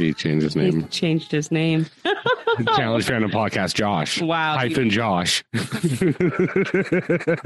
[0.00, 0.88] He changed his He name.
[0.88, 1.86] changed his name.
[2.76, 4.20] Challenge Fandom Podcast Josh.
[4.20, 4.56] Wow.
[4.56, 5.44] Hyphen Josh.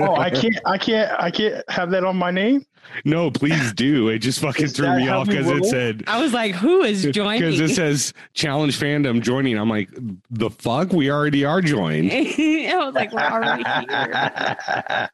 [0.00, 2.64] Oh, I can't, I can't, I can't have that on my name.
[3.04, 4.08] No, please do.
[4.08, 7.04] It just fucking Is threw me off because it said I was like, who is
[7.12, 7.40] joining?
[7.40, 9.56] because it says challenge fandom joining.
[9.58, 9.88] I'm like,
[10.30, 10.92] the fuck?
[10.92, 12.10] We already are joined.
[12.12, 15.08] I was like, we're already here.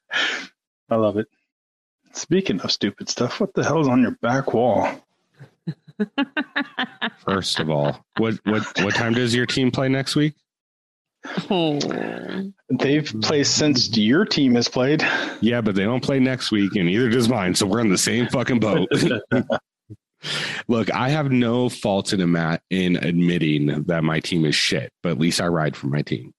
[0.90, 1.28] I love it.
[2.12, 4.88] Speaking of stupid stuff, what the hell's on your back wall?
[7.24, 10.34] First of all, what what what time does your team play next week?
[11.50, 11.78] Oh.
[12.70, 15.06] They've played since your team has played.
[15.40, 17.54] Yeah, but they don't play next week, and neither does mine.
[17.54, 18.88] So we're in the same fucking boat.
[20.68, 25.12] Look, I have no fault in Matt in admitting that my team is shit, but
[25.12, 26.32] at least I ride for my team.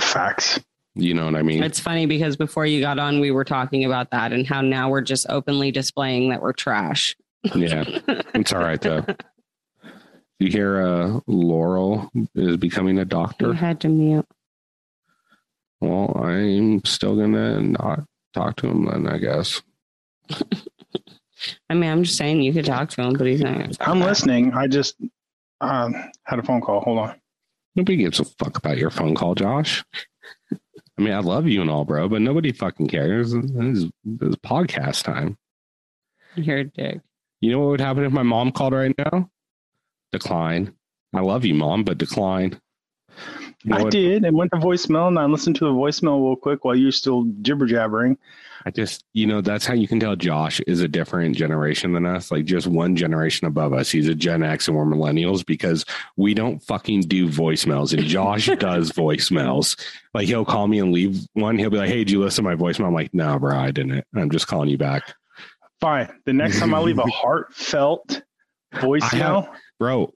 [0.00, 0.60] Facts.
[0.94, 1.62] You know what I mean?
[1.64, 4.88] It's funny because before you got on, we were talking about that and how now
[4.90, 7.16] we're just openly displaying that we're trash.
[7.54, 7.84] Yeah,
[8.34, 9.04] it's all right though.
[10.40, 13.52] You hear uh, Laurel is becoming a You doctor.
[13.54, 14.26] had to mute.
[15.80, 18.00] Well, I'm still gonna not
[18.34, 19.62] talk to him then, I guess.
[21.70, 23.58] I mean, I'm just saying you could talk to him, but he's not.
[23.58, 24.52] gonna I'm listening.
[24.54, 24.96] I just
[25.60, 26.80] um, had a phone call.
[26.80, 27.14] Hold on.
[27.76, 29.84] Nobody gives a fuck about your phone call, Josh.
[30.52, 33.32] I mean, I love you and all, bro, but nobody fucking cares.
[33.32, 35.38] This is, this is podcast time.
[36.34, 37.00] You're a dick.
[37.44, 39.28] You know what would happen if my mom called right now?
[40.12, 40.74] Decline.
[41.14, 42.58] I love you, mom, but decline.
[43.62, 43.92] You know I what?
[43.92, 46.90] did and went to voicemail and I listened to the voicemail real quick while you're
[46.90, 48.16] still jibber jabbering.
[48.64, 52.06] I just, you know, that's how you can tell Josh is a different generation than
[52.06, 53.90] us, like just one generation above us.
[53.90, 55.84] He's a Gen X and we're millennials because
[56.16, 57.92] we don't fucking do voicemails.
[57.92, 59.78] And Josh does voicemails.
[60.14, 61.58] Like he'll call me and leave one.
[61.58, 62.86] He'll be like, Hey, did you listen to my voicemail?
[62.86, 64.02] I'm like, No, bro, I didn't.
[64.14, 65.14] I'm just calling you back.
[65.84, 66.08] Fine.
[66.24, 68.22] The next time I leave a heartfelt
[68.74, 70.12] voicemail, Bro,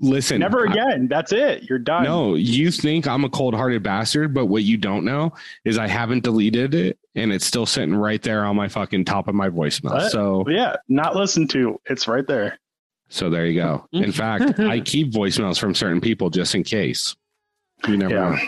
[0.00, 0.40] listen.
[0.40, 1.08] never I- again.
[1.08, 1.64] That's it.
[1.68, 2.04] You're done.
[2.04, 5.32] No, you think I'm a cold hearted bastard, but what you don't know
[5.64, 9.28] is I haven't deleted it and it's still sitting right there on my fucking top
[9.28, 9.92] of my voicemail.
[9.92, 10.10] What?
[10.10, 11.80] So Yeah, not listened to.
[11.86, 12.58] It's right there.
[13.08, 13.86] so there you go.
[13.92, 17.14] In fact, I keep voicemails from certain people just in case.
[17.86, 18.30] You never Yeah.
[18.30, 18.38] know.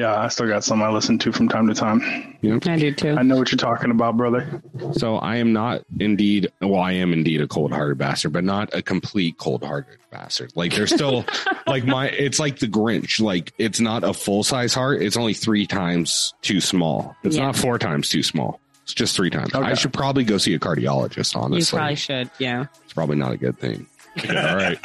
[0.00, 2.00] Yeah, I still got some I listen to from time to time.
[2.42, 3.10] I do too.
[3.18, 4.62] I know what you're talking about, brother.
[4.92, 8.72] So I am not indeed well, I am indeed a cold hearted bastard, but not
[8.72, 10.52] a complete cold hearted bastard.
[10.54, 11.26] Like there's still
[11.66, 13.20] like my it's like the Grinch.
[13.20, 17.14] Like it's not a full size heart, it's only three times too small.
[17.22, 17.42] It's Yeah.
[17.46, 18.58] not four times too small.
[18.84, 19.54] It's just three times.
[19.54, 19.66] Okay.
[19.68, 21.76] I should probably go see a cardiologist, You honestly.
[21.76, 22.30] probably should.
[22.38, 22.64] Yeah.
[22.84, 23.86] It's probably not a good thing.
[24.24, 24.78] Yeah, all right.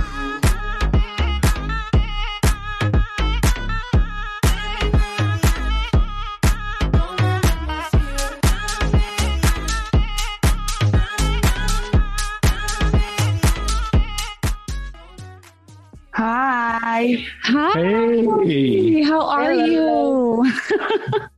[16.14, 17.26] Hi.
[17.42, 17.72] Hi.
[18.44, 20.44] Hey, How are you?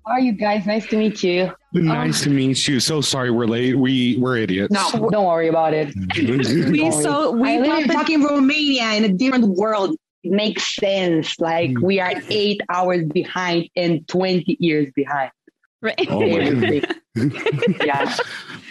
[0.06, 0.66] How are you guys?
[0.66, 1.50] Nice to meet you.
[1.72, 2.78] nice to meet you.
[2.80, 3.74] So sorry we're late.
[3.78, 4.72] We we're idiots.
[4.72, 5.94] No, don't worry about it.
[6.70, 9.96] We so we I live bought in fucking Romania in a different world.
[10.22, 11.40] It makes sense.
[11.40, 11.84] Like Hmm.
[11.84, 15.30] we are eight hours behind and 20 years behind.
[15.80, 16.06] right.
[16.10, 16.26] Oh my
[17.16, 17.76] Everything.
[17.82, 18.14] yeah.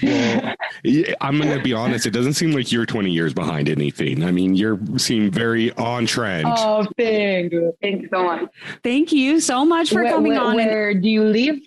[0.05, 2.05] Well, yeah, I'm going to be honest.
[2.05, 4.23] It doesn't seem like you're 20 years behind anything.
[4.23, 6.47] I mean, you're seem very on trend.
[6.47, 7.73] Oh, thank you.
[7.81, 8.49] Thank you so much.
[8.83, 10.55] Thank you so much for where, coming where, on.
[10.55, 11.57] Where do you live?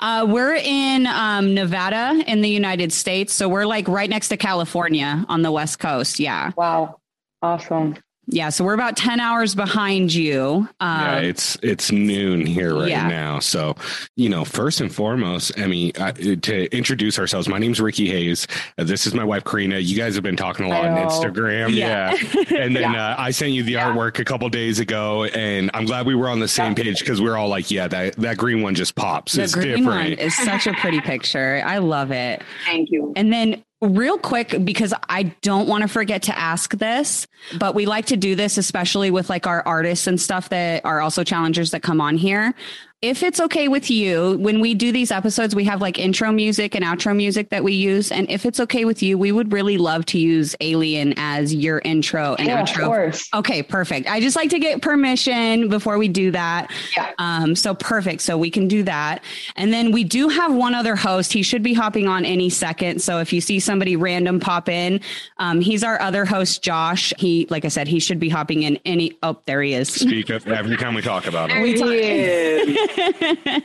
[0.00, 4.36] Uh, we're in um, Nevada in the United States, so we're like right next to
[4.36, 6.20] California on the West Coast.
[6.20, 7.00] Yeah, Wow.
[7.44, 7.96] Awesome.
[8.26, 8.48] Yeah.
[8.48, 10.68] So we're about ten hours behind you.
[10.80, 13.06] yeah, Um, it's it's noon here right yeah.
[13.08, 13.38] now.
[13.38, 13.76] So,
[14.16, 16.12] you know, first and foremost, Emy, uh,
[16.42, 18.46] to introduce ourselves, my name's Ricky Hayes.
[18.78, 19.82] Uh, this is my wife Corrina.
[19.84, 22.14] You guys have been talking a lot on Instagram, Yeah.
[22.14, 22.44] yeah.
[22.64, 23.10] And then Yeah.
[23.10, 26.28] uh, I sent you the artwork a couple days ago, and I'm glad we were
[26.28, 29.32] on the same page because we're all like, yeah, that that green one just pops.
[29.34, 31.62] the it's green one is such a pretty picture.
[31.64, 32.42] I love it.
[32.64, 33.12] Thank you.
[33.16, 37.26] And then, real quick, because I don't want to forget to ask this,
[37.58, 41.00] but we like to do this, especially with like our artists and stuff that are
[41.00, 42.54] also challengers that come on here.
[43.02, 46.74] If it's okay with you, when we do these episodes, we have like intro music
[46.74, 48.10] and outro music that we use.
[48.10, 51.80] And if it's okay with you, we would really love to use Alien as your
[51.84, 52.86] intro and Yeah, of outro.
[52.86, 53.28] course.
[53.34, 54.08] Okay, perfect.
[54.08, 56.70] I just like to get permission before we do that.
[56.96, 57.12] Yeah.
[57.18, 58.22] Um, so perfect.
[58.22, 59.22] So we can do that.
[59.56, 61.30] And then we do have one other host.
[61.30, 63.02] He should be hopping on any second.
[63.02, 64.98] So if you see somebody random pop in,
[65.36, 67.12] um, he's our other host, Josh.
[67.18, 69.12] He, like I said, he should be hopping in any.
[69.22, 69.90] Oh, there he is.
[69.92, 71.60] Speak up every time we talk about it.
[71.60, 72.78] We There he is.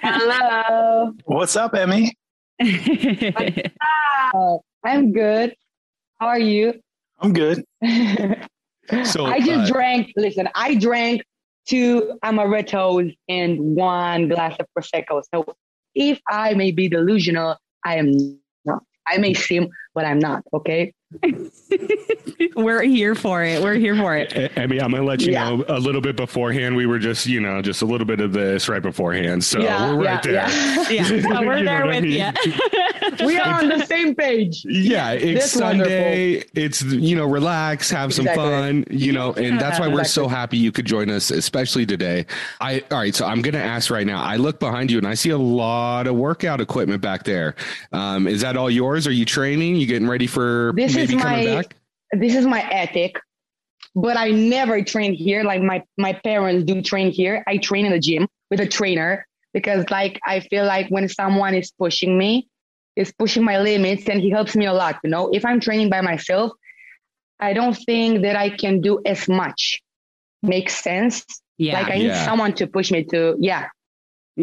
[0.01, 1.13] Hello.
[1.25, 2.15] What's up, Emy?
[2.61, 5.55] Uh, I'm good.
[6.19, 6.79] How are you?
[7.19, 7.63] I'm good.
[9.03, 10.11] So I just uh, drank.
[10.15, 11.21] Listen, I drank
[11.67, 15.21] two amarettos and one glass of prosecco.
[15.31, 15.45] So
[15.93, 18.81] if I may be delusional, I am not.
[19.07, 20.43] I may seem, but I'm not.
[20.53, 20.93] Okay.
[22.55, 23.61] We're here for it.
[23.63, 24.51] We're here for it.
[24.57, 25.49] I mean, I'm gonna let you Yeah.
[25.49, 26.75] know a little bit beforehand.
[26.75, 29.43] We were just, you know, just a little bit of this right beforehand.
[29.43, 30.33] So Yeah, we're yeah, right there.
[30.33, 30.89] yeah.
[30.89, 32.33] Yeah, so we're there what I with mean?
[33.19, 33.25] you.
[33.25, 34.63] we are on the same page.
[34.65, 35.89] Yeah, it's That's wonderful.
[35.91, 36.43] Sunday.
[36.53, 38.45] It's you know, relax, have some Exactly.
[38.49, 42.25] fun, you know, and that's why we're so happy you could join us, especially today.
[42.61, 44.21] I all right, so I'm gonna ask right now.
[44.21, 47.55] I look behind you and I see a lot of workout equipment back there.
[47.93, 49.07] Um, is that all yours?
[49.07, 49.75] Are you training?
[49.75, 51.75] You getting ready for This maybe is coming my- back?
[52.11, 53.19] This is my ethic,
[53.93, 55.43] but I never train here.
[55.43, 57.43] Like my my parents do train here.
[57.47, 61.53] I train in the gym with a trainer because like I feel like when someone
[61.53, 62.49] is pushing me,
[62.95, 64.97] is pushing my limits, and he helps me a lot.
[65.03, 66.51] You know, if I'm training by myself,
[67.39, 69.81] I don't think that I can do as much.
[70.41, 71.23] Makes sense.
[71.59, 71.73] Yeah.
[71.73, 73.35] like I need someone to push me to.
[73.39, 73.67] Yeah.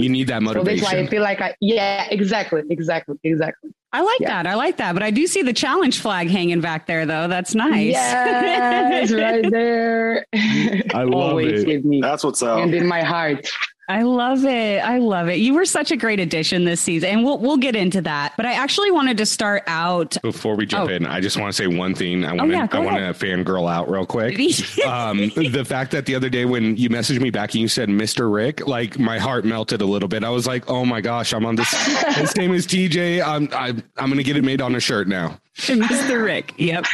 [0.02, 1.54] You need that So that's why I feel like I.
[1.60, 2.06] Yeah.
[2.10, 2.62] Exactly.
[2.70, 3.16] Exactly.
[3.25, 3.70] Exactly.
[3.93, 4.43] I like Yeah.
[4.43, 4.46] that.
[4.46, 4.93] I like that.
[4.93, 7.28] But I do see the challenge flag hanging back there, though.
[7.28, 7.93] That's nice.
[7.93, 10.26] Yeah, it's right there.
[10.34, 11.66] I love Always it.
[11.69, 12.58] with me That's what's up.
[12.58, 13.48] and in my heart.
[13.88, 14.78] I love it.
[14.84, 15.36] I love it.
[15.36, 18.32] You were such a great addition this season, and we'll we'll get into that.
[18.36, 20.16] But I actually wanted to start out.
[20.22, 20.92] Before we jump Oh.
[20.92, 22.24] in, I just want to say one thing.
[22.24, 24.34] I want to yeah, go I want to fangirl out real quick.
[24.86, 27.88] um, the fact that the other day when you messaged me back and you said
[27.88, 28.32] Mr.
[28.32, 30.24] Rick, like my heart melted a little bit.
[30.24, 31.70] I was like, oh my gosh, I'm on this.
[32.16, 33.24] His name is TJ.
[33.24, 35.38] I'm I, I'm gonna get it made on a shirt now.
[35.56, 36.24] Mr.
[36.24, 36.54] Rick.
[36.58, 36.86] Yep.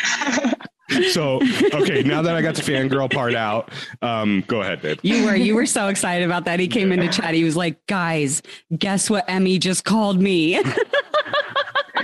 [1.12, 1.40] So
[1.74, 3.70] okay, now that I got the fangirl part out,
[4.02, 4.98] um, go ahead, babe.
[5.02, 6.60] You were you were so excited about that.
[6.60, 7.34] He came into chat.
[7.34, 8.42] He was like, "Guys,
[8.76, 9.26] guess what?
[9.28, 10.62] Emy just called me."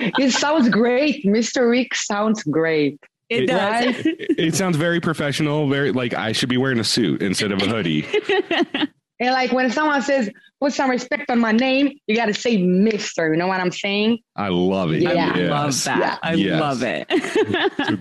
[0.00, 1.25] It sounds great.
[1.25, 1.69] Mr.
[1.69, 3.00] Rick sounds great.
[3.31, 3.96] It It- does.
[4.06, 5.69] It, it sounds very professional.
[5.69, 8.06] Very like I should be wearing a suit instead of a hoodie.
[9.20, 10.31] And like when someone says,
[10.61, 13.31] put some respect on my name, you got to say Mr.
[13.31, 14.19] You know what I'm saying?
[14.37, 15.03] I love it.
[15.03, 15.33] Yeah.
[15.35, 15.99] I love that.
[15.99, 16.19] Yeah.
[16.23, 16.61] I Yes.
[16.61, 18.01] love it.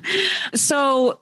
[0.56, 1.20] so,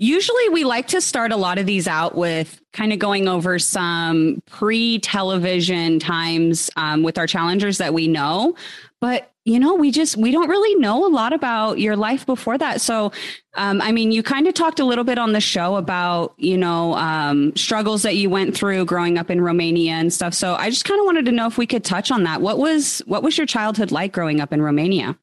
[0.00, 3.58] usually we like to start a lot of these out with kind of going over
[3.58, 8.56] some pre television times um, with our challengers that we know.
[9.00, 12.56] But you know, we just we don't really know a lot about your life before
[12.58, 12.80] that.
[12.80, 13.12] So,
[13.54, 16.56] um, I mean, you kind of talked a little bit on the show about you
[16.56, 20.34] know um, struggles that you went through growing up in Romania and stuff.
[20.34, 22.40] So, I just kind of wanted to know if we could touch on that.
[22.40, 25.18] What was what was your childhood like growing up in Romania?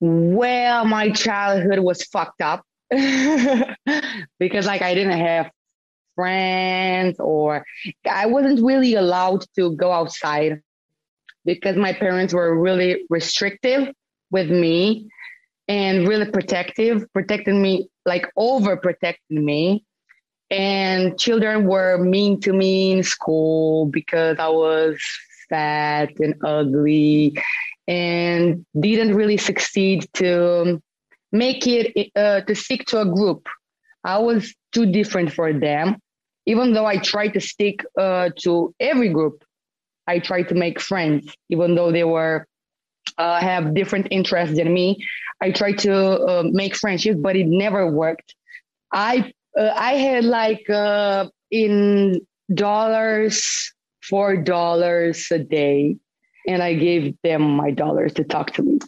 [0.00, 2.64] Well, my childhood was fucked up
[4.38, 5.50] because like I didn't have
[6.14, 7.64] friends or
[8.08, 10.60] I wasn't really allowed to go outside
[11.44, 13.92] because my parents were really restrictive
[14.30, 15.08] with me
[15.68, 19.84] and really protective, protecting me like overprotecting me.
[20.50, 25.00] And children were mean to me in school because I was
[25.48, 27.36] fat and ugly
[27.88, 30.80] and didn't really succeed to
[31.32, 33.46] make it uh, to stick to a group.
[34.04, 35.96] I was too different for them.
[36.46, 39.42] Even though I tried to stick uh, to every group,
[40.06, 42.46] I tried to make friends, even though they were
[43.18, 44.98] uh, have different interests than me.
[45.40, 48.34] I tried to uh, make friendships, but it never worked.
[48.92, 52.20] I uh, I had like uh, in
[52.54, 55.96] dollars four dollars a day,
[56.46, 58.78] and I gave them my dollars to talk to me.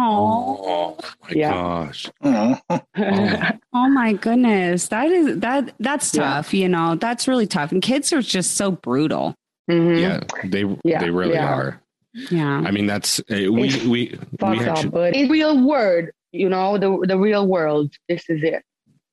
[0.00, 1.50] Oh, my Yeah.
[1.52, 2.10] gosh.
[2.22, 2.58] Oh.
[2.70, 4.88] oh my goodness.
[4.88, 6.22] That is that that's Yeah.
[6.22, 6.94] tough, you know.
[6.94, 7.72] That's really tough.
[7.72, 9.34] And kids are just so brutal.
[9.70, 10.00] Mhm.
[10.00, 11.52] Yeah, they Yeah, they really yeah.
[11.54, 11.82] are.
[12.30, 12.62] Yeah.
[12.64, 16.06] I mean, that's uh, we It's we we Fucked actually, up, but in real world,
[16.32, 17.92] you know, the the real world.
[18.08, 18.62] This is it.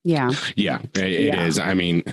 [0.07, 0.29] Yeah.
[0.55, 1.45] yeah, it, it Yeah.
[1.47, 1.57] is.
[1.57, 2.03] I mean,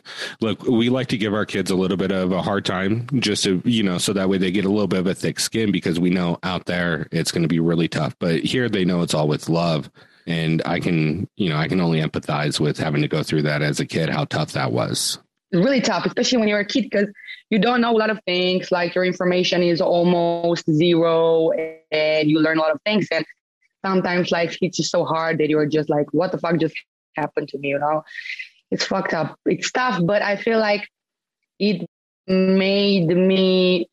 [0.40, 3.44] look, we like to give our kids a little bit of a hard time, just
[3.44, 5.70] to you know, so that way they get a little bit of a thick skin
[5.70, 8.16] because we know out there it's going to be really tough.
[8.18, 9.90] But here they know it's all with love,
[10.26, 13.60] and I can you know I can only empathize with having to go through that
[13.60, 15.18] as a kid, how tough that was.
[15.52, 17.08] Really tough, especially when you're a kid, because
[17.50, 18.72] you don't know a lot of things.
[18.72, 21.50] Like your information is almost zero,
[21.90, 23.06] and you learn a lot of things.
[23.12, 23.26] And
[23.84, 26.74] sometimes life hits you so hard that you're just like, "What the fuck just
[27.16, 28.02] happened to me?" You know,
[28.70, 29.38] it's fucked up.
[29.46, 30.88] It's tough, but I feel like
[31.58, 31.86] it
[32.26, 33.88] made me.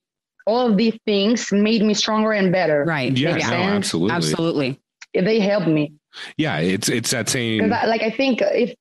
[0.45, 2.83] All of these things made me stronger and better.
[2.83, 3.15] Right.
[3.15, 4.15] Yeah, no, absolutely.
[4.15, 4.79] Absolutely.
[5.13, 5.93] They helped me.
[6.37, 7.71] Yeah, it's it's that same.
[7.71, 8.73] I, like I think if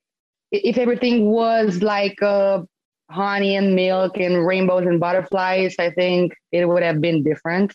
[0.50, 2.62] if everything was like uh,
[3.10, 7.74] honey and milk and rainbows and butterflies, I think it would have been different.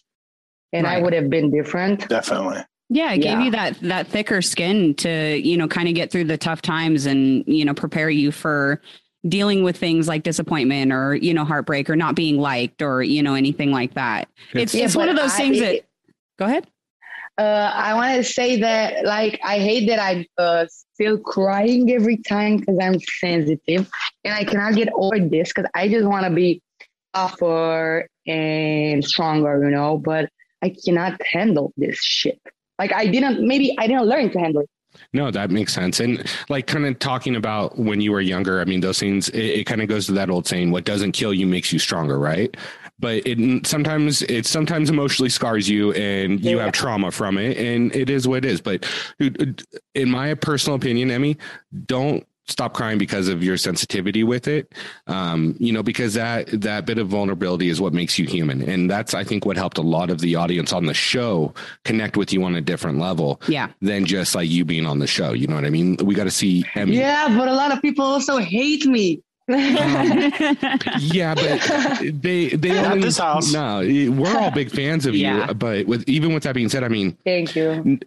[0.71, 2.09] And I would have been different.
[2.09, 2.63] Definitely.
[2.93, 3.43] Yeah, it gave Yeah.
[3.45, 7.07] you that that thicker skin to, you know, kind of get through the tough times
[7.07, 8.81] and, you know, prepare you for
[9.27, 13.23] dealing with things like disappointment or, you know, heartbreak or not being liked or, you
[13.23, 14.27] know, anything like that.
[14.53, 15.81] It's Yeah, it's one of those I- things that
[16.37, 16.67] Go ahead.
[17.39, 22.17] Uh, I want to say that, like, I hate that I'm uh, still crying every
[22.17, 23.89] time because I'm sensitive,
[24.23, 26.61] and I cannot get over this because I just want to be
[27.13, 29.97] tougher and stronger, you know.
[29.97, 30.29] But
[30.61, 32.39] I cannot handle this shit.
[32.79, 33.45] Like, I didn't.
[33.47, 34.69] Maybe I didn't learn to handle it.
[35.11, 35.99] No, that makes sense.
[35.99, 39.39] And like kind of talking about when you were younger, I mean, those things, it,
[39.61, 42.19] it kind of goes to that old saying, what doesn't kill you makes you stronger,
[42.19, 42.55] right?
[42.99, 46.65] But it sometimes, it sometimes emotionally scars you and you Yeah.
[46.65, 48.61] have trauma from it and it is what it is.
[48.61, 48.85] But
[49.19, 51.37] in my personal opinion, Emy,
[51.87, 54.71] don't stop crying because of your sensitivity with it.
[55.07, 58.61] Um, you know, because that, that bit of vulnerability is what makes you human.
[58.69, 61.53] And that's, I think, what helped a lot of the audience on the show
[61.85, 63.69] connect with you on a different level Yeah.
[63.81, 65.33] than just like you being on the show.
[65.33, 65.95] You know what I mean?
[66.03, 66.93] We got to see Emy.
[66.95, 69.21] Yeah, but a lot of people also hate me.
[70.99, 73.51] Yeah, but they they Not only this house.
[73.53, 75.47] No, we're all big fans of Yeah.
[75.49, 75.53] you.
[75.53, 77.99] But with even with that being said, I mean, Thank you.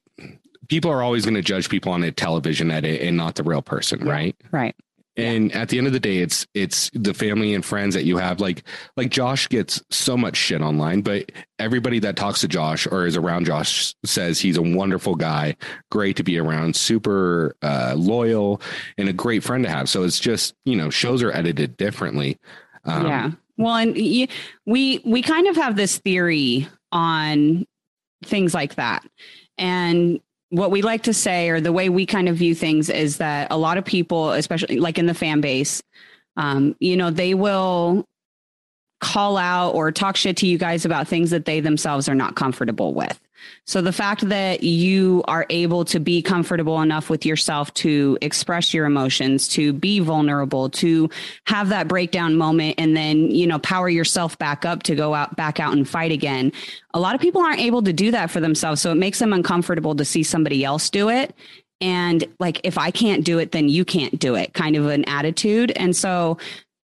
[0.69, 3.63] People are always going to judge people on a television edit and not the real
[3.63, 4.37] person, right?
[4.51, 4.75] right.
[5.19, 8.19] And at the end of the day, it's it's the family and friends that you
[8.19, 8.39] have.
[8.39, 8.65] Like
[8.99, 13.17] like Josh gets so much shit online, but everybody that talks to Josh or is
[13.17, 15.57] around Josh says he's a wonderful guy,
[15.91, 18.61] great to be around, super uh, loyal,
[18.99, 19.89] and a great friend to have.
[19.89, 22.39] So it's just you know shows are edited differently.
[22.85, 23.31] Um, yeah.
[23.57, 27.67] Well, and we we kind of have this theory on
[28.23, 29.03] things like that,
[29.57, 30.21] and
[30.57, 33.49] what we like to say, or the way we kind of view things, is that
[33.51, 35.83] a lot of people, especially like in the fan base,
[36.37, 38.05] um, you know, they will
[39.01, 42.35] call out or talk shit to you guys about things that they themselves are not
[42.37, 43.21] comfortable with.
[43.65, 48.73] So the fact that you are able to be comfortable enough with yourself to express
[48.73, 51.11] your emotions, to be vulnerable, to
[51.47, 55.37] have that breakdown moment and then, you know, power yourself back up to go out
[55.37, 56.53] back out and fight again.
[56.95, 59.33] A lot of people aren't able to do that for themselves, so it makes them
[59.33, 61.35] uncomfortable to see somebody else do it.
[61.81, 65.05] And like if I can't do it, then you can't do it kind of an
[65.05, 65.73] attitude.
[65.73, 66.39] And so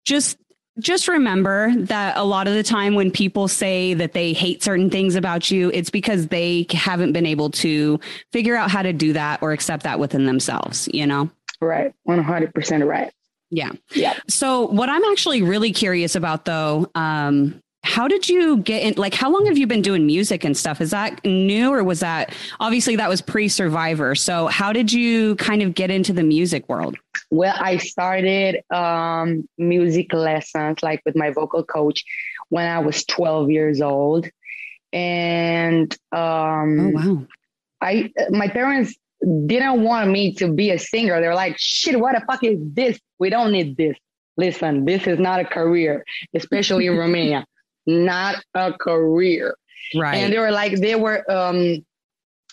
[0.05, 0.37] just
[0.79, 4.91] just remember that a lot of the time when people say that they hate certain
[4.91, 8.01] things about you, it's because they haven't been able to
[8.33, 11.31] figure out how to do that or accept that within themselves, you know?
[11.61, 11.93] Right.
[12.09, 13.13] 100% right.
[13.51, 13.71] Yeah.
[13.95, 14.19] Yeah.
[14.29, 19.13] So what I'm actually really curious about though, um, how did you get in like
[19.13, 20.81] how long have you been doing music and stuff?
[20.81, 24.15] Is that new or was that obviously that was pre-survivor.
[24.15, 26.97] So how did you kind of get into the music world?
[27.31, 32.05] Well, I started um, music lessons like with my vocal coach
[32.51, 34.29] when I was 12 years old.
[34.93, 37.27] And um, Oh wow.
[37.81, 38.95] I my parents
[39.47, 41.21] didn't want me to be a singer.
[41.21, 42.99] They're like, shit, what the fuck is this?
[43.19, 43.97] We don't need this.
[44.37, 47.45] Listen, this is not a career, especially in Romania.
[47.87, 49.57] Not a career.
[49.95, 50.17] Right.
[50.17, 51.85] And they were like, they were um,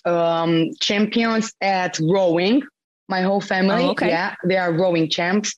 [0.06, 2.64] um, champions at rowing.
[3.08, 4.10] My whole family, Oh, okay.
[4.10, 5.56] yeah, they are rowing champs,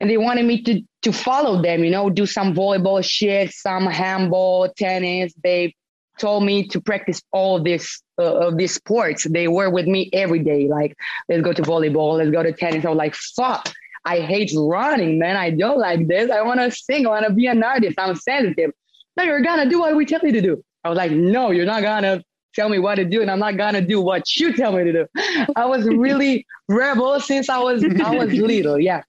[0.00, 1.82] and they wanted me to to follow them.
[1.82, 5.32] You know, do some volleyball shit, some handball, tennis.
[5.42, 5.74] They
[6.18, 9.24] told me to practice all this uh, of these sports.
[9.24, 10.68] They were with me every day.
[10.68, 10.94] Like,
[11.30, 12.84] let's go to volleyball, let's go to tennis.
[12.84, 13.72] I was like, fuck.
[14.08, 15.36] I hate running, man.
[15.36, 16.30] I don't like this.
[16.30, 17.06] I want to sing.
[17.06, 17.96] I want to be an artist.
[17.98, 18.70] I'm sensitive.
[19.18, 20.64] No, you're gonna do what we tell you to do.
[20.82, 22.24] I was like, no, you're not gonna
[22.54, 24.92] tell me what to do, and I'm not gonna do what you tell me to
[24.92, 25.06] do.
[25.54, 29.02] I was really rebel since I was I was little, yeah.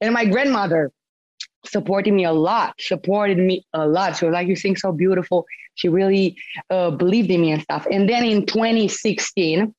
[0.00, 0.90] And my grandmother
[1.66, 4.16] supported me a lot, supported me a lot.
[4.16, 5.44] She was like, "You sing so beautiful."
[5.74, 6.38] She really
[6.70, 7.86] uh, believed in me and stuff.
[7.90, 9.74] And then in 2016,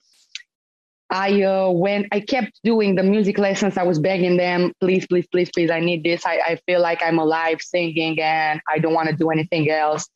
[1.09, 2.07] I uh, went.
[2.11, 3.77] I kept doing the music lessons.
[3.77, 5.71] I was begging them, "Please, please, please, please!
[5.71, 6.25] I need this.
[6.25, 10.07] I, I feel like I'm alive singing, and I don't want to do anything else."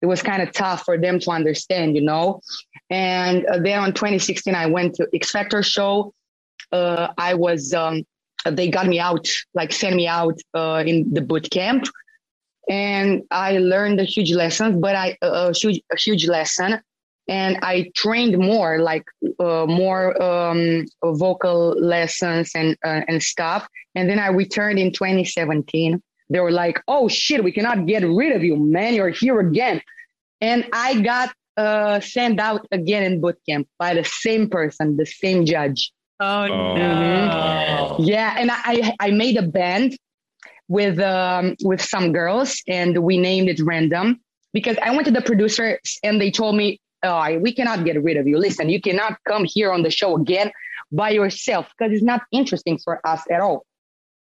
[0.00, 2.40] It was kind of tough for them to understand, you know.
[2.88, 6.14] And uh, then on 2016, I went to X Factor show.
[6.72, 7.74] Uh, I was.
[7.74, 8.04] Um,
[8.44, 11.84] they got me out, like sent me out uh, in the boot camp,
[12.70, 14.80] and I learned a huge lesson.
[14.80, 16.80] But I a huge a huge lesson,
[17.28, 19.04] and I trained more, like
[19.38, 23.68] uh, more um, vocal lessons and uh, and stuff.
[23.94, 26.02] And then I returned in 2017.
[26.30, 28.94] They were like, "Oh shit, we cannot get rid of you, man.
[28.94, 29.82] You're here again."
[30.40, 35.06] And I got uh, sent out again in boot camp by the same person, the
[35.06, 35.92] same judge.
[36.20, 36.46] Oh,
[37.30, 37.96] Oh.
[38.00, 39.96] Yeah, and I I made a band,
[40.68, 44.20] with um, with some girls, and we named it random
[44.52, 48.16] because I went to the producers and they told me, oh, we cannot get rid
[48.16, 48.38] of you.
[48.38, 50.50] Listen, you cannot come here on the show again
[50.90, 53.64] by yourself because it's not interesting for us at all.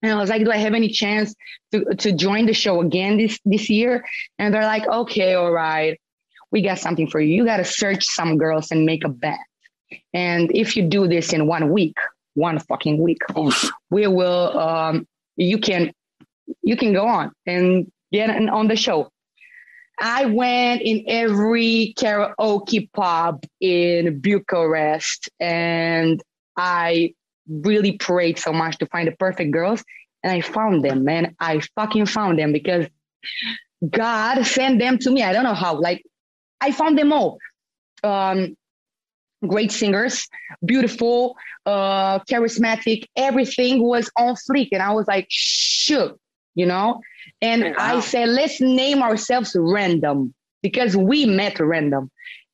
[0.02, 1.35] And I was like, do I have any chance
[1.71, 4.05] to, to join the show again this, this year?
[4.38, 6.00] And they're like, okay, all right,
[6.50, 7.37] we got something for you.
[7.37, 9.38] You got to search some girls and make a band.
[10.12, 11.97] And if you do this in one week,
[12.35, 13.19] one fucking week,
[13.91, 15.93] we will, um, you can,
[16.62, 19.11] you can go on and get on the show.
[19.99, 26.20] I went in every karaoke pub in Bucharest and
[26.56, 27.14] I
[27.49, 29.84] really prayed so much to find the perfect girls.
[30.22, 31.34] And I found them, man.
[31.40, 32.87] I fucking found them because
[33.88, 35.22] God sent them to me.
[35.22, 35.80] I don't know how.
[35.80, 36.02] Like,
[36.61, 37.38] I found them all.
[38.04, 38.56] Um,
[39.46, 40.28] great singers,
[40.64, 43.04] beautiful, uh, charismatic.
[43.16, 44.68] Everything was on fleek.
[44.72, 46.18] And I was like, shook,
[46.54, 47.00] you know?
[47.40, 47.75] And wow.
[47.78, 52.11] I said, let's name ourselves random because we met random.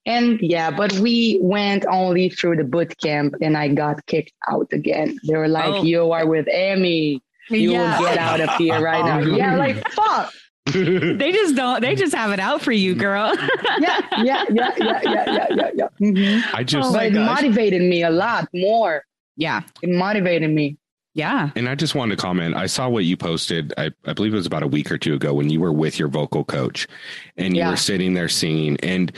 [0.07, 4.69] And yeah, but we went only through the boot camp and I got kicked out
[4.73, 5.19] again.
[5.27, 5.83] They were like, oh.
[5.83, 7.23] you are with Amy.
[7.51, 7.99] You yeah.
[7.99, 9.19] will get out of here right now.
[9.37, 10.33] yeah, like fuck.
[10.73, 13.35] they just don't they just have it out for you girl
[13.79, 15.89] yeah yeah yeah yeah yeah yeah yeah, yeah.
[15.99, 16.57] Mm-hmm.
[16.57, 19.03] i just oh, but it motivated me a lot more
[19.37, 20.77] yeah it motivated me
[21.19, 21.51] yeah.
[21.57, 22.55] And I just wanted to comment.
[22.55, 25.15] I saw what you posted, I, I believe it was about a week or two
[25.15, 26.87] ago when you were with your vocal coach
[27.37, 27.71] and you yeah.
[27.71, 28.77] were sitting there singing.
[28.85, 29.11] And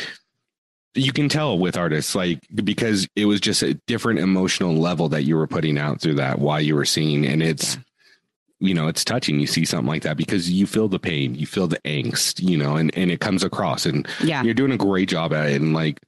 [0.94, 5.24] you can tell with artists, like, because it was just a different emotional level that
[5.24, 7.26] you were putting out through that while you were singing.
[7.26, 7.82] And it's, yeah.
[8.60, 9.38] you know, it's touching.
[9.38, 12.56] You see something like that because you feel the pain, you feel the angst, you
[12.56, 13.84] know, and, and it comes across.
[13.84, 15.60] And yeah, you're doing a great job at it.
[15.60, 16.00] And like,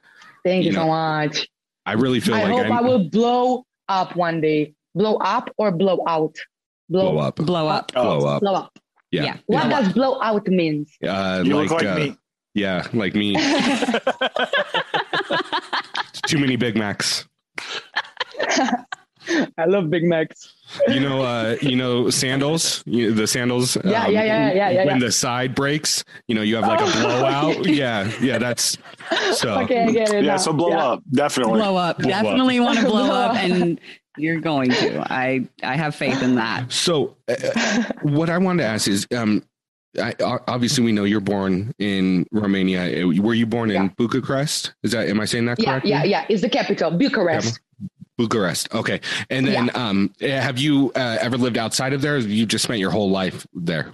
[0.43, 1.49] thank you, you know, so much.
[1.85, 5.51] I really feel I like hope I'm, i will blow up one day blow up
[5.57, 6.37] or blow out?
[6.89, 7.37] Blow, blow up.
[7.37, 7.93] Blow up.
[7.93, 8.41] Blow up.
[8.41, 8.79] Blow up.
[9.11, 9.25] Yeah.
[9.25, 9.37] yeah.
[9.47, 9.81] What yeah.
[9.83, 10.91] does blow out means?
[11.07, 12.17] Uh, you like, look like uh, me.
[12.55, 13.35] Yeah, like me.
[16.27, 17.27] Too many Big Macs.
[19.59, 20.53] I love Big Macs.
[20.89, 22.83] You know, uh, you know, sandals.
[22.87, 23.77] You know, the sandals.
[23.85, 24.85] Yeah, um, yeah, yeah, yeah, yeah.
[24.85, 25.07] When yeah.
[25.07, 27.67] the side breaks, you know, you have like a blowout.
[27.67, 28.39] yeah, yeah.
[28.39, 28.79] That's
[29.33, 29.61] so.
[29.61, 30.25] Okay, I get it.
[30.25, 30.37] Yeah, now.
[30.39, 30.85] so blow yeah.
[30.85, 31.61] up, definitely.
[31.61, 31.99] Blow up.
[31.99, 33.81] Blow definitely want to blow up, and
[34.17, 35.01] you're going to.
[35.13, 36.71] I I have faith in that.
[36.73, 39.43] So, uh, what I wanted to ask is, um,
[40.01, 43.07] I, obviously we know you're born in Romania.
[43.07, 44.73] Were you born in Bucharest?
[44.83, 45.91] Is that am I saying that correctly?
[45.91, 46.27] Yeah, yeah, yeah.
[46.29, 47.61] It's the capital, Bucharest.
[48.17, 48.73] Bucharest.
[48.75, 49.01] Okay.
[49.31, 49.89] And then, yeah.
[49.89, 52.19] um, have you uh, ever lived outside of there?
[52.19, 53.93] you just spent your whole life there?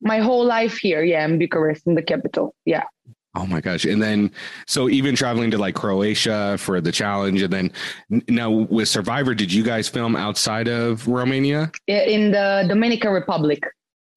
[0.00, 1.02] My whole life here.
[1.02, 2.54] Yeah, in Bucharest, in the capital.
[2.64, 2.84] Yeah.
[3.34, 3.86] Oh my gosh.
[3.86, 4.30] And then,
[4.66, 7.40] so even traveling to like Croatia for the challenge.
[7.40, 7.72] And then
[8.28, 11.72] now with Survivor, did you guys film outside of Romania?
[11.86, 13.62] Yeah, in the Dominican Republic.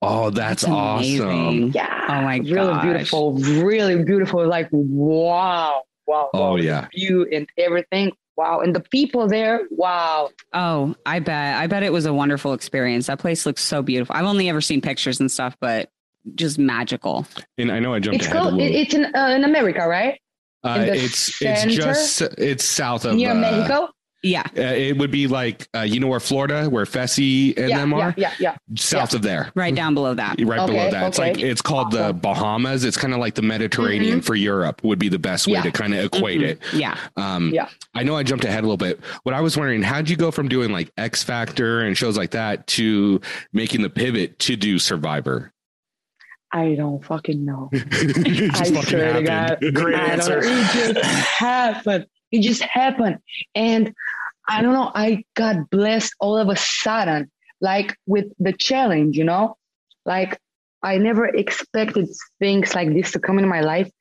[0.01, 1.71] Oh, that's, that's awesome.
[1.71, 2.05] Yeah.
[2.09, 2.51] Oh my god.
[2.51, 3.33] Really beautiful.
[3.35, 4.45] Really beautiful.
[4.45, 5.83] Like, wow.
[6.05, 6.29] Wow.
[6.33, 6.55] Oh, wow.
[6.57, 6.87] yeah.
[6.93, 8.11] View and everything.
[8.35, 8.59] Wow.
[8.59, 10.29] And the people there, wow.
[10.51, 11.55] Oh, I bet.
[11.55, 13.07] I bet it was a wonderful experience.
[13.07, 14.13] That place looks so beautiful.
[14.13, 15.89] I've only ever seen pictures and stuff, but
[16.33, 17.27] just magical.
[17.57, 18.41] And I know I jumped it's ahead.
[18.41, 20.19] Called, it's in uh, in America, right?
[20.63, 21.67] Uh, it's center?
[21.67, 23.89] it's just it's south of near uh, Mexico.
[24.23, 27.77] Yeah, uh, it would be like uh, you know where Florida, where Fessy and yeah,
[27.77, 28.15] them are.
[28.17, 28.75] Yeah, yeah, yeah.
[28.75, 29.17] South yeah.
[29.17, 30.41] of there, right down below that.
[30.41, 30.95] Right okay, below that.
[30.95, 31.07] Okay.
[31.07, 32.07] It's like it's called awesome.
[32.07, 32.83] the Bahamas.
[32.85, 34.25] It's kind of like the Mediterranean mm-hmm.
[34.25, 34.83] for Europe.
[34.83, 35.61] Would be the best way yeah.
[35.61, 36.73] to kind of equate mm-hmm.
[36.73, 36.73] it.
[36.73, 36.97] Yeah.
[37.17, 37.69] Um, yeah.
[37.93, 38.99] I know I jumped ahead a little bit.
[39.21, 42.31] What I was wondering, how'd you go from doing like X Factor and shows like
[42.31, 43.21] that to
[43.53, 45.53] making the pivot to do Survivor?
[46.55, 47.69] I don't fucking know.
[47.73, 49.59] I fucking swear happened.
[49.61, 49.73] to God.
[49.73, 50.39] Great I answer.
[50.41, 52.05] It just happened.
[52.31, 53.17] It just happened.
[53.55, 53.93] And
[54.47, 59.25] I don't know, I got blessed all of a sudden, like with the challenge, you
[59.25, 59.57] know?
[60.05, 60.39] Like
[60.81, 62.07] I never expected
[62.39, 63.91] things like this to come in my life.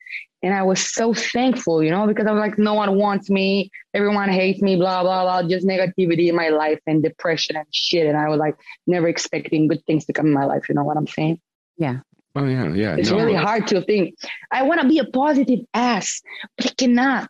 [0.41, 3.69] And I was so thankful, you know, because I was like, no one wants me.
[3.93, 5.49] Everyone hates me, blah, blah, blah.
[5.49, 8.07] Just negativity in my life and depression and shit.
[8.07, 8.55] And I was like,
[8.87, 10.69] never expecting good things to come in my life.
[10.69, 11.41] You know what I'm saying?
[11.77, 11.99] Yeah.
[12.35, 12.95] Oh yeah, yeah.
[12.97, 13.17] It's no.
[13.17, 14.15] really hard to think.
[14.51, 16.21] I want to be a positive ass,
[16.57, 17.29] but I cannot.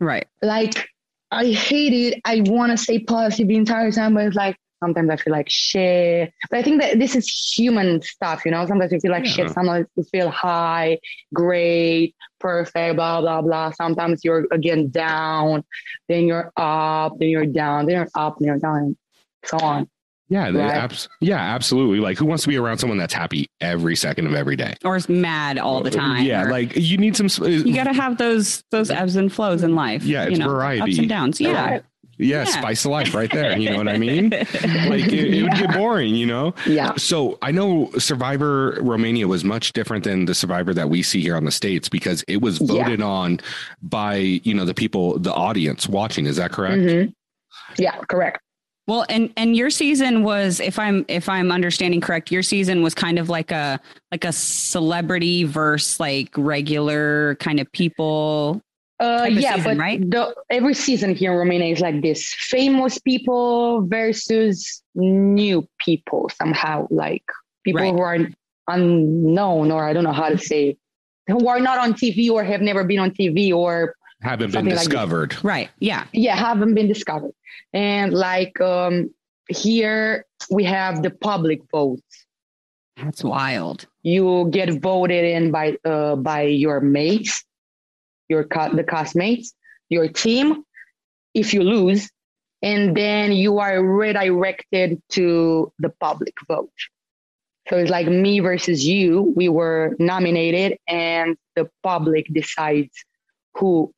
[0.00, 0.26] Right.
[0.42, 0.88] Like
[1.30, 2.20] I hate it.
[2.24, 5.48] I want to stay positive the entire time, but it's like sometimes I feel like
[5.48, 6.32] shit.
[6.50, 8.66] But I think that this is human stuff, you know.
[8.66, 9.32] Sometimes you feel like yeah.
[9.32, 9.50] shit.
[9.50, 10.98] Sometimes you feel high,
[11.34, 13.70] great, perfect, blah blah blah.
[13.72, 15.64] Sometimes you're again down,
[16.08, 18.96] then you're up, then you're down, then you're up, then you're down, and
[19.44, 19.88] so on.
[20.30, 20.56] Yeah, right?
[20.74, 22.00] abs- yeah, absolutely.
[22.00, 24.96] Like, who wants to be around someone that's happy every second of every day, or
[24.96, 26.24] is mad all the time?
[26.24, 27.28] Yeah, or, like you need some.
[27.46, 30.02] You got to have those those ebbs and flows in life.
[30.04, 31.40] Yeah, it's you know, variety, ups and downs.
[31.40, 31.82] Yeah, right.
[32.20, 32.44] Yeah, Yeah.
[32.46, 33.56] spice of life right there.
[33.56, 34.30] You know what I mean?
[34.32, 36.52] Like it, it would get boring, you know?
[36.66, 36.96] Yeah.
[36.96, 41.36] So I know Survivor Romania was much different than the Survivor that we see here
[41.36, 42.66] on the States because it was Yeah.
[42.84, 43.38] voted on
[43.82, 46.26] by, you know, the people, the audience watching.
[46.26, 46.82] Is that correct?
[46.82, 47.12] Mhm.
[47.78, 48.40] Yeah, correct.
[48.88, 52.94] Well, and and your season was, if I'm if I'm understanding correct, your season was
[52.94, 53.78] kind of like a
[54.10, 58.62] like a celebrity versus like regular kind of people.
[58.98, 60.10] Uh, yeah, season, but right?
[60.10, 66.30] the every season here in Romania is like this: famous people versus new people.
[66.38, 67.24] Somehow, like
[67.64, 67.92] people Right.
[67.92, 68.18] who are
[68.68, 70.78] unknown, or I don't know how to say,
[71.26, 74.74] who are not on TV or have never been on TV, or Haven't been Something
[74.74, 75.36] like discovered.
[75.44, 75.70] Right.
[75.78, 76.06] Yeah.
[76.12, 77.32] yeah, haven't been discovered.
[77.72, 79.14] And like um,
[79.48, 82.00] here, we have the public vote.
[82.96, 83.86] That's wild.
[84.02, 87.44] you get voted in by uh, by your mates,
[88.28, 89.52] your co- the castmates,
[89.88, 90.64] your team.
[91.32, 92.10] If you lose,
[92.62, 96.72] and then you are redirected to the public vote.
[97.68, 99.32] So it's like me versus you.
[99.36, 102.90] We were nominated, and the public decides
[103.54, 103.92] who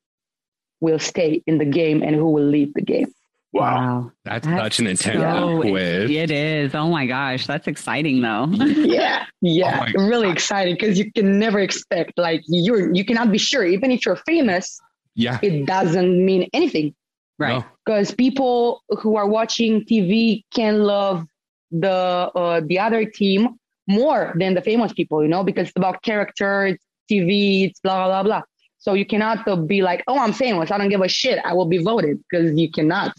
[0.80, 3.12] will stay in the game and who will leave the game.
[3.52, 4.12] Wow.
[4.24, 6.08] That's, That's such an intense so- quiz.
[6.10, 6.74] It is.
[6.74, 8.46] Oh my gosh, that's exciting though.
[8.52, 13.32] yeah yeah Oh my really exciting because you can never expect like you're you cannot
[13.32, 14.78] be sure even if you're famous
[15.14, 15.38] Yeah.
[15.42, 16.94] it doesn't mean anything
[17.38, 17.58] Right.
[17.58, 17.64] No.
[17.84, 21.26] because people who are watching TV can love
[21.72, 23.56] the uh, the other team
[23.88, 28.06] more than the famous people, you know, because it's about character, it's TV, it's blah
[28.06, 28.42] blah blah.
[28.80, 31.66] So you cannot be like, oh, I'm famous, I don't give a shit, I will
[31.66, 33.14] be voted because you cannot,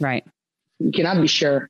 [0.00, 0.24] Right.
[0.78, 1.68] you cannot be sure.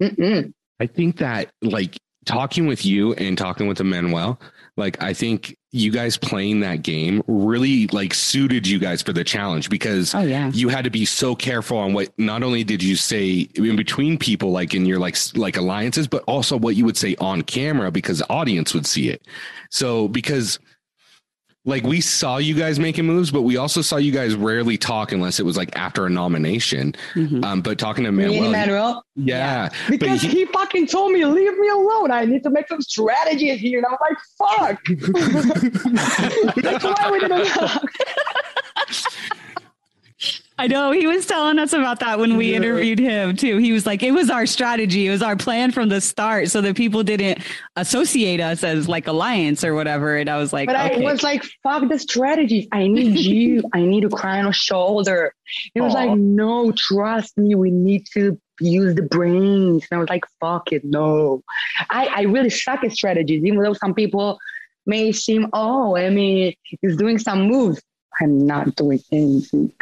[0.00, 0.52] Mm-mm.
[0.78, 4.40] I think that like talking with you and talking with Emmanuel,
[4.76, 9.24] like I think you guys playing that game really like suited you guys for the
[9.24, 10.50] challenge because Oh yeah.
[10.52, 14.18] you had to be so careful on what not only did you say in between
[14.18, 17.90] people like in your like like alliances but also what you would say on camera
[17.90, 19.26] because the audience would see it
[19.70, 20.58] so because
[21.64, 25.12] like we saw you guys making moves but we also saw you guys rarely talk
[25.12, 27.44] unless it was like after a nomination Mhm.
[27.44, 31.56] um but talking to and Manuel Emmanuel, yeah because he- he, fucking told me, leave
[31.58, 32.10] me alone.
[32.10, 33.78] I need to make some strategies here.
[33.78, 34.84] And I'm like, fuck.
[36.62, 37.82] That's why we didn't talk.
[40.62, 42.58] I know he was telling us about that when we Yeah.
[42.58, 43.56] interviewed him too.
[43.56, 45.08] He was like, it was our strategy.
[45.08, 47.40] It was our plan from the start so that people didn't
[47.74, 50.16] associate us as like alliance or whatever.
[50.16, 51.04] And I was like, But okay.
[51.04, 52.68] I was like, fuck the strategies.
[52.70, 53.64] I need you.
[53.74, 55.34] I need to cry on a shoulder.
[55.74, 55.98] It was Aw.
[56.04, 57.56] like, no, trust me.
[57.56, 59.84] We need to use the brains.
[59.90, 61.42] And I was like, fuck it, no.
[61.90, 64.38] I, I really suck at strategies, even though some people
[64.86, 67.82] may seem, oh, I mean, he's doing some moves.
[68.20, 69.72] I'm not doing anything.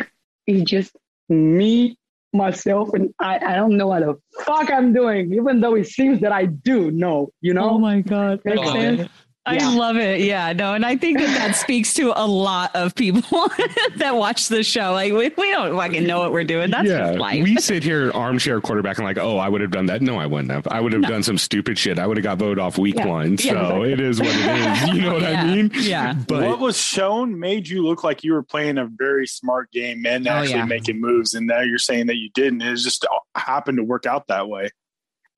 [0.47, 0.97] It's just
[1.29, 1.97] me,
[2.33, 6.21] myself, and I, I don't know what the fuck I'm doing, even though it seems
[6.21, 7.71] that I do know, you know?
[7.71, 8.41] oh my God.
[8.45, 9.09] Makes Oh, sense?
[9.47, 9.71] I Yeah.
[9.71, 10.21] love it.
[10.21, 13.49] Yeah, no, and I think that that speaks to a lot of people
[13.97, 14.93] that watch the show.
[14.93, 16.71] Like we, we don't fucking know what we're doing.
[16.71, 17.43] That's yeah, just life.
[17.43, 20.03] we sit here armchair quarterback and like, oh, I would have done that.
[20.03, 20.67] No, I wouldn't have.
[20.69, 21.99] I would have done some stupid shit.
[21.99, 23.07] I would have got voted off week Yeah.
[23.07, 23.33] one.
[23.41, 23.93] Yeah, so exactly.
[23.93, 24.95] it is what it is.
[24.95, 25.43] You know what Yeah.
[25.43, 25.71] I mean?
[25.75, 26.13] Yeah.
[26.13, 30.05] But what was shown made you look like you were playing a very smart game
[30.07, 30.65] and Oh, actually yeah.
[30.67, 31.33] making moves.
[31.33, 32.61] And now you're saying that you didn't.
[32.61, 34.69] It just happened to work out that way.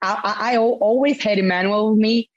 [0.03, 2.29] I, I I always had Emmanuel with me.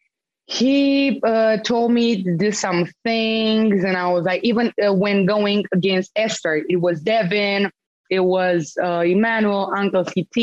[0.47, 5.25] He uh, told me to do some things, and I was like, even uh, when
[5.25, 7.71] going against Esther, it was Devin,
[8.09, 10.35] it was uh, Emmanuel, Uncle CT.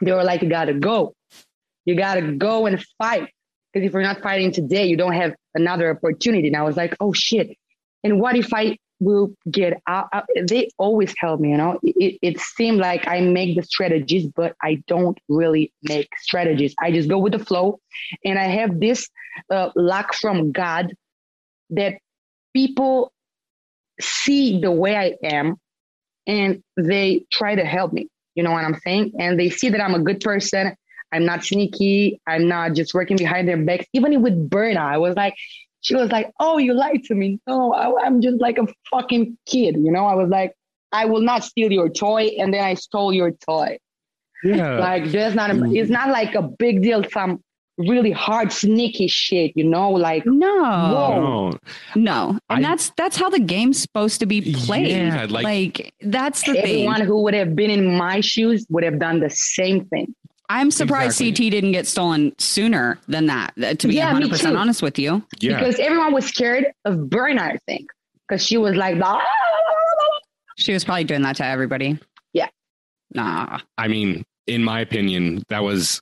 [0.00, 1.14] They were like, you gotta go.
[1.84, 3.28] You gotta go and fight.
[3.72, 6.48] Because if you're not fighting today, you don't have another opportunity.
[6.48, 7.56] And I was like, oh shit.
[8.02, 10.08] And what if I will get out?
[10.46, 14.54] They always tell me, you know, it, it seemed like I make the strategies, but
[14.62, 16.74] I don't really make strategies.
[16.80, 17.80] I just go with the flow.
[18.24, 19.08] And I have this
[19.50, 20.94] uh, luck from God
[21.70, 21.94] that
[22.54, 23.12] people
[24.00, 25.56] see the way I am
[26.26, 28.08] and they try to help me.
[28.34, 29.12] You know what I'm saying?
[29.18, 30.76] And they see that I'm a good person.
[31.12, 32.20] I'm not sneaky.
[32.26, 33.86] I'm not just working behind their backs.
[33.92, 35.34] Even with Berna, I was like,
[35.80, 39.36] she was like, "Oh, you lied to me." No, I, I'm just like a fucking
[39.46, 39.76] kid.
[39.76, 40.54] You know, I was like,
[40.92, 43.78] "I will not steal your toy," and then I stole your toy.
[44.44, 45.50] yeah, Like, there's not.
[45.50, 47.02] A, it's not like a big deal.
[47.12, 47.42] Some
[47.78, 49.52] really hard, sneaky shit.
[49.56, 51.50] You know, like No, Whoa.
[51.50, 51.58] no.
[51.96, 54.88] no, and I- that's that's how the game's supposed to be played.
[54.88, 56.62] Yeah, like- like, that's the thing.
[56.62, 60.14] everyone who would have been in my shoes would have done the same thing.
[60.52, 61.46] I'm surprised Exactly.
[61.46, 63.52] CT didn't get stolen sooner than that.
[63.62, 64.58] uh, To be Yeah, 100 percent too.
[64.58, 67.88] honest with you, Yeah, because everyone was scared of Berna, I think,
[68.28, 68.96] because she was like,
[70.56, 71.98] she was probably doing that to everybody.
[72.32, 72.48] Yeah.
[73.14, 73.60] Nah.
[73.78, 76.00] I mean, in my opinion, that was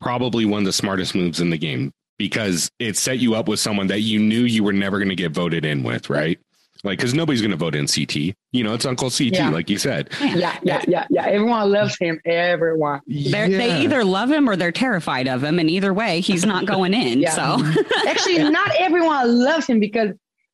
[0.00, 3.58] probably one of the smartest moves in the game because it set you up with
[3.58, 6.38] someone that you knew you were never going to get voted in with, right?
[6.84, 8.36] Like, because nobody's going to vote in CT.
[8.52, 9.48] You know, it's Uncle CT, Yeah.
[9.50, 10.10] like you said.
[10.20, 11.24] Yeah, yeah, yeah, yeah.
[11.26, 12.20] Everyone loves him.
[12.26, 13.00] Everyone.
[13.06, 13.58] They're, Yeah.
[13.58, 15.58] They either love him or they're terrified of him.
[15.58, 17.20] And either way, he's not going in.
[17.20, 17.30] Yeah.
[17.30, 20.10] So Actually, not everyone loves him because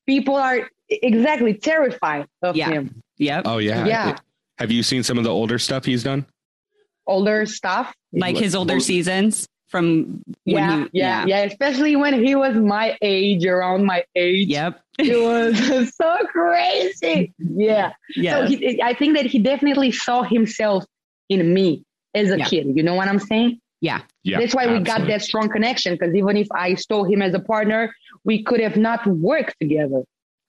[0.07, 2.71] people are exactly terrified of Yeah.
[2.71, 3.03] him.
[3.19, 3.43] yep.
[3.45, 3.85] Oh yeah.
[3.87, 4.16] Yeah.
[4.59, 6.27] Have you seen some of the older stuff he's done?
[7.07, 7.93] Older stuff.
[8.12, 11.39] Like his older seasons from when Yeah, he, yeah, yeah.
[11.45, 14.49] Especially when he was my age, around my age.
[14.49, 14.81] Yep.
[14.99, 17.33] It was so crazy.
[17.39, 17.93] Yeah.
[18.15, 18.41] Yeah.
[18.41, 20.85] So he, I think that he definitely saw himself
[21.29, 22.45] in me as a Yeah.
[22.45, 22.67] kid.
[22.75, 23.61] You know what I'm saying?
[23.81, 24.03] Yeah.
[24.25, 24.39] yeah.
[24.41, 25.95] That's why we got that strong connection.
[25.95, 30.03] Because even if I stole him as a partner, we could have not worked together.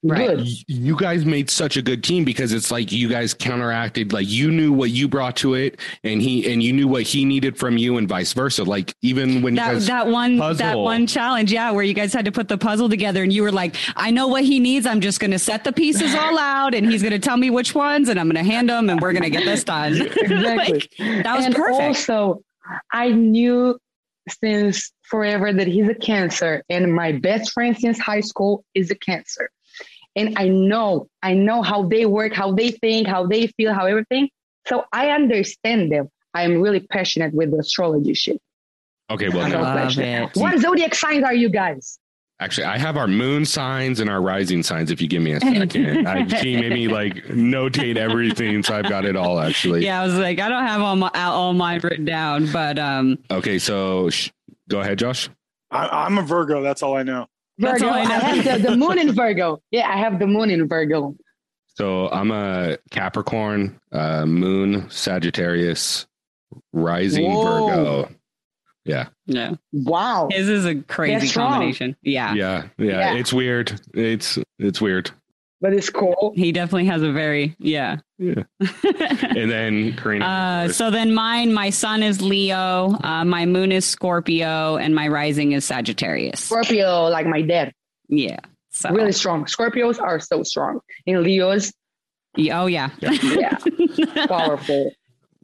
[0.03, 0.37] Right.
[0.37, 0.47] Good.
[0.67, 4.13] You guys made such a good team because it's like you guys counteracted.
[4.13, 7.23] Like you knew what you brought to it, and he and you knew what he
[7.23, 8.63] needed from you, and vice versa.
[8.63, 12.13] Like even when you that guys that one that one challenge, yeah, where you guys
[12.13, 14.87] had to put the puzzle together, and you were like, "I know what he needs.
[14.87, 17.51] I'm just going to set the pieces all out, and he's going to tell me
[17.51, 20.09] which ones, and I'm going to hand them, and we're going to get this done."
[20.21, 20.73] Exactly.
[20.73, 21.81] Like, that was and perfect.
[21.81, 22.43] also,
[22.91, 23.77] I knew
[24.29, 28.95] since forever that he's a cancer, and my best friend since high school is a
[28.95, 29.49] cancer.
[30.15, 33.85] And I know, I know how they work, how they think, how they feel, how
[33.85, 34.29] everything.
[34.67, 36.09] So I understand them.
[36.33, 38.39] I am really passionate with the astrology shit.
[39.09, 41.97] okay, well, no, love What zodiac signs are you guys?
[42.41, 44.89] actually, I have our moon signs and our rising signs.
[44.91, 48.89] If you give me a second, I, she made me like notate everything, so I've
[48.89, 49.39] got it all.
[49.39, 52.79] Actually, Yeah, I was like, I don't have all my all mine written down, but
[52.79, 54.31] um, Okay, so sh-
[54.69, 55.29] go ahead, Josh.
[55.69, 56.61] I, I'm a Virgo.
[56.61, 57.27] That's all I know.
[57.61, 57.93] That's Virgo.
[57.93, 59.61] all I I, have the, the moon in Virgo.
[59.71, 61.15] Yeah, I have the moon in Virgo.
[61.67, 66.05] So I'm a Capricorn, uh, Moon Sagittarius,
[66.73, 67.67] Rising Whoa.
[67.67, 68.11] Virgo.
[68.83, 69.53] Yeah, Yeah.
[69.71, 70.29] Wow.
[70.31, 71.95] his is a crazy That's combination.
[72.01, 72.33] Yeah.
[72.33, 73.13] yeah, yeah, Yeah.
[73.13, 73.79] It's weird.
[73.93, 75.11] It's it's weird.
[75.61, 76.33] But it's cool.
[76.35, 77.97] he definitely has a very yeah.
[78.17, 78.43] Yeah.
[78.59, 80.23] And then Corrina.
[80.23, 85.07] Uh, so then mine, my sun is Leo, uh, my moon is Scorpio, and my
[85.07, 86.39] rising is Sagittarius.
[86.41, 87.73] Scorpio, like my dad.
[88.09, 88.39] Yeah.
[88.71, 89.45] So really strong.
[89.45, 90.79] Scorpios are so strong.
[91.05, 91.71] In Leos,
[92.35, 92.89] Yeah, oh yeah.
[92.99, 93.57] yeah,
[94.27, 94.91] powerful.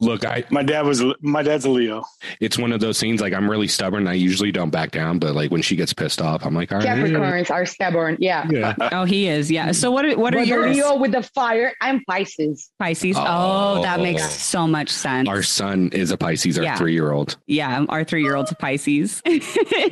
[0.00, 2.04] Look, I My dad was my dad's a Leo.
[2.40, 3.20] it's one of those things.
[3.20, 4.06] Like I'm really stubborn.
[4.06, 6.78] I usually don't back down, but like when she gets pissed off, I'm like, all
[6.78, 6.86] right.
[6.86, 8.16] Capricorns are stubborn.
[8.20, 8.46] Yeah.
[8.48, 8.74] Yeah.
[8.92, 9.50] oh, he is.
[9.50, 9.72] Yeah.
[9.72, 10.04] So what?
[10.04, 10.76] Are, what are but the yours?
[10.76, 12.70] Leo with the fire, I'm Pisces.
[12.78, 13.16] Pisces.
[13.18, 13.24] Oh,
[13.78, 13.82] oh.
[13.82, 14.02] that Oh.
[14.02, 15.28] makes so much sense.
[15.28, 16.76] Our son is a Pisces, our Yeah.
[16.76, 17.36] three year old.
[17.46, 19.20] yeah, our three-year-old's a Pisces.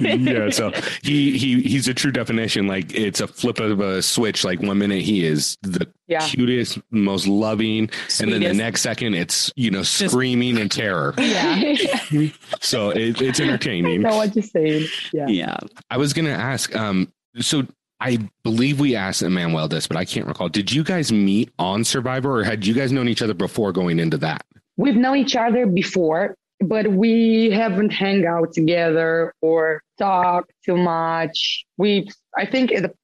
[0.00, 2.66] yeah, so he he he's a true definition.
[2.66, 4.44] Like it's a flip of a switch.
[4.44, 6.20] Like one minute he is the Yeah.
[6.20, 7.90] cutest, most loving,
[8.20, 11.14] and then the next second it's you know screaming in terror.
[11.18, 11.74] Yeah.
[12.60, 14.02] So it, it's I entertaining.
[14.02, 14.86] know what you're saying.
[15.12, 15.26] Yeah.
[15.28, 15.56] yeah.
[15.90, 16.74] I was gonna ask.
[16.74, 17.66] Um, so
[18.00, 20.48] I believe we asked Emmanuel this, but I can't recall.
[20.48, 23.98] Did you guys meet on Survivor, or had you guys known each other before going
[23.98, 24.44] into that?
[24.76, 31.64] We've known each other before, but we haven't hang out together or talked too much.
[31.78, 32.94] We, I think it,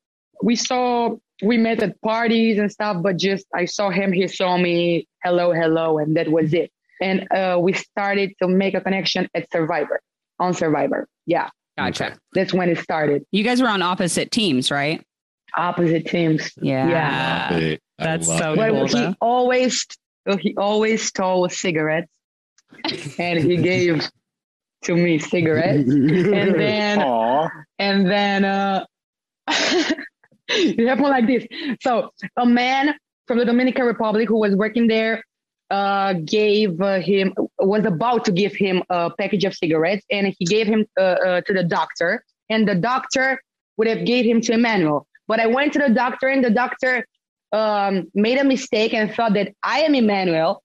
[0.42, 4.58] we saw, we met at parties and stuff, but just I saw him, he saw
[4.58, 6.70] me, hello, hello, and that was it.
[7.02, 10.00] And uh, we started to make a connection at Survivor,
[10.38, 11.08] on Survivor.
[11.26, 12.16] Yeah, Gotcha.
[12.32, 13.24] that's when it started.
[13.32, 15.04] You guys were on opposite teams, right?
[15.56, 16.52] Opposite teams.
[16.62, 16.88] Yeah.
[16.88, 17.48] Yeah.
[17.50, 17.80] Love it.
[17.98, 18.56] I That's so it.
[18.56, 18.86] But cool.
[18.86, 19.86] he always
[20.40, 22.08] he always stole cigarettes,
[23.18, 24.08] and he gave
[24.84, 26.08] to me cigarettes, and
[26.58, 27.48] then Aw.
[27.78, 28.84] and then uh,
[29.48, 31.46] it happened like this.
[31.80, 32.94] So a man
[33.26, 35.22] from the Dominican Republic who was working there
[35.72, 40.44] uh, gave uh, him was about to give him a package of cigarettes, and he
[40.44, 43.40] gave him uh, uh, to the doctor, and the doctor
[43.78, 45.06] would have gave him to Emmanuel.
[45.26, 47.06] But I went to the doctor, and the doctor
[47.52, 50.62] um, made a mistake and thought that I am Emmanuel.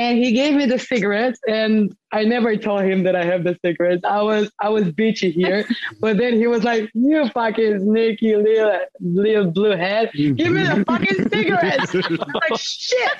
[0.00, 3.54] And he gave me the cigarettes, and I never told him that I have the
[3.62, 4.00] cigarettes.
[4.02, 5.66] I was I was bitchy here,
[6.00, 10.82] but then he was like, "You fucking sneaky little little blue head, give me the
[10.88, 13.12] fucking cigarettes." I'm like, "Shit,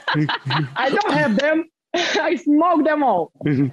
[0.74, 1.68] I don't have them.
[1.94, 3.30] I smoked them all."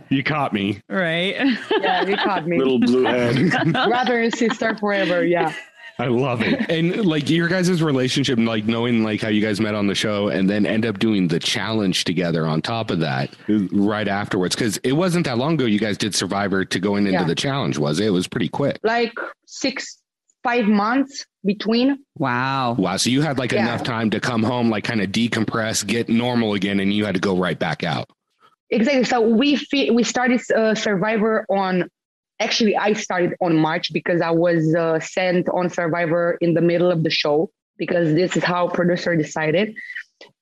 [0.09, 0.81] you caught me.
[0.89, 1.37] Right.
[1.79, 2.57] Yeah, he caught me.
[2.57, 3.71] Little blue head.
[3.71, 5.23] Brother and sister forever.
[5.25, 5.53] Yeah.
[5.99, 6.69] I love it.
[6.69, 10.27] And like your guys' relationship, like knowing like how you guys met on the show
[10.27, 13.33] and then end up doing the challenge together on top of that
[13.71, 14.55] right afterwards.
[14.55, 17.23] Cause it wasn't that long ago you guys did Survivor to going into Yeah.
[17.25, 18.05] the challenge, was it?
[18.07, 18.79] It was pretty quick.
[18.83, 19.13] Like
[19.45, 19.97] six,
[20.43, 22.03] five months between.
[22.17, 22.73] Wow.
[22.77, 22.97] Wow.
[22.97, 23.61] So you had like Yeah.
[23.63, 27.15] enough time to come home, like kind of decompress, get normal again, and you had
[27.15, 28.07] to go right back out.
[28.69, 29.03] exactly.
[29.05, 31.89] So we fi- we started uh, Survivor on.
[32.39, 36.91] Actually, I started on March because I was uh, sent on Survivor in the middle
[36.91, 39.75] of the show because this is how producer decided,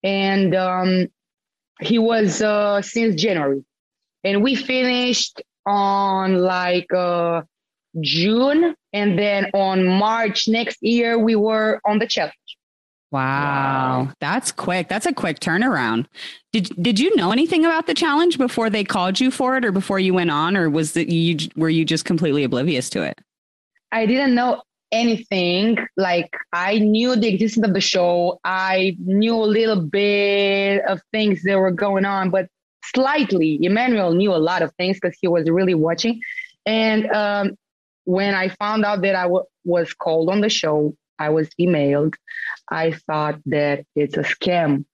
[0.03, 1.08] and um,
[1.81, 3.63] he was uh, since January,
[4.23, 7.43] and we finished on like uh,
[8.01, 12.36] June, and then on March next year we were on the challenge.
[13.15, 14.12] Wow.
[14.19, 14.89] That's quick.
[14.89, 16.08] That's a quick turnaround.
[16.51, 19.71] Did did you know anything about the challenge before they called you for it or
[19.71, 23.21] before you went on or was it you were you just completely oblivious to it?
[23.93, 25.78] I didn't know anything.
[25.95, 28.41] Like I knew the existence of the show.
[28.43, 32.49] I knew a little bit of things that were going on, but
[32.93, 33.63] slightly.
[33.63, 36.19] Emmanuel knew a lot of things because he was really watching.
[36.65, 37.58] And um,
[38.04, 42.15] when I found out that I w- was called on the show, I was emailed.
[42.71, 44.86] I thought that it's a scam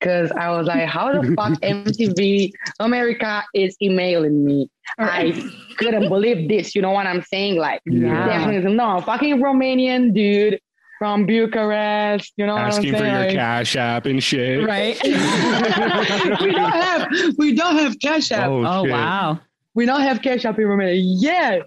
[0.00, 4.70] because I was like, how the fuck MTV America is emailing me?
[4.98, 5.32] I
[5.78, 6.74] couldn't believe this.
[6.74, 7.56] You know what I'm saying?
[7.56, 8.26] Like, Yeah.
[8.26, 10.60] definitely no fucking Romanian dude
[10.98, 12.32] from Bucharest.
[12.36, 13.36] You know Asking what for I'm your saying?
[13.36, 14.66] cash app and shit.
[14.66, 15.00] Right.
[15.04, 17.08] we don't have
[17.38, 18.48] we don't have cash app.
[18.48, 19.40] Oh, oh wow.
[19.74, 20.94] We don't have cash app in Romania.
[20.94, 21.58] Yeah,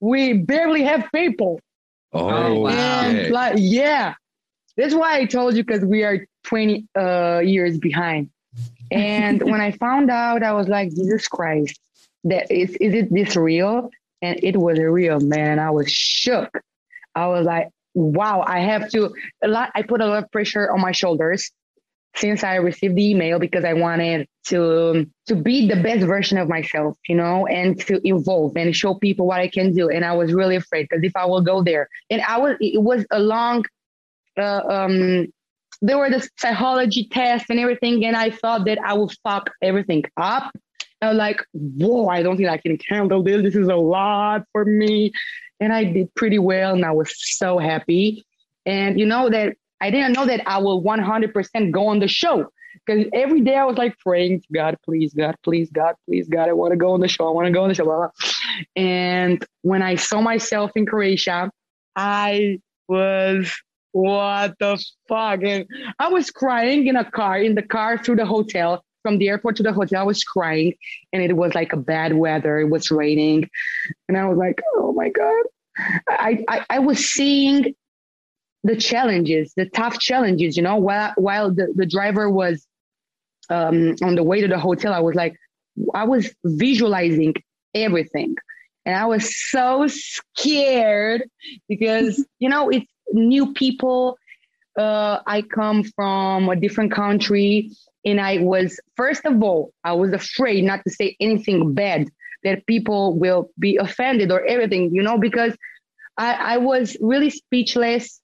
[0.00, 1.58] we barely have PayPal.
[2.12, 3.28] Oh, wow.
[3.30, 4.14] Like, yeah,
[4.76, 8.30] that's why I told you because we are 20 uh, years behind.
[8.90, 11.78] And when I found out, I was like, Jesus Christ,
[12.24, 13.90] that is, is it this real?
[14.22, 15.58] And it was real, man.
[15.58, 16.50] I was shook.
[17.14, 20.70] I was like, wow, I have to, a lot, I put a lot of pressure
[20.70, 21.50] on my shoulders
[22.16, 26.48] since I received the email because I wanted to to be the best version of
[26.48, 29.88] myself, you know, and to evolve and show people what I can do.
[29.88, 32.82] And I was really afraid because if I will go there, and I was, it
[32.82, 33.64] was a long,
[34.38, 35.26] uh, um,
[35.82, 40.04] there were the psychology tests and everything, and I thought that I would fuck everything
[40.16, 40.50] up.
[41.02, 43.42] I was like, whoa, I don't think I can handle this.
[43.42, 45.12] This is a lot for me.
[45.60, 48.24] And I did pretty well, and I was so happy.
[48.64, 52.50] And you know that I didn't know that I will 100% go on the show
[52.84, 56.48] because every day I was like praying to God, please, God, please, God, please, God,
[56.48, 57.28] I want to go on the show.
[57.28, 57.84] I want to go on the show.
[57.84, 58.10] Blah, blah.
[58.74, 61.50] And when I saw myself in Croatia,
[61.94, 63.52] I was,
[63.92, 65.42] what the fuck?
[65.42, 65.66] And
[65.98, 69.56] I was crying in a car, in the car through the hotel, from the airport
[69.56, 70.00] to the hotel.
[70.00, 70.74] I was crying
[71.12, 72.58] and it was like a bad weather.
[72.58, 73.48] It was raining.
[74.08, 75.44] And I was like, oh my God.
[76.08, 77.74] I, I, I was seeing
[78.66, 82.66] the challenges, the tough challenges, you know, while, while the, the driver was
[83.48, 85.36] um, on the way to the hotel, I was like,
[85.94, 87.34] I was visualizing
[87.74, 88.34] everything.
[88.84, 91.28] And I was so scared
[91.68, 94.18] because, you know, it's new people.
[94.76, 97.70] Uh, I come from a different country.
[98.04, 102.08] And I was, first of all, I was afraid not to say anything bad
[102.44, 105.56] that people will be offended or everything, you know, because
[106.16, 108.20] I, I was really speechless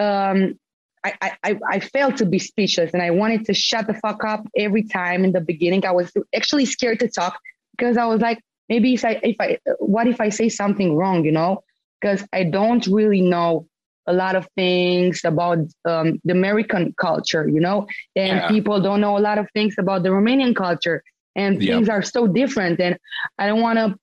[0.00, 0.58] um,
[1.04, 4.42] I, I, I- failed to be speechless and I wanted to shut the fuck up
[4.56, 5.84] every time in the beginning.
[5.86, 7.38] I was actually scared to talk
[7.76, 11.24] because I was like, maybe if I, if I, what if I say something wrong,
[11.24, 11.62] you know?
[12.00, 13.66] Because I don't really know
[14.06, 17.86] a lot of things about um, the American culture, you know?
[18.16, 18.48] And Yeah.
[18.48, 21.02] people don't know a lot of things about the Romanian culture
[21.36, 21.74] and Yep.
[21.74, 22.80] things are so different.
[22.80, 22.98] And
[23.38, 23.96] I don't want to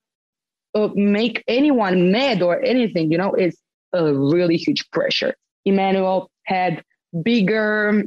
[0.79, 3.33] uh, make anyone mad or anything, you know?
[3.33, 3.57] It's
[3.93, 5.33] a really huge pressure.
[5.67, 6.83] Emmanuel had
[7.23, 8.03] bigger,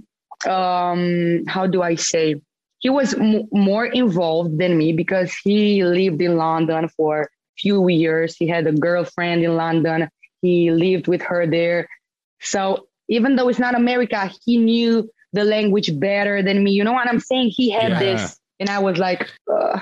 [0.49, 2.37] um, how do I say?
[2.79, 7.88] He was m- more involved than me because he lived in London for a few
[7.88, 8.37] years.
[8.37, 10.09] He had a girlfriend in London.
[10.42, 11.88] He lived with her there.
[12.40, 16.73] So even though it's not America, he knew the language better than me.
[16.73, 17.53] You know what I'm saying?
[17.55, 17.99] He had Yeah.
[17.99, 19.81] this, and I was like, uh,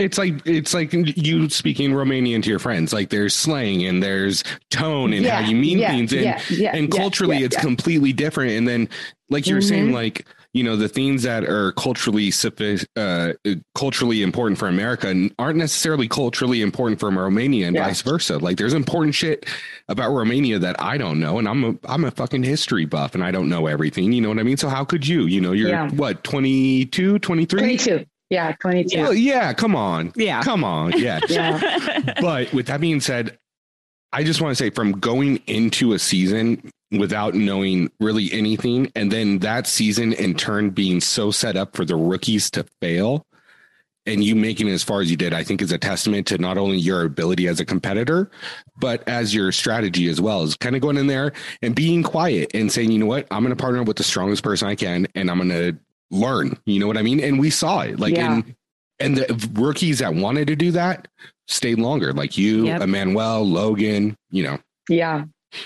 [0.00, 2.92] It's like it's like you speaking Romanian to your friends.
[2.92, 6.74] Like there's slang and there's tone and how you mean yeah, things, and yeah, yeah,
[6.76, 7.62] and culturally yeah, it's yeah.
[7.62, 8.52] completely different.
[8.52, 8.88] And then,
[9.28, 9.94] like you were saying, Mhm.
[9.94, 12.32] like you know the things that are culturally
[12.96, 13.32] uh,
[13.76, 17.86] culturally important for America aren't necessarily culturally important for Romania, and Yeah.
[17.86, 18.38] vice versa.
[18.38, 19.46] Like there's important shit
[19.88, 23.22] about Romania that I don't know, and I'm a I'm a fucking history buff, and
[23.22, 24.12] I don't know everything.
[24.12, 24.56] You know what I mean?
[24.56, 25.26] So how could you?
[25.26, 25.88] You know, you're Yeah.
[25.90, 27.60] what 22, 23?
[27.60, 28.04] 22.
[28.30, 29.02] Yeah, 22.
[29.02, 30.12] Well, yeah, come on.
[30.14, 30.42] Yeah.
[30.42, 30.92] Come on.
[31.00, 31.20] Yeah.
[31.28, 32.14] Yeah.
[32.20, 33.36] but with that being said,
[34.12, 39.10] I just want to say from going into a season without knowing really anything, and
[39.10, 43.24] then that season in turn being so set up for the rookies to fail,
[44.06, 46.38] and you making it as far as you did, I think is a testament to
[46.38, 48.30] not only your ability as a competitor,
[48.78, 50.42] but as your strategy as well.
[50.42, 53.44] Is kind of going in there and being quiet and saying, you know what, I'm
[53.44, 55.78] going to partner with the strongest person I can, and I'm going to
[56.10, 56.58] learn.
[56.66, 57.20] You know what I mean?
[57.20, 58.36] And we saw it, like Yeah.
[58.36, 58.56] in
[58.98, 61.08] And the rookies that wanted to do that
[61.48, 62.82] stayed longer, like you, Yep.
[62.82, 64.58] Emmanuel, Logan, you know.
[64.88, 65.24] Yeah.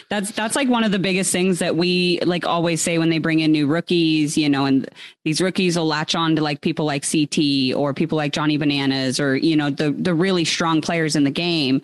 [0.09, 3.19] That's that's like one of the biggest things that we like always say when they
[3.19, 4.89] bring in new rookies, you know, and
[5.27, 9.21] these rookies will latch on to like people like CT or people like Johnny Bananas
[9.21, 11.83] or you know the the really strong players in the game,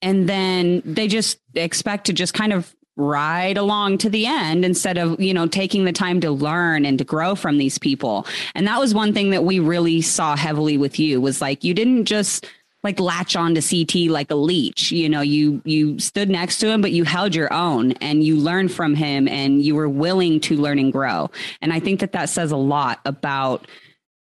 [0.00, 4.98] and then they just expect to just kind of ride along to the end instead
[4.98, 8.66] of you know taking the time to learn and to grow from these people and
[8.66, 12.04] that was one thing that we really saw heavily with you was like you didn't
[12.04, 12.46] just
[12.82, 14.90] like latch on to CT like a leech.
[14.90, 18.36] You know, you you stood next to him, but you held your own and you
[18.36, 21.30] learned from him and you were willing to learn and grow.
[21.60, 23.66] And I think that that says a lot about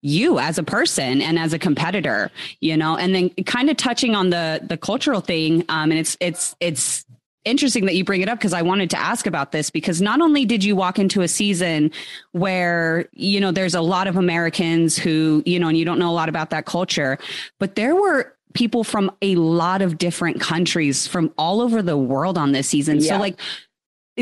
[0.01, 4.15] you as a person and as a competitor, you know, and then kind of touching
[4.15, 5.65] on the the cultural thing.
[5.69, 7.05] Um, and it's it's it's
[7.45, 10.21] interesting that you bring it up because I wanted to ask about this because not
[10.21, 11.91] only did you walk into a season
[12.33, 16.11] where you know there's a lot of Americans who you know and you don't know
[16.11, 17.19] a lot about that culture,
[17.59, 22.39] but there were people from a lot of different countries from all over the world
[22.39, 22.99] on this season.
[22.99, 23.09] Yeah.
[23.09, 23.39] So like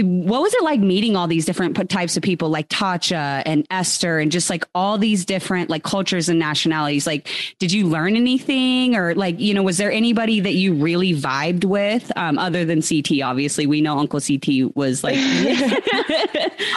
[0.02, 4.18] what was it like meeting all these different types of people like Tasha and Esther
[4.18, 7.06] and just like all these different like cultures and nationalities?
[7.06, 7.28] Like,
[7.58, 11.64] did you learn anything or like, you know, was there anybody that you really vibed
[11.64, 13.22] with um, other than CT?
[13.22, 15.16] Obviously, we know Uncle CT was like,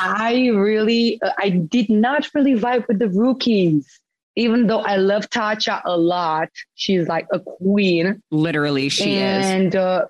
[0.01, 3.99] I really, I did not really vibe with the rookies.
[4.35, 8.21] Even though I love Tasha a lot, she's like a queen.
[8.31, 9.45] literally, she is.
[9.45, 10.05] and uh,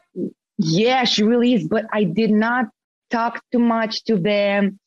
[0.60, 1.68] yeah, she really is.
[1.68, 2.68] But I did not
[3.10, 4.80] talk too much to them.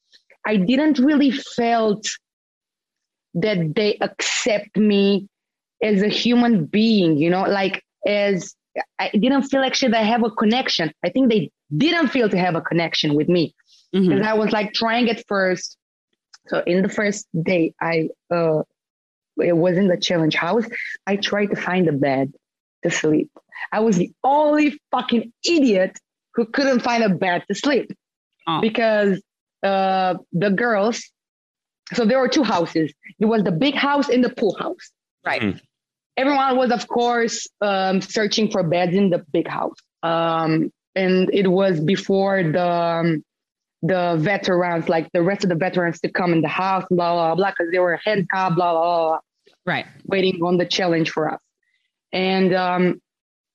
[0.47, 2.07] I didn't really felt
[3.35, 5.29] that they accept me
[5.83, 7.17] as a human being.
[7.17, 8.55] You know, like as
[8.99, 10.93] I didn't feel actually that I have a connection.
[11.05, 13.55] I think they didn't feel to have a connection with me
[13.95, 14.23] Mhm.
[14.23, 15.77] I was like trying at first.
[16.49, 18.63] So in the first day, I uh,
[19.39, 20.65] it was in the challenge house.
[21.07, 22.33] I tried to find a bed
[22.83, 23.31] to sleep.
[23.71, 25.99] I was the only fucking idiot
[26.35, 27.93] who couldn't find a bed to sleep
[28.47, 28.61] Oh.
[28.61, 29.23] because
[29.63, 31.11] uh, the girls.
[31.95, 32.93] So there were two houses.
[33.19, 34.91] It was the big house and the pool house.
[35.25, 35.43] Right.
[35.43, 35.51] Hmm.
[36.17, 39.77] Everyone was, of course, um, searching for beds in the big house.
[40.03, 43.25] Um, and it was before the um,
[43.83, 47.35] the veterans, like the rest of the veterans, to come in the house, blah blah
[47.35, 49.19] blah, because they were handcuffed, blah blah blah, blah
[49.65, 49.87] Right.
[50.07, 51.41] waiting on the challenge for us.
[52.13, 53.02] And um,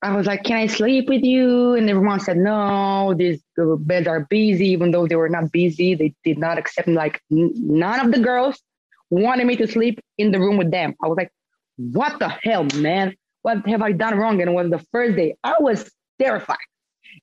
[0.02, 4.28] I was like, "Can I sleep with you?" And everyone said, "No, these beds are
[4.30, 6.88] busy." Even though they were not busy, they did not accept.
[6.88, 8.62] Like none of the girls
[9.10, 10.96] wanted me to sleep in the room with them.
[11.04, 11.32] I was like,
[11.78, 13.16] "What the hell, man?
[13.42, 15.36] What have I done wrong?" And it was the first day.
[15.44, 15.90] I was
[16.20, 16.58] terrified,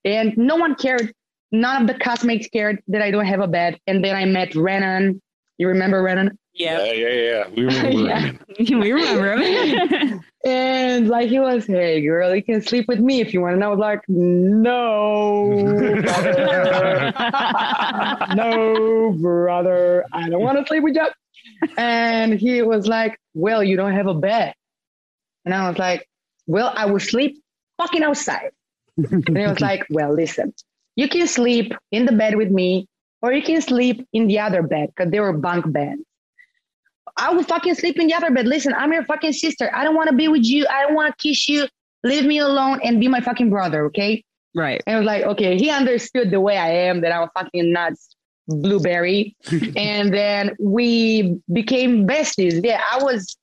[0.05, 1.13] and no one cared.
[1.53, 3.79] None of the castmates cared that I don't have a bed.
[3.87, 5.23] And then I met Renan.
[5.59, 6.37] You remember Renan?
[6.55, 6.85] Yeah.
[6.93, 7.49] yeah, yeah.
[7.49, 8.37] We remember.
[8.59, 8.79] Yeah.
[8.79, 10.21] we remember him.
[10.47, 13.55] And like he was, hey girl, you can sleep with me if you want.
[13.55, 15.49] And I was like, no,
[16.03, 17.15] brother.
[18.37, 21.09] no, brother, I don't want to sleep with you.
[21.79, 24.53] And he was like, well, you don't have a bed.
[25.47, 26.07] And I was like,
[26.47, 27.43] well, I will sleep
[27.79, 28.51] fucking outside.
[28.99, 30.53] and he was like, well, listen,
[30.95, 32.87] you can sleep in the bed with me,
[33.23, 36.03] or you can sleep in the other bed because they were bunk beds.
[37.17, 38.47] I will fucking sleep in the other bed.
[38.47, 39.71] Listen, I'm your fucking sister.
[39.75, 40.67] I don't want to be with you.
[40.69, 41.67] I don't want to kiss you.
[42.03, 44.25] Leave me alone and be my fucking brother, okay?
[44.55, 44.83] right.
[44.87, 47.73] And I was like, okay, he understood the way I am, that I'm a fucking
[47.73, 48.15] nuts
[48.47, 49.37] blueberry.
[49.77, 52.65] and then we became besties.
[52.65, 53.37] Yeah, I was,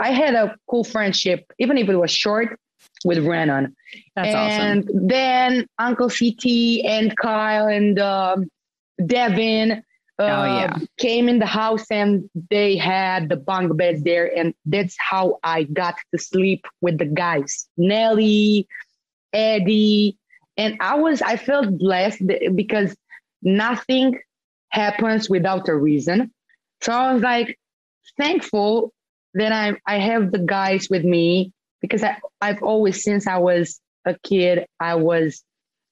[0.00, 2.58] I had a cool friendship, even if it was short,
[3.04, 3.74] with Renan.
[4.14, 4.60] That's awesome.
[4.60, 8.48] and then Uncle CT and Kyle and um,
[9.04, 9.82] Devin
[10.18, 10.78] uh, Oh, yeah.
[10.98, 14.26] came in the house and they had the bunk beds there.
[14.36, 18.66] And that's how I got to sleep with the guys Nelly,
[19.32, 20.16] Eddie.
[20.56, 22.22] And I was, I felt blessed
[22.54, 22.96] because
[23.42, 24.18] nothing
[24.70, 26.32] happens without a reason.
[26.80, 27.58] So I was like
[28.16, 28.92] thankful
[29.34, 33.80] that I, I have the guys with me because I, I've always, since I was
[34.06, 35.42] a kid, I was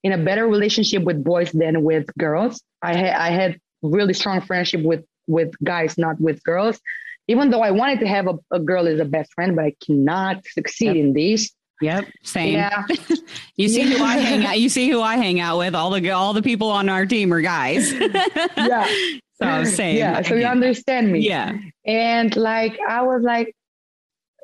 [0.03, 2.63] in a better relationship with boys than with girls.
[2.83, 6.81] I had I had really strong friendship with with guys, not with girls.
[7.27, 9.75] Even though I wanted to have a, a girl as a best friend, but I
[9.85, 11.51] cannot succeed in this.
[11.81, 12.05] Yep.
[12.23, 12.55] Same.
[12.55, 12.85] Yeah,
[13.57, 14.61] You see who I hang out.
[14.61, 15.75] You see who I hang out with.
[15.75, 17.93] All the all the people on our team are guys.
[18.57, 18.87] yeah,
[19.43, 19.97] so same.
[19.97, 20.23] yeah.
[20.23, 21.21] So you understand me.
[21.21, 21.57] Yeah.
[21.85, 23.55] And like I was like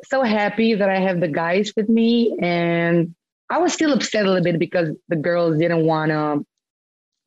[0.04, 3.14] so happy that I have the guys with me, and
[3.50, 6.44] I was still upset a little bit because the girls didn't want to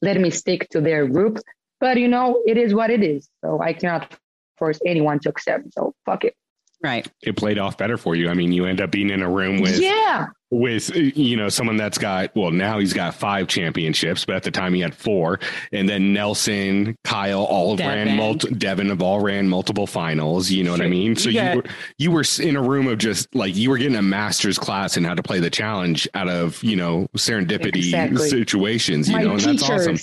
[0.02, 1.40] let me stick to their group.
[1.84, 3.28] But you know, it is what it is.
[3.44, 4.18] So I cannot
[4.58, 5.74] force anyone to accept.
[5.74, 6.34] So fuck it.
[6.82, 7.06] Right.
[7.22, 8.30] it played off better for you.
[8.30, 11.78] I mean, you end up being in a room with yeah, with you know someone
[11.78, 15.40] that's got well now he's got five championships, but at the time he had four,
[15.72, 18.16] and then Nelson, Kyle all ran Devin.
[18.18, 20.52] multi, Devin have all ran multiple finals.
[20.52, 21.16] You know what I mean?
[21.16, 21.64] So You you were
[22.00, 25.06] you were in a room of just like you were getting a master's class in
[25.06, 28.28] how to play the challenge out of you know serendipity Exactly.
[28.28, 29.08] situations.
[29.08, 29.98] You my know, and that's awesome.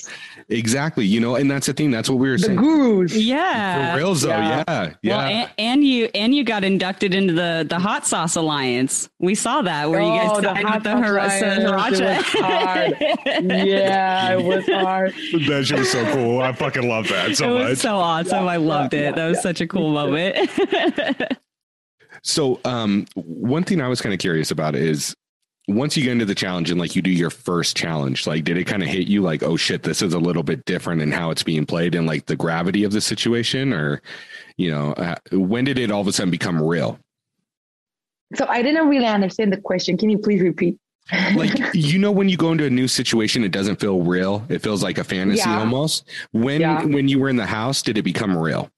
[0.50, 1.06] Exactly.
[1.06, 1.90] You know, and that's the thing.
[1.90, 2.58] That's what we were the saying.
[2.58, 3.14] gurus.
[3.14, 3.92] Yeah.
[3.92, 4.64] For reals though, yeah.
[4.68, 5.16] yeah, yeah.
[5.16, 9.08] Well, and, and you and you got inducted into the the Hot Sauce Alliance.
[9.20, 11.62] We saw that where you guys Oh, the Hot with the Sauce Hira- Alliance, it
[11.62, 12.94] was hard.
[12.94, 13.66] Sriracha.
[13.66, 15.14] yeah, it was hard.
[15.48, 16.40] that shit was so cool.
[16.42, 17.78] I fucking love that so it much.
[17.78, 18.48] so awesome.
[18.48, 19.14] I loved yeah, it.
[19.16, 20.50] That was such a cool moment.
[22.22, 25.16] So, um, one thing I was kind of curious about is
[25.74, 28.56] once you get into the challenge and like you do your first challenge, like did
[28.56, 31.10] it kind of hit you like, oh shit, this is a little bit different in
[31.12, 34.02] how it's being played and like the gravity of the situation, or
[34.56, 36.98] you know, uh, when did it all of a sudden become real?
[38.34, 39.96] So I didn't really understand the question.
[39.96, 40.76] Can you please repeat?
[41.34, 44.44] Like you know, when you go into a new situation, it doesn't feel real.
[44.48, 45.58] It feels like a fantasy Yeah.
[45.58, 46.08] almost.
[46.32, 46.84] When Yeah.
[46.84, 48.70] when you were in the house, did it become real?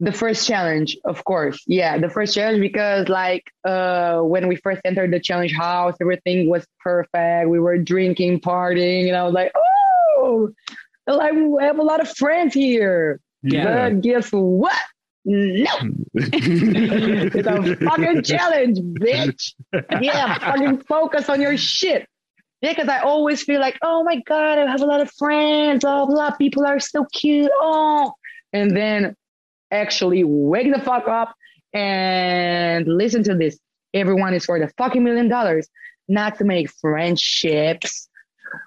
[0.00, 1.62] The first challenge, of course.
[1.66, 6.48] Yeah, the first challenge because like uh when we first entered the challenge house, everything
[6.48, 7.48] was perfect.
[7.48, 10.50] We were drinking, partying, and I was like, oh,
[11.06, 13.20] like we have a lot of friends here.
[13.42, 13.90] Yeah.
[13.90, 14.76] But guess what?
[15.24, 15.70] No,
[16.14, 19.52] it's a fucking challenge, bitch.
[20.00, 22.06] Yeah, fucking focus on your shit.
[22.60, 25.82] Yeah, because I always feel like, oh my God, I have a lot of friends,
[25.82, 27.50] blah, blah, people are so cute.
[27.54, 28.12] Oh,
[28.52, 29.14] and then
[29.70, 31.34] actually wake the fuck up
[31.74, 33.58] and listen to this.
[33.94, 35.68] Everyone is for the fucking million dollars,
[36.08, 38.08] not to make friendships.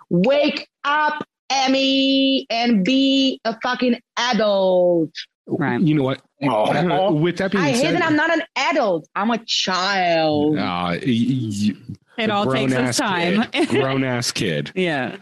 [0.10, 5.12] Wake up, Emy, and be a fucking adult.
[5.48, 5.82] Right.
[5.82, 6.22] You know what?
[6.44, 9.08] Oh, With that being I hate that I'm not an adult.
[9.16, 10.58] I'm a child.
[10.58, 11.76] uh, y- y-
[12.18, 13.44] It all takes its time.
[13.68, 14.72] Grown ass kid.
[14.76, 15.18] yeah.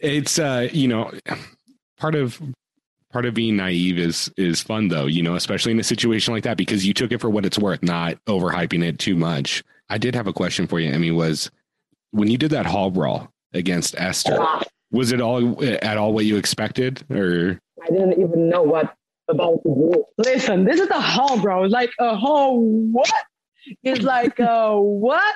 [0.00, 1.12] It's uh, you know,
[1.98, 2.40] part of
[3.12, 6.44] part of being naive is is fun though, you know, especially in a situation like
[6.44, 9.62] that because you took it for what it's worth, not overhyping it too much.
[9.88, 11.50] I did have a question for you, Emy, was
[12.10, 14.38] when you did that hall brawl against Esther,
[14.90, 18.94] was it all at all what you expected or I didn't even know what
[19.28, 20.04] about to do.
[20.16, 22.60] Listen, this is a hall, brawl, like a hall.
[22.60, 23.12] What?
[23.82, 25.34] It's like a what?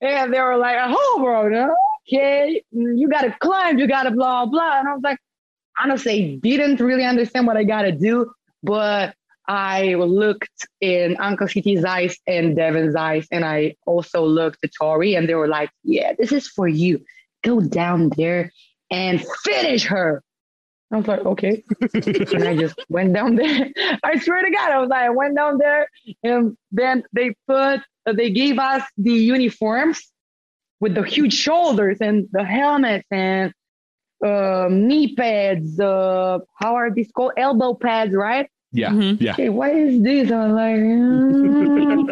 [0.00, 1.74] And they were like a hall, brawl.
[2.06, 3.78] Okay, you gotta climb.
[3.78, 4.78] You gotta blah blah.
[4.78, 5.18] And I was like,
[5.78, 9.14] honestly, didn't really understand what I gotta do, but
[9.46, 15.14] I looked in Uncle CT's eyes and Devin's eyes, and I also looked at Tori,
[15.14, 17.04] and they were like, "Yeah, this is for you.
[17.42, 18.52] Go down there
[18.90, 20.22] and finish her."
[20.92, 21.64] I was like, okay.
[21.92, 23.68] and I just went down there.
[24.04, 25.88] I swear to God, I was like, I went down there,
[26.22, 30.00] and then they put, they gave us the uniforms
[30.80, 33.52] with the huge shoulders and the helmets and
[34.22, 35.78] uh, knee pads.
[35.80, 37.32] Uh, how are these called?
[37.36, 38.48] Elbow pads, right?
[38.72, 39.20] yeah, Mhm.
[39.20, 39.32] yeah.
[39.32, 40.30] Okay, what is this?
[40.32, 42.08] I was like, mm.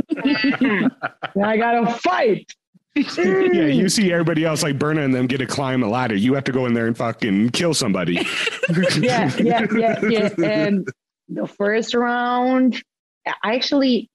[1.44, 2.52] I gotta fight.
[2.94, 6.14] Yeah, you see everybody else like Berna and them get to climb a ladder.
[6.14, 8.16] You have to go in there and fucking kill somebody.
[9.00, 10.28] yeah, yeah, yeah, yeah.
[10.38, 10.86] And
[11.28, 12.82] the first round,
[13.26, 14.10] I actually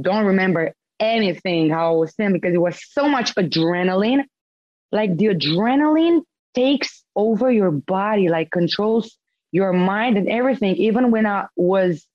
[0.00, 4.22] don't remember anything how I was saying because it was so much adrenaline.
[4.92, 6.20] Like the adrenaline
[6.54, 9.16] takes over your body, like controls
[9.52, 10.76] your mind and everything.
[10.76, 12.06] Even when I was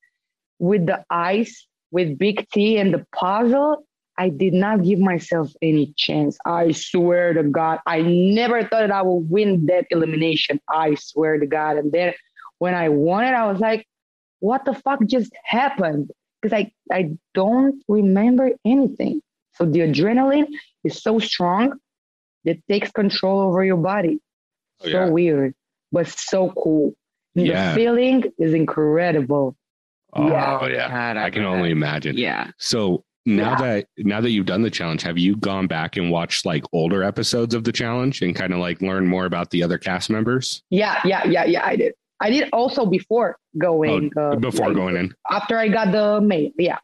[0.60, 3.86] with the ice, with Big T and the puzzle,
[4.18, 6.38] I did not give myself any chance.
[6.46, 10.60] I swear to God, I never thought that I would win that elimination.
[10.70, 11.78] I swear to God.
[11.78, 12.14] And then
[12.58, 13.88] when I won it, I was like,
[14.40, 16.12] what the fuck just happened?
[16.42, 19.22] Because I, I don't remember anything.
[19.54, 20.48] So the adrenaline
[20.84, 21.80] is so strong,
[22.46, 24.20] it takes control over your body.
[24.82, 25.10] Oh, so yeah.
[25.10, 25.54] weird,
[25.92, 26.94] but so cool.
[27.36, 27.70] Yeah.
[27.72, 29.56] The feeling is incredible.
[30.14, 30.66] Oh Yeah.
[30.68, 32.18] yeah, God, I can only imagine.
[32.18, 32.52] Yeah.
[32.58, 33.56] So now Yeah.
[33.62, 37.04] that now that you've done the challenge, have you gone back and watched like older
[37.04, 40.64] episodes of the challenge and kind of like learn more about the other cast members
[40.70, 41.66] Yeah, yeah, yeah, yeah.
[41.66, 41.94] I did.
[42.22, 44.12] I did also before going.
[44.18, 45.14] uh, Oh, before like, going in?
[45.32, 46.50] After I got the mail.
[46.58, 46.78] Yeah.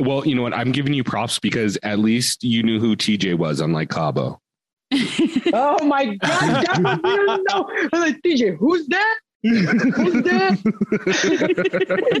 [0.00, 0.54] Well, you know what?
[0.54, 4.38] I'm giving you props because at least you knew who TJ was, unlike Gabo.
[5.52, 6.20] Oh my God.
[6.20, 7.68] That was, you know.
[7.70, 9.18] I was like, TJ, who's that?
[9.42, 10.58] Who's that?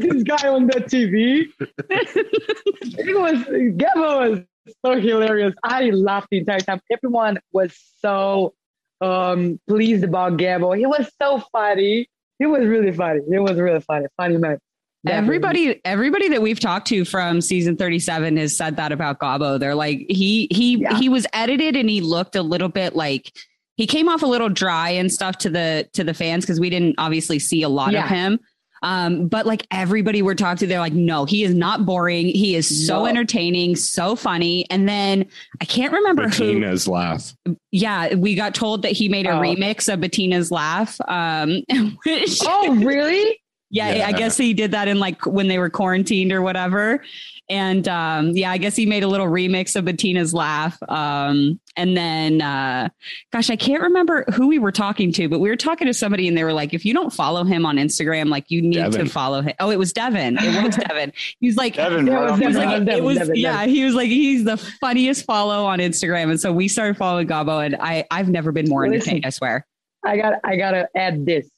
[0.00, 1.46] this guy on the TV.
[1.90, 3.38] it was,
[3.76, 4.40] Gabo was
[4.84, 5.54] so hilarious.
[5.62, 6.80] I laughed the entire time.
[6.90, 8.54] Everyone was so
[9.00, 10.76] um, pleased about Gabo.
[10.76, 12.08] He was so funny.
[12.38, 13.20] He was really funny.
[13.28, 14.06] He was really funny.
[14.16, 14.58] Funny man.
[15.04, 15.26] Definitely.
[15.36, 19.58] Everybody, everybody that we've talked to from season 37 has said that about Gabo.
[19.58, 20.98] They're like, he he Yeah.
[20.98, 23.32] he was edited and he looked a little bit like
[23.76, 26.68] he came off a little dry and stuff to the to the fans because we
[26.68, 28.04] didn't obviously see a lot Yeah.
[28.04, 28.40] of him.
[28.82, 32.26] Um, but like everybody we're talking to, they're like, no, he is not boring.
[32.28, 33.06] He is so No.
[33.06, 34.64] entertaining, so funny.
[34.70, 35.26] And then
[35.60, 36.30] I can't remember who.
[36.60, 37.34] Bettina's laugh.
[37.72, 39.40] Yeah, we got told that he made a Oh.
[39.40, 40.98] remix of Bettina's laugh.
[41.08, 41.62] Um,
[42.04, 43.38] which Oh, really?
[43.70, 44.06] Yeah, Yeah.
[44.08, 47.02] I guess he did that in like when they were quarantined or whatever.
[47.48, 50.80] And um, yeah, I guess he made a little remix of Bettina's laugh.
[50.88, 52.88] Um, and then, uh,
[53.32, 56.28] gosh, I can't remember who we were talking to, but we were talking to somebody
[56.28, 59.04] and they were like, if you don't follow him on Instagram, like you need Devin.
[59.04, 59.54] to follow him.
[59.58, 60.38] Oh, it was Devin.
[60.40, 61.12] It was Devin.
[61.40, 62.84] He's like, Devin, Yeah, it was he was Devin, like.
[62.86, 63.74] Devin, it was, Devin, yeah, Devin.
[63.74, 66.30] he was like, he's the funniest follow on Instagram.
[66.30, 68.94] And so we started following Gabo and I, I've never been more Listen.
[68.94, 69.66] entertained, I swear.
[70.04, 71.48] I got I gotta add this.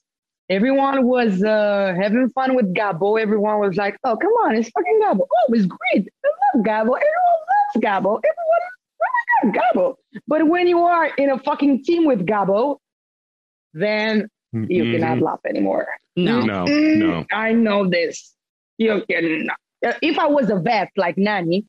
[0.57, 3.19] Everyone was uh, having fun with Gabo.
[3.21, 5.21] Everyone was like, "Oh, come on, it's fucking Gabo.
[5.21, 6.09] Oh, it's great.
[6.25, 6.29] I
[6.59, 6.93] love Gabo.
[7.09, 8.21] Everyone loves Gabo.
[8.31, 8.65] Everyone,
[9.45, 9.95] my Gabo."
[10.27, 12.77] But when you are in a fucking team with Gabo,
[13.73, 14.93] then you Mhm.
[14.93, 15.87] cannot laugh anymore.
[16.17, 16.43] No.
[16.43, 17.25] No, Mm, no.
[17.33, 18.35] I know this.
[18.77, 19.49] You can.
[20.03, 21.65] If I was a vet like Nany,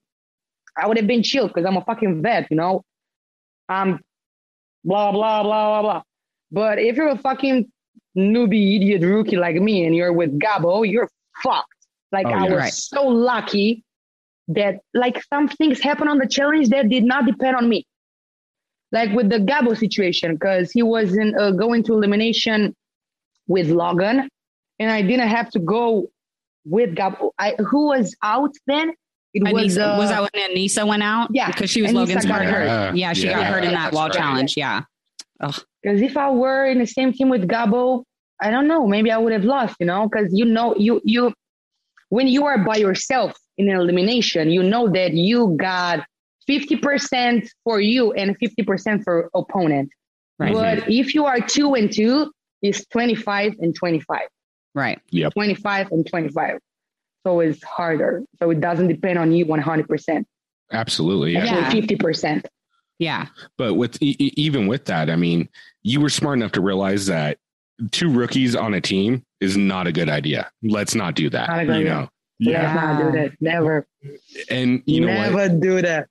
[0.75, 2.83] I would have been chill because I'm a fucking vet, you know.
[3.69, 3.91] I'm
[4.83, 6.01] blah blah blah blah blah.
[6.51, 7.71] But if you're a fucking
[8.17, 11.09] newbie idiot rookie like me and you're with Gabo, you're
[11.41, 11.69] fucked.
[12.11, 12.49] Like Oh, I yeah.
[12.51, 12.73] was Right.
[12.73, 13.83] so lucky
[14.49, 17.85] that like some things happen on the challenge that did not depend on me.
[18.91, 22.75] Like with the Gabo situation, because he wasn't uh, going to elimination
[23.47, 24.29] with Logan,
[24.79, 26.09] and I didn't have to go
[26.65, 27.31] with Gabo.
[27.39, 28.93] I who was out then?
[29.33, 31.29] It was uh, was that when Anissa went out?
[31.33, 32.51] Yeah, Because she was Anissa Logan's partner.
[32.51, 32.95] hurt.
[32.95, 34.13] Yeah, she got Yeah, hurt in that wall right.
[34.13, 34.55] challenge.
[34.55, 34.81] Yeah.
[35.83, 38.03] Because if I were in the same team with Gabo,
[38.41, 41.33] I don't know, maybe I would have lost, you know, because you know, you you
[42.09, 46.05] when you are by yourself in an elimination, you know that you got
[46.49, 49.89] 50% for you and 50% for opponent.
[50.39, 50.53] Right.
[50.53, 52.31] But if you are two and two,
[52.61, 54.21] it's 25 and 25,
[54.75, 54.99] Right.
[55.09, 55.29] Yeah.
[55.29, 56.59] 25 and 25.
[57.25, 58.23] So it's harder.
[58.39, 60.25] So it doesn't depend on you 100%.
[60.71, 61.33] Absolutely.
[61.33, 61.45] Yeah.
[61.45, 61.71] Yeah.
[61.71, 62.45] 50%.
[63.03, 63.27] Yeah.
[63.57, 65.49] But with e- even with that, I mean,
[65.81, 67.37] you were smart enough to realize that
[67.91, 70.49] two rookies on a team is not a good idea.
[70.61, 71.49] Let's not do that.
[71.49, 71.89] Not you idea.
[71.89, 72.09] know.
[72.39, 73.31] Let's not do that.
[73.41, 73.87] Never.
[74.49, 75.59] And you know Never what?
[75.59, 76.07] do that.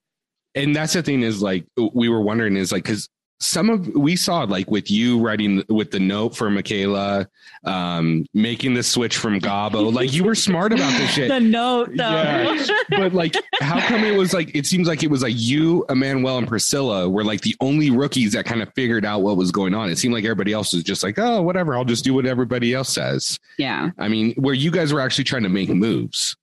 [0.55, 1.65] And that's the thing is like
[1.95, 3.09] we were wondering is like because
[3.43, 7.29] some of we saw like with you writing with the note for Michaela,
[7.65, 11.29] um, making the switch from Gabo, like you were smart about this shit.
[11.33, 12.11] The note, though.
[12.11, 12.67] Yeah.
[12.91, 16.39] but like how come it was like it seems like it was like you Emmanuel
[16.39, 19.73] and Priscilla were like the only rookies that kind of figured out what was going
[19.75, 22.27] on it seemed like everybody else was just like oh whatever I'll just do what
[22.27, 23.91] everybody else says yeah.
[23.99, 26.37] I mean where you guys were actually trying to make moves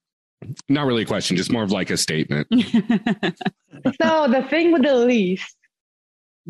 [0.69, 2.47] not really a question just more of like a statement
[4.01, 5.55] So the thing with the list,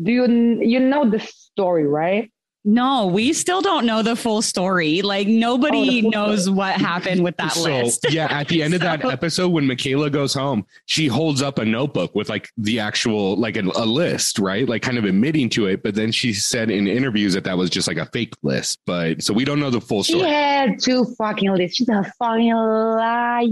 [0.02, 0.26] do you
[0.62, 2.30] you know the story, right?
[2.62, 5.00] no, we still don't know the full story.
[5.00, 8.04] Like Oh, nobody the full knows what happened with that so list.
[8.10, 11.64] yeah at the end of that episode when Michaela goes home she holds up a
[11.64, 15.68] notebook with like the actual like a, a list right like kind of admitting to
[15.68, 18.78] it but then she said in interviews that that was just like a fake list
[18.84, 21.78] but so we don't know the full She story had two fucking lists.
[21.78, 22.52] She's a fucking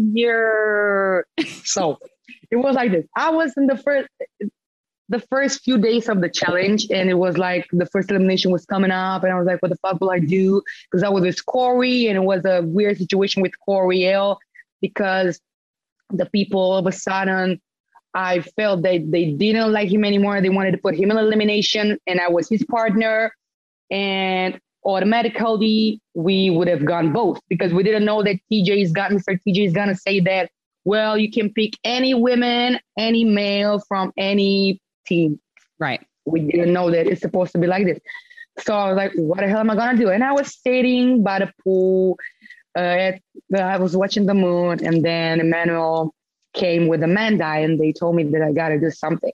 [0.03, 1.25] liar.
[1.65, 1.99] so
[2.51, 3.07] it was like this.
[3.17, 4.09] I was in the first
[5.09, 8.67] the first few days of the challenge, and it was like the first elimination was
[8.67, 11.23] coming up, and I was like, "What the fuck will I do?" Because I was
[11.23, 14.39] with Corey, and it was a weird situation with Corey L.
[14.81, 15.41] Because
[16.11, 17.61] the people all of a sudden,
[18.15, 20.41] I felt that they didn't like him anymore.
[20.41, 23.33] They wanted to put him in elimination, and I was his partner,
[23.91, 29.11] and automatically we would have gone both because we didn't know that TJ is got
[29.11, 29.39] Mr.
[29.47, 30.51] TJ is gonna say that.
[30.85, 35.41] Well, you can pick any women, any male from any team.
[35.79, 36.05] right.
[36.27, 37.99] We didn't know that it's supposed to be like this.
[38.61, 40.11] So I was like, what the hell am I gonna do?
[40.11, 42.19] And I was sitting by the pool.
[42.77, 43.23] Uh, at,
[43.57, 46.15] I was watching the moon, and then Emmanuel
[46.55, 49.33] came with Amanda, and they told me that I gotta do something.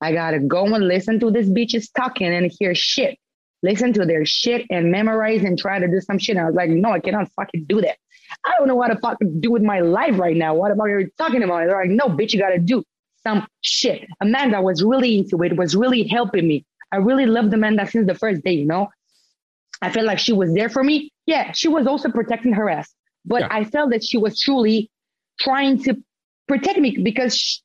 [0.00, 3.18] I gotta go and listen to these bitches talking and hear shit.
[3.62, 6.36] Listen to their shit and memorize and try to do some shit.
[6.36, 7.96] And I was like, no, I cannot fucking do that.
[8.44, 10.54] I don't know what to fucking do with my life right now.
[10.54, 11.66] What about you talking about?
[11.66, 12.84] They're like, no, bitch, you gotta do
[13.26, 14.06] some shit.
[14.20, 16.64] Amanda was really into it, was really helping me.
[16.92, 18.88] I really loved Amanda since the first day, you know?
[19.82, 21.10] I felt like she was there for me.
[21.26, 22.88] Yeah, she was also protecting her ass.
[23.24, 23.48] But Yeah.
[23.50, 24.90] I felt that she was truly
[25.40, 25.96] trying to
[26.46, 27.58] protect me because sh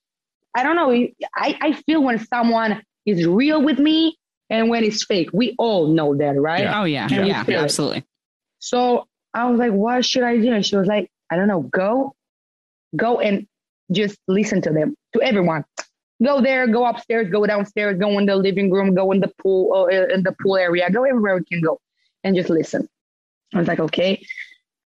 [0.53, 0.91] I don't know.
[1.33, 4.17] I, I feel when someone is real with me
[4.49, 5.29] and when it's fake.
[5.31, 6.63] We all know that, right?
[6.63, 6.81] Yeah.
[6.81, 7.07] Oh yeah.
[7.09, 7.23] Yeah.
[7.23, 7.43] Yeah.
[7.47, 7.61] Yeah.
[7.61, 8.03] Absolutely.
[8.59, 10.51] So I was like, what should I do?
[10.51, 12.13] And she was like, I don't know, go,
[12.93, 13.47] go and
[13.91, 15.65] just listen to them, to everyone.
[16.23, 19.73] Go there, go upstairs, go downstairs, go in the living room, go in the pool,
[19.73, 21.79] uh, in the pool area, go everywhere we can go,
[22.23, 22.87] and just listen.
[23.53, 24.23] I was like, okay.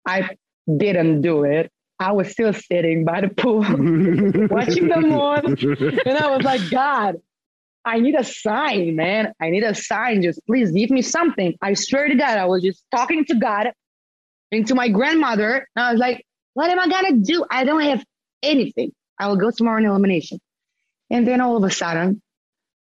[0.06, 0.30] I
[0.78, 1.72] didn't do it.
[2.00, 3.60] I was still sitting by the pool,
[4.50, 7.16] watching them on, and I was like, God,
[7.86, 9.34] I need a sign, man.
[9.40, 10.22] I need a sign.
[10.22, 11.56] Just please give me something.
[11.62, 13.72] I swear to God, I was just talking to God
[14.52, 15.68] and to my grandmother.
[15.76, 17.46] And I was like, what am I gonna do?
[17.50, 18.04] I don't have
[18.46, 18.92] anything.
[19.20, 20.40] I will go tomorrow in elimination.
[21.10, 22.22] And then all of a sudden,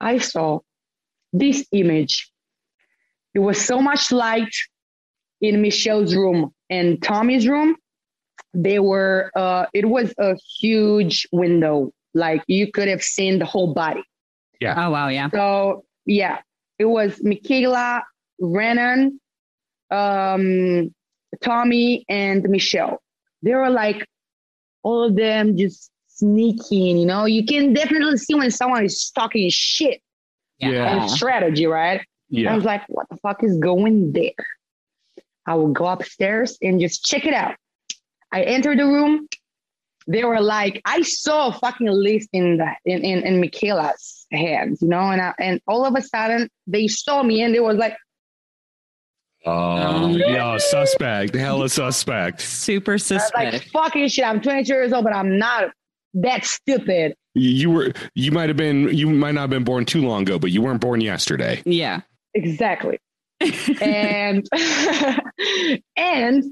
[0.01, 0.61] I saw
[1.33, 2.31] this image.
[3.35, 4.55] It was so much light
[5.41, 7.77] in Michelle's room and Tommy's room.
[8.55, 11.93] They were, uh, it was a huge window.
[12.15, 14.03] Like you could have seen the whole body.
[14.61, 14.87] Yeah.
[14.87, 15.29] Oh wow, yeah.
[15.31, 16.39] So yeah,
[16.79, 18.03] it was Michaela,
[18.41, 19.21] Renan,
[19.91, 20.95] um,
[21.43, 23.01] Tommy, and Michelle.
[23.43, 24.07] They were like
[24.89, 26.97] all of them just sneaking.
[26.97, 30.01] You know, you can definitely see when someone is talking shit
[30.59, 31.03] Yeah.
[31.03, 32.01] and strategy, right?
[32.31, 32.53] Yeah.
[32.53, 34.45] I was like, what the fuck is going there?
[35.47, 37.55] I will go upstairs and just check it out.
[38.33, 39.29] I entered the room.
[40.07, 44.81] They were like, I saw a fucking list in the in, in, in Michaela's hands,
[44.81, 47.77] you know, and I, and all of a sudden they saw me and they was
[47.77, 47.95] like,
[49.47, 51.35] Um, oh, yeah, suspect.
[51.35, 52.41] Hella suspect.
[52.41, 53.71] Super I was like, suspect.
[53.71, 55.71] fucking shit, I'm 22 years old, but I'm not
[56.15, 57.15] that stupid.
[57.35, 60.23] You, you were, you might have been, you might not have been born too long
[60.23, 61.63] ago, but you weren't born yesterday.
[61.65, 62.01] yeah.
[62.35, 62.99] Exactly.
[63.81, 64.47] and
[65.97, 66.45] and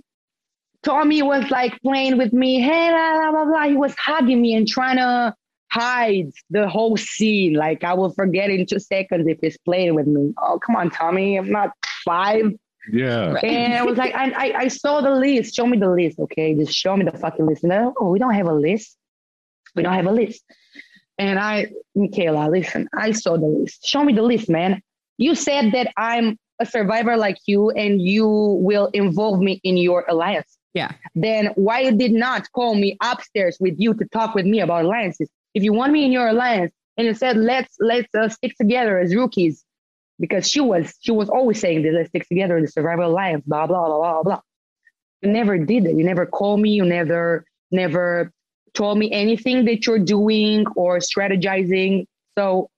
[0.82, 2.60] Tommy was like playing with me.
[2.60, 3.68] Hey, blah, blah, blah, blah.
[3.68, 5.34] He was hugging me and trying to
[5.70, 7.54] hide the whole scene.
[7.54, 10.32] Like I will forget in two seconds if he's playing with me.
[10.40, 11.36] Oh, come on, Tommy.
[11.36, 11.70] I'm not
[12.04, 12.52] five.
[12.90, 13.34] Yeah.
[13.42, 15.54] And I was like, I, I, I saw the list.
[15.54, 16.54] Show me the list, okay?
[16.54, 17.62] Just show me the fucking list.
[17.62, 18.96] And then, oh, we don't have a list.
[19.74, 20.44] We don't have a list.
[21.18, 23.86] And I, Michaela, listen, I saw the list.
[23.86, 24.82] Show me the list, man.
[25.18, 30.04] You said that I'm a survivor like you and you will involve me in your
[30.08, 30.58] alliance.
[30.74, 30.92] Yeah.
[31.14, 34.84] Then why you did not call me upstairs with you to talk with me about
[34.84, 35.28] alliances?
[35.54, 38.98] If you want me in your alliance and you said, let's, let's uh, stick together
[38.98, 39.64] as rookies,
[40.20, 43.66] because she was she was always saying this let's stick together the survival alliance blah
[43.66, 44.40] blah blah blah blah.
[45.22, 45.96] You never did it.
[45.96, 46.70] You never called me.
[46.70, 48.32] You never never
[48.74, 52.06] told me anything that you're doing or strategizing.
[52.38, 52.70] So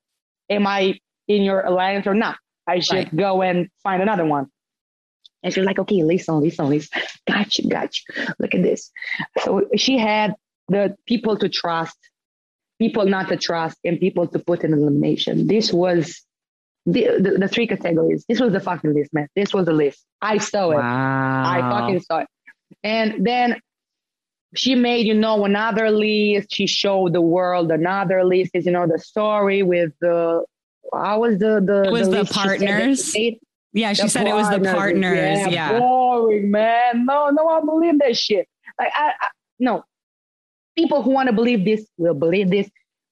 [0.51, 0.95] am i
[1.29, 2.37] in your alliance or not?
[2.67, 3.17] I should Right.
[3.17, 4.47] go and find another one.
[5.43, 7.01] And she's like okay listen listen listen.
[7.29, 8.25] Got you got you.
[8.39, 8.91] Look at this.
[9.45, 10.35] So she had
[10.69, 11.97] the people to trust
[12.79, 15.47] people not to trust and people to put in elimination.
[15.47, 16.23] This was
[16.93, 18.25] the, the, the three categories.
[18.29, 19.29] This was the fucking list, man.
[19.37, 20.05] This was the list.
[20.23, 20.77] I saw it.
[20.77, 21.43] Wow.
[21.47, 22.27] I fucking saw it.
[22.83, 23.61] And then
[24.55, 26.49] she made, you know, another list.
[26.53, 28.53] She showed the world another list.
[28.55, 30.45] Is you know the story with the
[30.93, 33.13] how was the the It was the list she said that partners.
[33.13, 33.39] she made?
[33.75, 35.47] Yeah, she The said it was the partners.
[35.53, 35.79] Yeah.
[35.79, 37.05] boring, man.
[37.05, 38.49] No, no, I believe that shit.
[38.79, 39.29] Like, I, I
[39.59, 39.85] no.
[40.77, 42.69] People who want to believe this will believe this.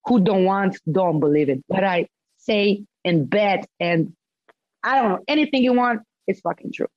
[0.07, 1.63] Who don't want, don't believe it.
[1.69, 2.09] But I
[2.39, 4.13] say and bet and
[4.83, 6.03] I don't know anything you want.
[6.27, 6.89] It's fucking true.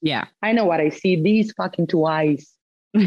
[0.00, 0.24] Yeah.
[0.42, 1.20] I know what I see.
[1.20, 2.52] These fucking two eyes.
[2.96, 3.00] I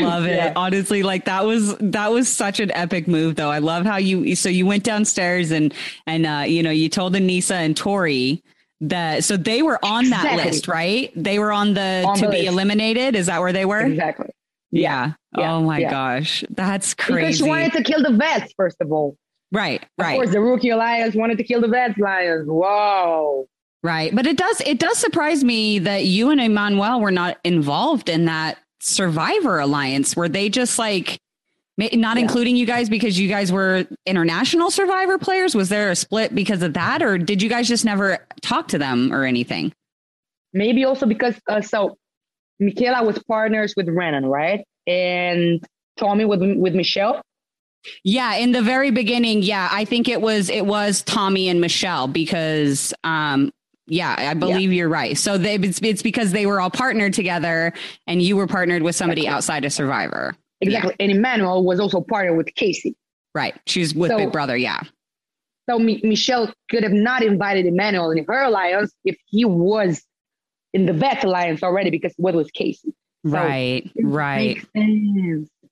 [0.00, 0.36] love it.
[0.36, 0.52] Yeah.
[0.56, 3.50] Honestly, like that was that was such an epic move though.
[3.50, 5.74] I love how you so you went downstairs and
[6.06, 8.42] and uh you know you told Anissa and Tori
[8.80, 11.12] that so they were on that list, right?
[11.14, 12.48] They were on the On to the be list.
[12.52, 13.14] eliminated.
[13.16, 13.80] Is that where they were?
[13.80, 14.30] Exactly.
[14.70, 15.12] Yeah.
[15.36, 15.52] Yeah.
[15.54, 15.90] Oh my Yeah.
[15.90, 16.44] gosh.
[16.50, 17.20] That's crazy.
[17.20, 19.16] Because she wanted to kill the vets, first of all.
[19.52, 20.12] right, right.
[20.12, 22.46] Of course, the rookie alliance wanted to kill the vets lions.
[22.48, 23.48] Whoa.
[23.82, 24.14] Right.
[24.14, 28.24] But it does it does surprise me that you and Emmanuel were not involved in
[28.26, 30.16] that survivor alliance.
[30.16, 31.18] Were they just like
[31.78, 32.22] not Yeah.
[32.22, 35.54] including you guys because you guys were international survivor players?
[35.54, 37.02] Was there a split because of that?
[37.02, 39.72] Or did you guys just never talk to them or anything?
[40.52, 41.96] Maybe also because uh, so
[42.60, 44.64] Michaela was partners with Renan, right?
[44.86, 45.64] And
[45.96, 47.20] Tommy with with Michelle.
[48.04, 52.08] Yeah, in the very beginning, yeah, I think it was it was Tommy and Michelle
[52.08, 53.52] because um
[53.86, 55.16] yeah, I believe you're right.
[55.16, 57.72] So they it's, it's because they were all partnered together
[58.06, 59.36] and you were partnered with somebody Exactly.
[59.36, 60.34] outside of Survivor.
[60.60, 60.94] Exactly.
[61.00, 62.94] And Emmanuel was also partnered with Kaycee.
[63.34, 63.54] Right.
[63.66, 64.56] She's with So- Big Brother.
[64.56, 64.80] Yeah.
[65.70, 70.02] So Mi- Michelle could have not invited Emmanuel in her alliance if he was
[70.72, 72.76] in the vet alliance already because what was Kaycee.
[72.84, 72.92] So
[73.24, 73.90] right.
[73.96, 74.64] Right.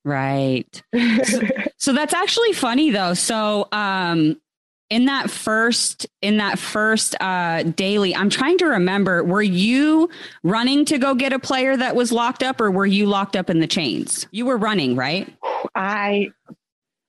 [0.05, 0.83] Right.
[0.95, 1.51] sense.
[1.79, 3.15] So that's actually funny though.
[3.15, 4.41] So um
[4.89, 10.09] in that first in that first uh daily i'm trying to remember were you
[10.45, 13.51] running to go get a player that was locked up or were you locked up
[13.51, 15.35] in the chains you were running right
[15.75, 16.31] I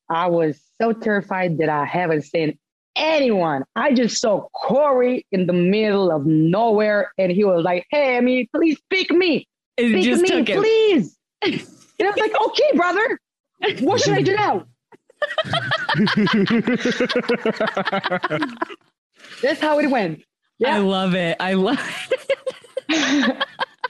[0.09, 2.57] I was so terrified that I haven't seen
[2.97, 3.63] anyone.
[3.75, 8.21] I just saw Corey in the middle of nowhere, and he was like, "Hey, I
[8.21, 11.61] mean, please pick me, it pick just me, took it please." and
[12.01, 13.19] I was like, "Okay, brother,
[13.81, 14.65] what should I do now?"
[19.41, 20.21] That's how it went.
[20.65, 21.79] i love it i love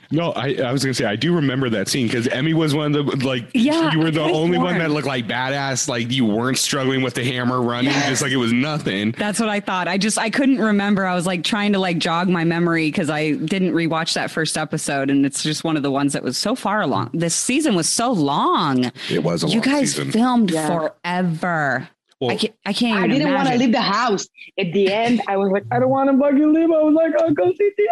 [0.09, 2.95] No, I, I was gonna say I do remember that scene because Emy was one
[2.95, 6.11] of the like Yeah, you were the could've only one that looked like badass like
[6.11, 9.11] you weren't struggling with the hammer running just like it was nothing.
[9.11, 9.87] That's what I thought.
[9.87, 11.05] I just I couldn't remember.
[11.05, 14.57] I was like trying to like jog my memory because I didn't rewatch that first
[14.57, 17.09] episode, and it's just one of the ones that was so far along.
[17.13, 18.91] This season was so long.
[19.09, 20.11] It was a you guys season.
[20.11, 20.67] filmed Yeah.
[20.67, 21.89] forever.
[22.19, 22.53] Well, I can't.
[22.65, 22.97] I can't.
[23.03, 24.27] I didn't want to leave the house.
[24.57, 26.71] At the end, I was like, I don't want to fucking leave.
[26.71, 27.87] I was like, I'll go see the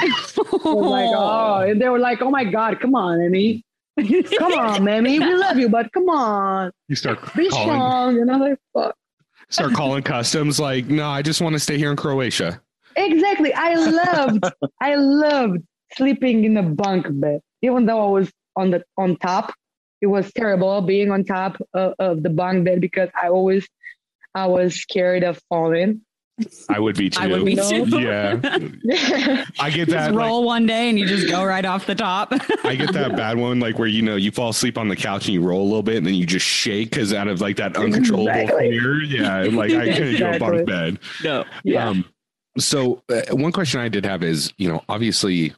[0.00, 0.24] I
[0.64, 3.62] was like, oh, and they were like, oh my God, come on, Emy.
[4.38, 5.20] Come on, Emy.
[5.20, 6.70] We love you, but come on.
[6.88, 8.20] you start Be calling strong.
[8.20, 8.96] And I was like, fuck.
[9.48, 12.60] start calling customs like no, I just want to stay here in Croatia.
[12.96, 13.52] Exactly.
[13.54, 14.44] I loved,
[14.80, 15.58] I loved
[15.96, 17.40] sleeping in a bunk bed.
[17.62, 19.52] Even though I was on the on top,
[20.00, 23.68] it was terrible being on top of, of the bunk bed because I always
[24.34, 26.02] I was scared of falling.
[26.68, 27.20] I would be too.
[27.20, 27.68] I would be No.
[27.84, 28.00] too.
[28.00, 28.38] Yeah,
[29.60, 30.12] I get Just that.
[30.14, 32.32] Like, roll one day and you just go right off the top.
[32.64, 35.26] I get that bad one, like where you know you fall asleep on the couch
[35.26, 37.56] and you roll a little bit and then you just shake because out of like
[37.56, 38.70] that uncontrollable Exactly.
[38.70, 39.02] fear.
[39.02, 40.38] Yeah, like I couldn't go Exactly.
[40.38, 40.98] bunk bed.
[41.24, 41.44] no.
[41.64, 41.88] yeah.
[41.88, 42.04] Um,
[42.58, 45.54] so uh, one question I did have is, you know, obviously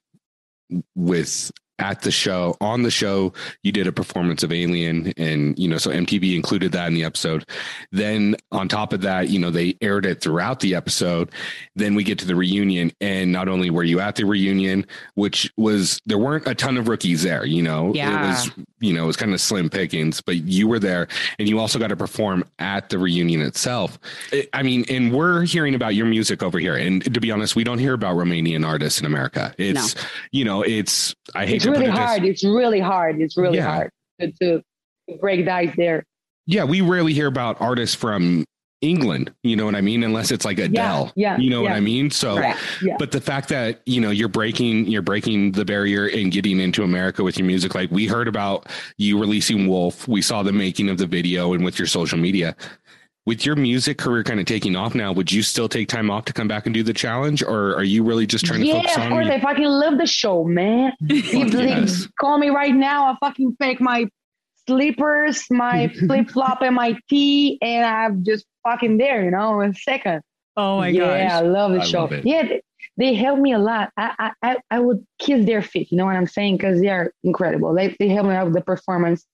[0.94, 1.50] with
[1.82, 5.78] at the show on the show you did a performance of alien and you know
[5.78, 7.44] so mtv included that in the episode.
[7.90, 11.30] Then on top of that you know they aired it throughout the episode.
[11.74, 15.52] Then we get to the reunion and not only were you at the reunion which
[15.56, 17.92] was there weren't a ton of rookies there you know?
[17.94, 18.24] Yeah.
[18.24, 18.50] it was
[18.82, 21.08] you know it was kind of slim pickings but you were there
[21.38, 23.98] and you also got to perform at the reunion itself
[24.52, 26.76] I- mean, and we're hearing about your music over here.
[26.76, 29.54] And to be honest, we don't hear about Romanian artists in America.
[29.58, 29.94] It's,
[30.30, 32.22] you know, it's, I hate it's really hard.
[32.22, 32.30] this.
[32.30, 33.20] It's really hard.
[33.20, 33.64] It's really Yeah.
[33.66, 34.62] hard to, to
[35.20, 36.04] break the ice there.
[36.46, 38.44] Yeah, we rarely hear about artists from
[38.82, 39.32] England.
[39.42, 40.02] You know what I mean?
[40.02, 41.12] Unless it's like Adele.
[41.14, 41.72] yeah, You know what.
[41.72, 42.10] I mean?
[42.10, 42.56] So, Right.
[42.82, 42.96] Yeah.
[42.98, 46.82] but the fact that you know you're breaking you're breaking the barrier and getting into
[46.82, 48.68] America with your music, like we heard about
[48.98, 52.54] you releasing Wolf, we saw the making of the video, and with your social media.
[53.24, 56.24] With your music career kind of taking off now, would you still take time off
[56.24, 58.80] to come back and do the challenge, or are you really just trying to yeah,
[58.80, 59.10] focus of on?
[59.10, 59.26] course.
[59.28, 60.92] I fucking love the show, man.
[61.08, 62.08] if they yes.
[62.18, 64.06] call me right now, I fucking take my
[64.66, 69.70] slippers, my flip flop, and my tea, and I'm just fucking there, you know, in
[69.70, 70.22] a second.
[70.56, 72.00] Oh my yeah, I love the I show.
[72.02, 72.26] love it.
[72.26, 72.62] Yeah, they,
[72.96, 73.90] they help me a lot.
[73.96, 75.90] I, I, I, I would kiss their feet.
[75.90, 76.58] You know what I'm saying?
[76.58, 77.74] Because they are incredible.
[77.74, 79.24] They, they help me out with the performance.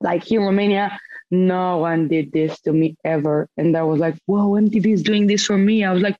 [0.00, 0.98] Like here in Romania,
[1.30, 3.48] no one did this to me ever.
[3.58, 5.84] And I was like, whoa, MTV is doing this for me.
[5.84, 6.16] I was like,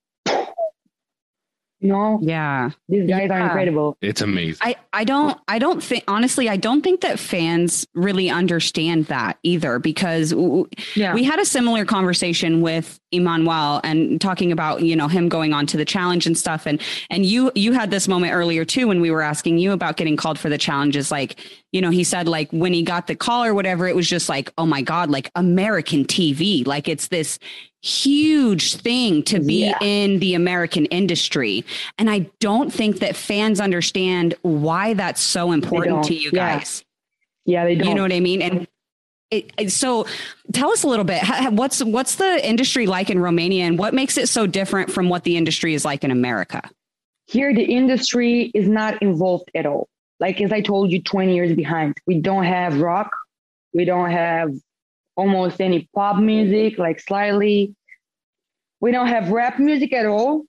[1.81, 2.71] you know, Yeah.
[2.89, 3.97] these guys are incredible.
[4.01, 4.59] It's amazing.
[4.61, 9.39] I, I don't I don't think honestly I don't think that fans really understand that
[9.43, 11.15] either because w- Yeah.
[11.15, 15.67] we had a similar conversation with Emmanuel and talking about you know him going on
[15.67, 19.01] to the challenge and stuff and and you you had this moment earlier too when
[19.01, 21.41] we were asking you about getting called for the challenges like
[21.73, 24.29] you know he said like when he got the call or whatever it was just
[24.29, 27.39] like oh my god like American TV like it's this
[27.83, 29.79] huge thing to be Yeah.
[29.81, 31.65] in the American industry
[31.99, 36.85] and I don't think that fans understand why that's so important to you guys
[37.47, 37.89] yeah, they don't.
[37.89, 38.43] you know what I mean?
[38.43, 38.69] And
[39.31, 40.07] it, it- so
[40.53, 41.23] tell us a little bit.
[41.23, 45.09] ha- What's what's the industry like in Romania, and what makes it so different from
[45.09, 46.63] what the industry is like in America?
[47.27, 51.53] here the industry is not involved at all like as i told you 20 years
[51.55, 53.09] behind we don't have rock
[53.73, 54.51] we don't have
[55.17, 57.75] almost any pop music like slightly
[58.81, 60.45] we don't have rap music at all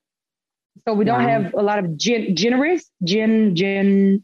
[0.88, 1.30] so we don't Wow.
[1.30, 4.24] have a lot of gen- genres gen gen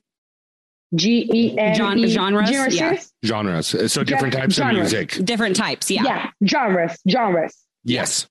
[0.96, 2.50] G E N Gen- E genres?
[2.74, 2.98] Yeah.
[3.26, 3.68] Genres.
[3.92, 4.94] So different Yeah, types genres.
[4.94, 5.26] of music.
[5.26, 6.04] Different types, yeah.
[6.06, 8.28] yeah genres genres Yes.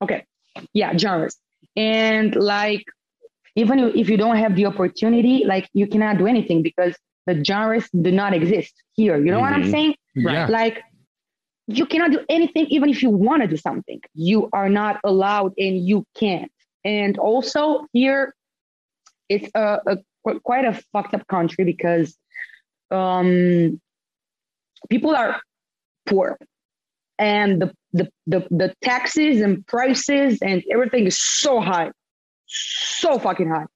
[0.00, 0.24] Okay.
[0.72, 1.36] Yeah, genres.
[1.76, 2.84] And like,
[3.56, 6.94] even if you don't have the opportunity, like you cannot do anything because
[7.26, 9.16] the genres do not exist here.
[9.16, 9.70] You know what I'm Mhm.
[9.72, 9.94] saying?
[10.14, 10.46] Yeah.
[10.46, 10.80] Like,
[11.66, 14.00] you cannot do anything, even if you want to do something.
[14.14, 16.50] You are not allowed and you can't.
[16.84, 18.34] And also, here,
[19.28, 19.98] it's a, a
[20.40, 22.16] quite a fucked up country because
[22.90, 23.80] um,
[24.90, 25.40] people are
[26.06, 26.38] poor.
[27.18, 31.90] and the, the the the taxes and prices and everything is so high,
[32.46, 33.66] so fucking high.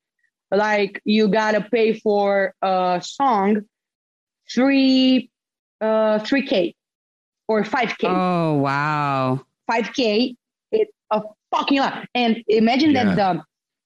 [0.51, 3.63] Like you gotta pay for a song
[4.53, 5.31] three
[5.81, 6.75] uh three k
[7.49, 8.07] or five k.
[8.09, 9.41] Oh wow.
[9.71, 10.35] 5k
[10.73, 11.21] it's a
[11.51, 13.43] fucking lot and imagine that the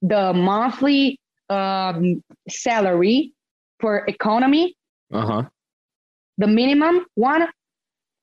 [0.06, 3.32] the monthly um, salary
[3.80, 4.76] for economy
[5.12, 5.42] Uh huh.
[6.38, 7.48] the minimum one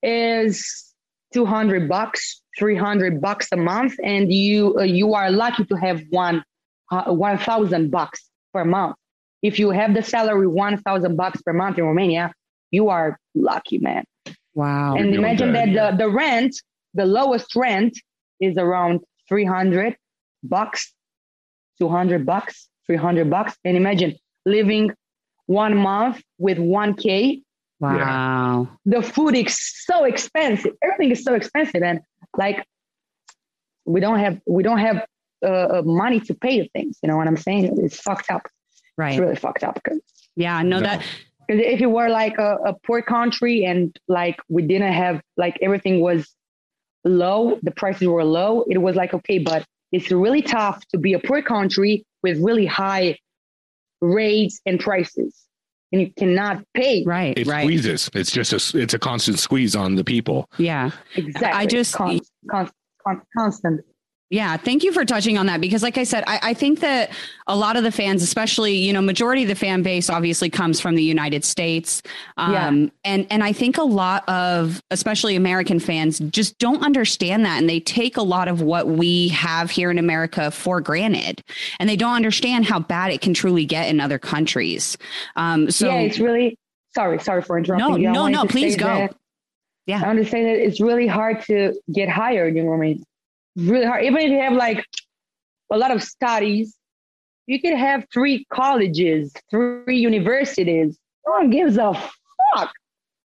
[0.03, 0.93] is
[1.33, 6.43] 200 bucks 300 bucks a month and you uh, you are lucky to have one
[6.91, 8.95] uh, 1000 bucks per month
[9.41, 12.31] if you have the salary 1000 bucks per month in romania
[12.71, 14.03] you are lucky man
[14.59, 14.95] Wow.
[14.97, 16.53] and doing imagine good, that the, the rent
[16.93, 17.93] the lowest rent
[18.47, 18.95] is around
[19.29, 19.95] 300
[20.43, 20.81] bucks
[21.79, 24.11] 200 bucks 300 bucks and imagine
[24.45, 24.85] living
[25.45, 27.41] one month with 1k
[27.79, 28.67] wow.
[28.85, 29.55] the food is
[29.89, 31.99] so expensive everything is so expensive and
[32.37, 32.59] like
[33.85, 34.97] we don't have we don't have
[35.45, 38.43] uh, money to pay the things you know what i'm saying it's fucked up
[38.97, 39.11] Right.
[39.13, 40.01] it's really fucked up because
[40.35, 40.61] Yeah.
[40.61, 40.87] No, No.
[40.87, 41.05] that
[41.49, 45.99] if it were like a, a poor country and like we didn't have like everything
[46.01, 46.33] was
[47.05, 51.13] low the prices were low it was like okay but it's really tough to be
[51.13, 53.17] a poor country with really high
[54.01, 55.35] rates and prices
[55.91, 57.35] and you cannot pay right.
[57.37, 57.63] It right.
[57.63, 58.09] squeezes.
[58.13, 60.47] It's just a it's a constant squeeze on the people.
[60.59, 60.91] Yeah.
[61.15, 62.19] exactly I just- Con-
[62.49, 62.69] con-
[63.03, 63.81] con- constant
[64.31, 67.09] Yeah, thank you for touching on that because, like I said, I, I think that
[67.47, 70.79] a lot of the fans, especially you know, majority of the fan base, obviously comes
[70.79, 72.03] from the United States,
[72.37, 72.87] um, Yeah.
[73.05, 77.67] and and I think a lot of, especially American fans, just don't understand that, and
[77.67, 81.41] they take a lot of what we have here in America for granted,
[81.79, 84.95] and they don't understand how bad it can truly get in other countries.
[85.37, 86.55] Um, so yeah it's really
[86.93, 88.11] sorry sorry for interrupting no, you.
[88.11, 88.85] No, no, please go.
[88.85, 89.15] that-
[89.87, 90.03] Yeah.
[90.07, 93.03] I say that it's really hard to get hired You in Romania.
[93.55, 94.03] Really hard.
[94.05, 94.85] Even if you have like
[95.71, 96.75] a lot of studies,
[97.47, 100.97] you could have three colleges, three universities.
[101.25, 101.93] No one gives a
[102.55, 102.71] fuck.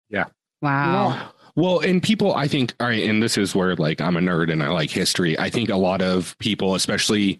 [0.08, 0.24] Yeah.
[0.62, 4.20] Wow, Well, and people, I think, all right, and this is where like I'm a
[4.20, 5.38] nerd and I like history.
[5.38, 7.38] I think a lot of people, especially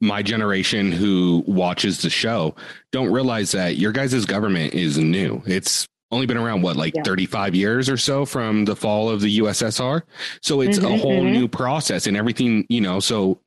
[0.00, 2.54] my generation who watches the show,
[2.92, 5.42] don't realize that your guys' government is new.
[5.46, 7.02] It's only been around what, like Yeah.
[7.04, 10.02] 35 years or so from the fall of the USSR.
[10.42, 11.32] So it's a Mhm, whole mhm.
[11.32, 13.40] new process and everything, you know, so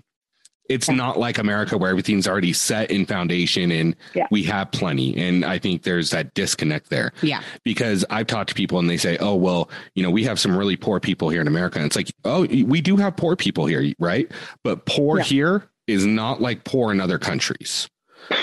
[0.70, 0.96] it's Yeah.
[0.96, 4.28] not like America where everything's already set in foundation and Yeah.
[4.32, 5.16] we have plenty.
[5.18, 8.96] And I think there's that disconnect there yeah, because I've talked to people and they
[8.98, 11.86] say, "Oh, well, you know, we have some really poor people here in America." And
[11.86, 14.32] it's like, "Oh, we do have poor people here, right?
[14.64, 15.24] But poor Yeah.
[15.26, 17.90] here is not like poor in other countries."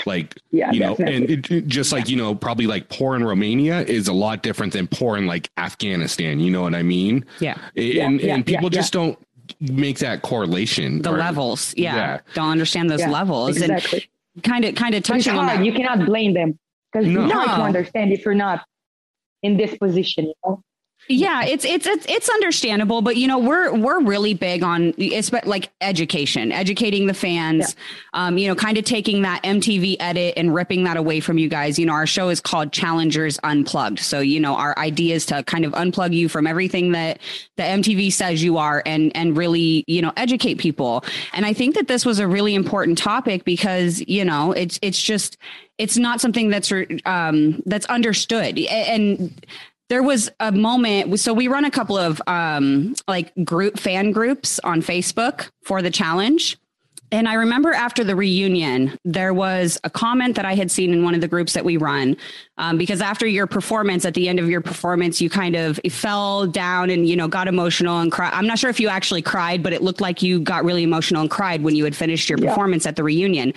[0.05, 1.15] Like, Yeah, you know, definitely.
[1.15, 4.43] and it, it- just like, you know, probably like poor in Romania is a lot
[4.43, 7.25] different than poor in like Afghanistan, you know what I mean?
[7.39, 9.17] yeah, Yeah, and yeah, and people yeah, just don't
[9.59, 11.01] make that correlation.
[11.01, 11.95] the or- levels, yeah.
[11.95, 12.19] Yeah.
[12.35, 14.09] don't understand those Yeah, levels, exactly.
[14.35, 15.63] and kind of kind of touching on that.
[15.65, 16.57] You cannot blame them
[16.91, 17.23] because No.
[17.25, 18.65] it's hard to understand if you're not
[19.43, 20.25] in this position.
[20.27, 20.63] You know?
[21.11, 25.31] Yeah, it's it's it's it's understandable, but you know we're we're really big on it's
[25.45, 27.75] like education, educating the fans.
[28.13, 31.49] Um, you know, kind of taking that MTV edit and ripping that away from you
[31.49, 31.77] guys.
[31.77, 35.43] You know, our show is called Challengers Unplugged, so you know our idea is to
[35.43, 37.19] kind of unplug you from everything that
[37.57, 41.03] the MTV says you are, and and really you know educate people.
[41.33, 45.01] And I think that this was a really important topic because you know it's it's
[45.01, 45.37] just
[45.77, 46.71] it's not something that's
[47.05, 49.45] um, that's understood and
[49.91, 54.57] there was a moment so we run a couple of um like group fan groups
[54.63, 56.57] on facebook for the challenge
[57.11, 61.03] and i remember after the reunion there was a comment that i had seen in
[61.03, 62.15] one of the groups that we run
[62.57, 66.47] um, because after your performance at the end of your performance you kind of fell
[66.47, 69.61] down and you know got emotional and cried i'm not sure if you actually cried
[69.63, 72.39] but it looked like you got really emotional and cried when you had finished your
[72.39, 72.49] Yeah.
[72.49, 73.53] performance at the reunion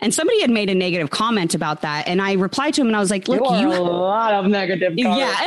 [0.00, 2.96] and somebody had made a negative comment about that and i replied to him and
[2.96, 4.94] i was like look are you a lot of negative.
[4.96, 5.34] yeah.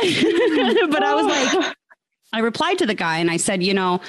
[0.90, 1.74] but I was like,
[2.32, 4.00] I replied to the guy and I said, you know,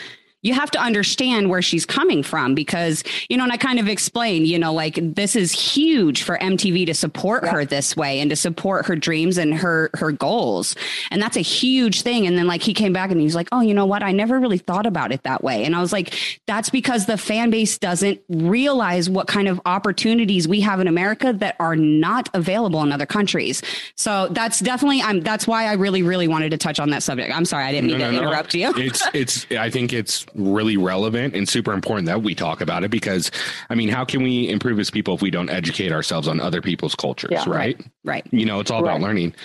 [0.43, 3.87] you have to understand where she's coming from because, you know, and I kind of
[3.87, 8.29] explained, you know, like this is huge for MTV to support her this way and
[8.29, 10.75] to support her dreams and her her goals.
[11.11, 12.25] And that's a huge thing.
[12.27, 14.03] And then like he came back and he's like, Oh, you know what?
[14.03, 15.63] I never really thought about it that way.
[15.63, 16.13] And I was like,
[16.47, 21.33] that's because the fan base doesn't realize what kind of opportunities we have in America
[21.33, 23.61] that are not available in other countries.
[23.95, 27.35] So that's definitely I'm that's why I really, really wanted to touch on that subject.
[27.35, 28.27] I'm sorry, I didn't mean No, to no, no.
[28.27, 28.73] interrupt you.
[28.75, 32.91] it's it's I think it's really relevant and super important that we talk about it
[32.91, 33.31] because
[33.69, 36.61] I mean, how can we improve as people if we don't educate ourselves on other
[36.61, 37.43] people's cultures, Yeah.
[37.47, 37.79] right?
[38.03, 38.25] Right.
[38.31, 39.01] You know, it's all about Right.
[39.01, 39.35] learning.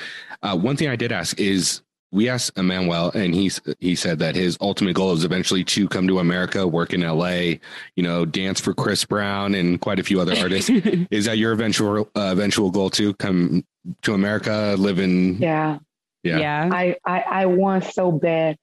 [0.43, 1.82] Uh, one thing I did ask is
[2.12, 6.07] we asked Emmanuel, and he's he said that his ultimate goal is eventually to come
[6.07, 7.59] to America, work in LA,
[7.97, 10.70] you know, dance for Chris Brown and quite a few other artists.
[11.11, 13.64] is that your eventual uh, eventual goal to come
[14.03, 15.39] to America, live in?
[15.39, 15.78] Yeah.
[16.22, 16.39] Yeah.
[16.39, 16.68] yeah.
[16.72, 18.57] I, I, I want so bad.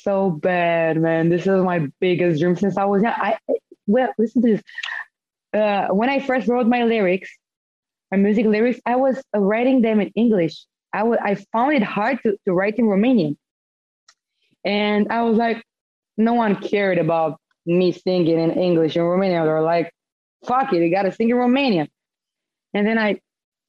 [0.00, 1.28] So bad, man.
[1.28, 3.14] This is my biggest dream since I was young.
[3.16, 3.38] I
[3.86, 4.62] well, listen to this.
[5.52, 7.30] Uh, when I first wrote my lyrics,
[8.10, 10.64] my music lyrics, I was writing them in English.
[10.92, 13.36] I found it hard to, to write in Romanian.
[14.64, 15.62] And I was like,
[16.16, 19.44] no one cared about me singing in English and Romanian.
[19.44, 19.92] They're like,
[20.46, 21.88] fuck it, you gotta sing in Romanian.
[22.72, 23.20] And then I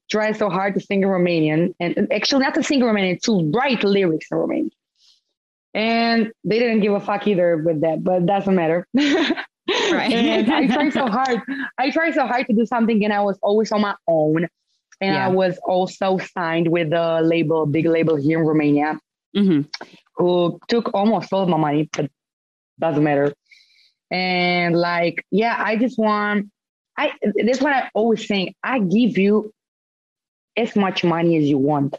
[0.10, 3.52] tried so hard to sing in Romanian and actually not to sing in Romanian, to
[3.52, 4.72] write lyrics in Romanian.
[5.76, 8.88] And they didn't give a fuck either with that, but it doesn't matter.
[9.92, 10.14] Right.
[10.14, 11.42] and I tried so hard.
[11.80, 14.48] I tried so hard to do something and I was always on my own.
[15.02, 15.26] And Yeah.
[15.26, 19.00] I was also signed with a label, big label here in Romania,
[19.36, 19.62] hmm
[20.18, 22.10] who took almost all of my money, but
[22.80, 23.34] doesn't matter.
[24.12, 26.50] And like, yeah, I just want
[26.98, 27.12] I
[27.44, 28.54] that's what I always saying.
[28.64, 29.52] I give you
[30.56, 31.98] as much money as you want,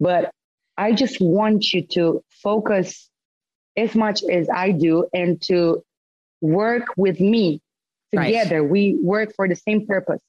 [0.00, 0.30] but
[0.76, 3.08] I just want you to focus
[3.76, 5.82] as much as I do and to
[6.40, 7.60] work with me
[8.14, 8.26] Right.
[8.28, 8.62] together.
[8.62, 10.20] We work for the same purpose.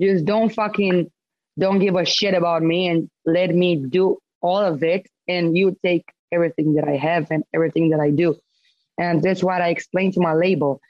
[0.00, 1.10] Just don't fucking
[1.58, 5.76] don't give a shit about me and let me do all of it and you
[5.84, 8.36] take everything that I have and everything that I do.
[8.98, 10.80] And that's what I explained to my label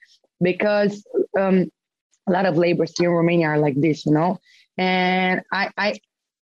[0.40, 1.04] because
[1.38, 1.70] um,
[2.28, 4.38] a lot of labels here in Romania are like this, you know.
[4.78, 5.98] And I, I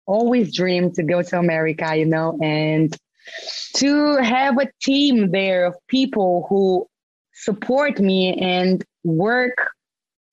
[0.09, 2.95] always dreamed to go to America, you know, and
[3.75, 6.87] to have a team there of people who
[7.33, 9.57] support me and work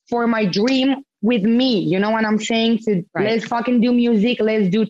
[0.09, 0.89] for my dream
[1.20, 1.79] with me.
[1.81, 2.79] You know what I'm saying?
[2.85, 3.27] To Right.
[3.29, 4.87] let's fucking do music, let's do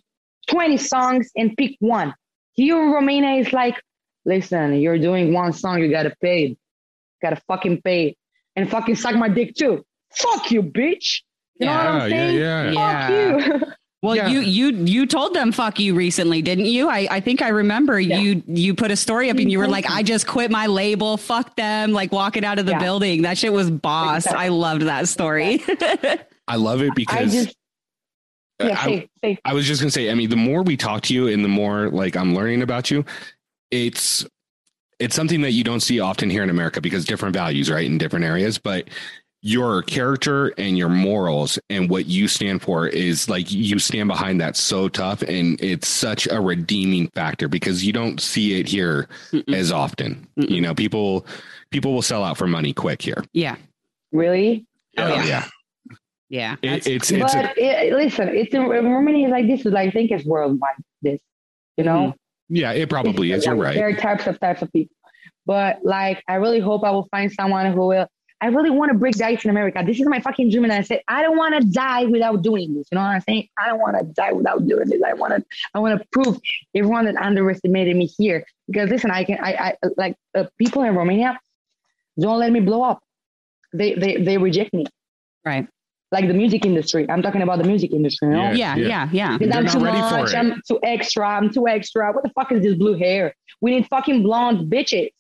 [0.49, 2.15] 20 songs and pick one.
[2.53, 3.77] Here in Romania, it's like,
[4.25, 6.57] listen, you're doing one song, you gotta pay.
[7.23, 8.17] Gotta fucking pay.
[8.55, 9.85] And fucking suck my dick too.
[10.15, 11.23] Fuck you, bitch.
[11.59, 12.37] You know what I'm saying?
[12.39, 13.39] yeah, Yeah.
[13.39, 13.73] Fuck you.
[14.07, 14.29] Well, Yeah.
[14.29, 16.89] you you you told them fuck you recently, didn't you?
[16.89, 18.21] I, I think I remember Yeah.
[18.21, 19.99] you you put a story up and you were like, mm-hmm.
[19.99, 22.79] I just quit my label, fuck them, like walking out of the Yeah.
[22.79, 23.23] building.
[23.23, 24.27] That shit was boss.
[24.27, 24.45] Exactly.
[24.45, 25.63] I loved that story.
[26.49, 27.57] I love it I because just,
[28.63, 29.39] yeah, I- say, say.
[29.45, 31.49] I was just gonna say, I mean, the more we talk to you and the
[31.49, 33.05] more like I'm learning about you,
[33.73, 34.25] it's
[34.99, 37.99] it's something that you don't see often here in America because different values, right, in
[37.99, 38.57] different areas.
[38.57, 38.89] But
[39.47, 44.41] your character and your morals and what you stand for is like you stand behind
[44.41, 49.07] that so tough and it's such a redeeming factor because you don't see it here
[49.31, 49.55] Mm-mm.
[49.55, 50.27] as often.
[50.37, 50.51] Mm-mm.
[50.51, 51.25] You know, people
[51.71, 53.23] people will sell out for money quick here.
[53.33, 53.55] yeah.
[54.11, 54.67] Really?
[54.99, 55.25] Oh, yeah.
[55.25, 55.45] yeah.
[56.29, 56.53] Yeah.
[56.55, 59.65] It, That's- it's it's a, but it, listen, it's in Romania is like this.
[59.65, 60.75] Like, I think it's worldwide.
[61.03, 61.21] This,
[61.77, 62.15] you know, mm.
[62.49, 63.47] yeah, it probably is.
[63.47, 63.77] You're right.
[63.77, 64.97] There are types of types of people,
[65.45, 68.09] but like, I really hope I will find someone who will.
[68.41, 69.83] I really want to break the ice in America.
[69.87, 72.75] This is my fucking dream, and I said I don't want to die without doing
[72.75, 72.87] this.
[72.93, 73.49] You know what I'm saying?
[73.59, 75.03] I don't want to die without doing this.
[75.03, 75.45] I want to.
[75.75, 76.39] I want to prove
[76.75, 78.45] everyone that underestimated me here.
[78.67, 79.39] Because listen, I can.
[79.43, 81.39] I, I like uh, people in Romania
[82.19, 83.03] don't let me blow up.
[83.73, 84.87] They they they reject me.
[85.45, 85.67] right.
[86.13, 87.05] Like the music industry.
[87.11, 88.29] I'm talking about the music industry.
[88.29, 88.53] You know?
[88.53, 88.77] Yeah.
[88.77, 88.87] Yeah.
[88.89, 89.09] Yeah.
[89.13, 89.39] Yeah.
[89.39, 90.35] Because They're I'm too much.
[90.35, 91.29] I'm too extra.
[91.29, 92.13] I'm too extra.
[92.13, 93.35] What the fuck is this blue hair?
[93.61, 95.11] We need fucking blonde bitches,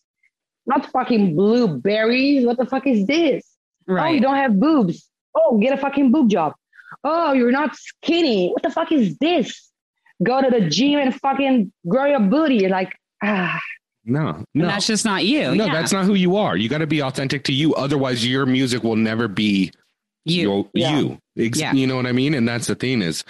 [0.66, 2.44] not fucking blueberries.
[2.46, 3.44] What the fuck is this?
[3.88, 5.08] Oh, you don't have boobs.
[5.34, 6.54] Oh, get a fucking boob job.
[7.04, 8.50] Oh, you're not skinny.
[8.50, 9.70] What the fuck is this?
[10.22, 12.68] Go to the gym and fucking grow your booty.
[12.68, 13.60] Like, ah,
[14.04, 14.66] No, And no.
[14.66, 15.54] that's just not you.
[15.54, 15.72] no, yeah.
[15.72, 16.56] that's not who you are.
[16.56, 17.74] You got to be authentic to you.
[17.74, 19.72] Otherwise, your music will never be
[20.24, 20.42] you.
[20.42, 20.98] your- Yeah.
[20.98, 21.18] you.
[21.38, 21.72] Ex- Yeah.
[21.74, 22.32] You know what I mean?
[22.34, 23.24] And that's the thing is,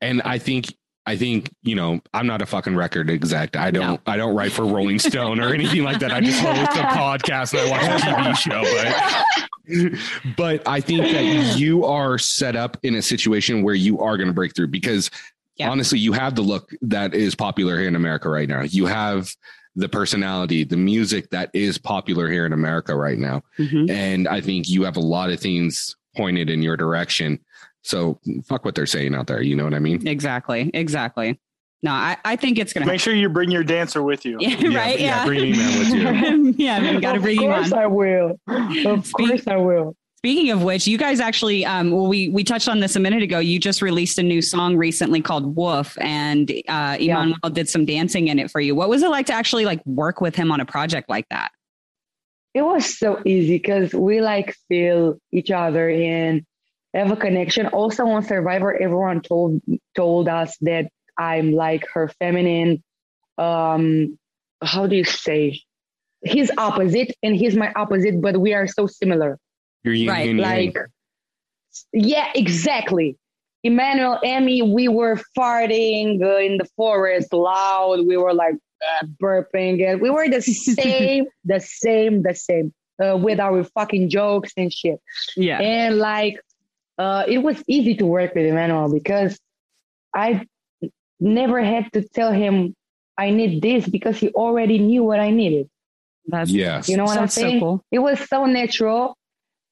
[0.00, 0.72] and I think,
[1.06, 3.56] I think, you know, I'm not a fucking record exec.
[3.56, 6.12] I don't, I don't write for Rolling Stone or anything like that.
[6.12, 10.00] I just host a podcast and I watch a TV show, but,
[10.36, 14.28] but I think that you are set up in a situation where you are going
[14.28, 15.10] to break through because
[15.56, 15.70] Yeah.
[15.70, 18.62] honestly, you have the look that is popular here in America right now.
[18.62, 19.30] You have
[19.76, 23.42] the personality, the music that is popular here in America right now.
[23.58, 23.90] Mhm.
[23.90, 27.40] And I think you have a lot of things pointed in your direction.
[27.84, 29.42] So fuck what they're saying out there.
[29.42, 30.06] You know what I mean?
[30.08, 30.70] Exactly.
[30.74, 31.38] Exactly.
[31.82, 34.38] No, I, I think it's gonna Make sure you bring your dancer with you.
[34.40, 34.98] Yeah, Yeah, right.
[34.98, 35.24] yeah, Yeah.
[35.26, 36.54] bring Iman with you.
[36.64, 37.78] yeah, you got to bring of him course on.
[37.78, 38.40] I will.
[38.86, 39.94] Of Speak- course I will.
[40.18, 43.22] Speaking of which, you guys actually, um, well, we we touched on this a minute
[43.22, 43.38] ago.
[43.40, 47.32] You just released a new song recently called "Woof," and uh, Yeah.
[47.52, 48.74] Did some dancing in it for you.
[48.74, 51.50] What was it like to actually like work with him on a project like that?
[52.54, 56.46] it was so easy because we like feel each other and
[56.94, 57.66] have a connection.
[57.68, 59.60] Also on Survivor, everyone told
[59.94, 62.82] told us that I'm like her feminine
[63.38, 64.16] um
[64.62, 65.60] how do you say
[66.22, 69.38] he's opposite and he's my opposite but we are so similar
[69.82, 70.66] Your yin Right, and yang.
[70.66, 70.78] like
[71.92, 73.16] yeah exactly
[73.64, 78.54] emmanuel Emy we were farting uh, in the forest loud we were like
[78.88, 80.40] uh, burping and we were the
[80.78, 82.72] same the same the same
[83.04, 85.00] uh, with our fucking jokes and shit
[85.36, 85.60] Yeah.
[85.60, 86.40] and like
[86.98, 89.38] uh, it was easy to work with Emmanuel because
[90.14, 90.46] I
[91.20, 92.74] never had to tell him
[93.16, 95.68] I need this because he already knew what I needed.
[96.26, 96.88] That's yes.
[96.88, 97.60] You know what I'm saying?
[97.60, 97.84] cool.
[97.90, 99.16] It was so natural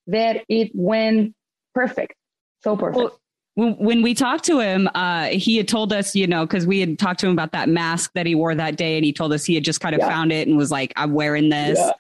[0.07, 1.35] that it went
[1.75, 2.15] perfect.
[2.63, 2.97] So perfect.
[2.97, 3.19] Well,
[3.55, 6.81] when when we talked to him, uh, he had told us, you know, because we
[6.81, 9.33] had talked to him about that mask that he wore that day, and he told
[9.33, 10.09] us he had just kind of Yeah.
[10.09, 11.93] found it and was like, "I'm wearing this." Yeah.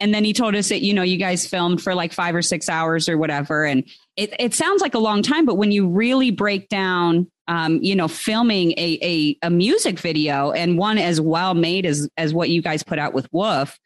[0.00, 2.42] And then he told us that you know you guys filmed for like five or
[2.42, 3.84] six hours or whatever, and
[4.16, 7.94] it it sounds like a long time, but when you really break down, um, you
[7.94, 12.50] know, filming a a a music video and one as well made as as what
[12.50, 13.78] you guys put out with Woof.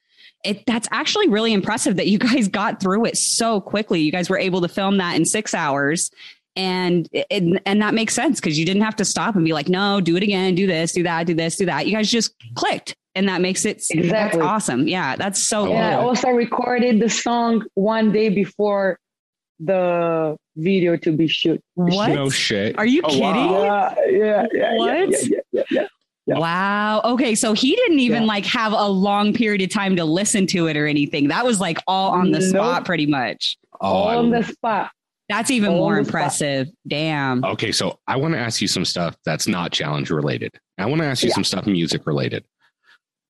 [0.45, 4.01] It, that's actually really impressive that you guys got through it so quickly.
[4.01, 6.11] You guys were able to film that in six hours
[6.57, 9.69] and and, and that makes sense because you didn't have to stop and be like
[9.69, 12.35] no do it again do this do that do this do that you guys just
[12.55, 14.09] clicked and that makes it Exactly.
[14.11, 16.09] that's awesome yeah that's so and I cool.
[16.09, 18.99] also recorded the song one day before
[19.61, 21.61] the video to be shoot.
[21.75, 22.77] what No shit.
[22.79, 23.95] are you Oh, kidding wow.
[24.07, 24.77] Yeah, yeah, yeah.
[24.77, 25.11] What?
[25.11, 25.87] Yeah, yeah, yeah, yeah.
[26.27, 26.39] Yeah.
[26.39, 28.29] wow okay so he didn't even Yeah.
[28.29, 31.61] like have a long period of time to listen to it or anything that was
[31.61, 34.91] like all on the spot pretty much Oh, I On the spot.
[35.29, 36.09] That's even On more the spot.
[36.09, 40.53] impressive damn Okay, so I want to ask you some stuff that's not challenge related.
[40.79, 41.35] I want to ask you Yeah.
[41.35, 42.45] some stuff music related.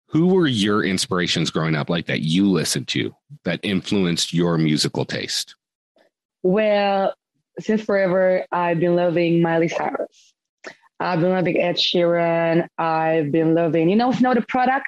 [0.09, 3.15] Who were your inspirations growing up, like that you listened to,
[3.45, 5.57] that influenced your musical taste?
[6.43, 7.15] Well,
[7.59, 10.35] since forever, I've been loving Miley Cyrus.
[11.01, 12.69] I've been loving Ed Sheeran.
[12.79, 14.87] I've been loving, you know, Know the Product?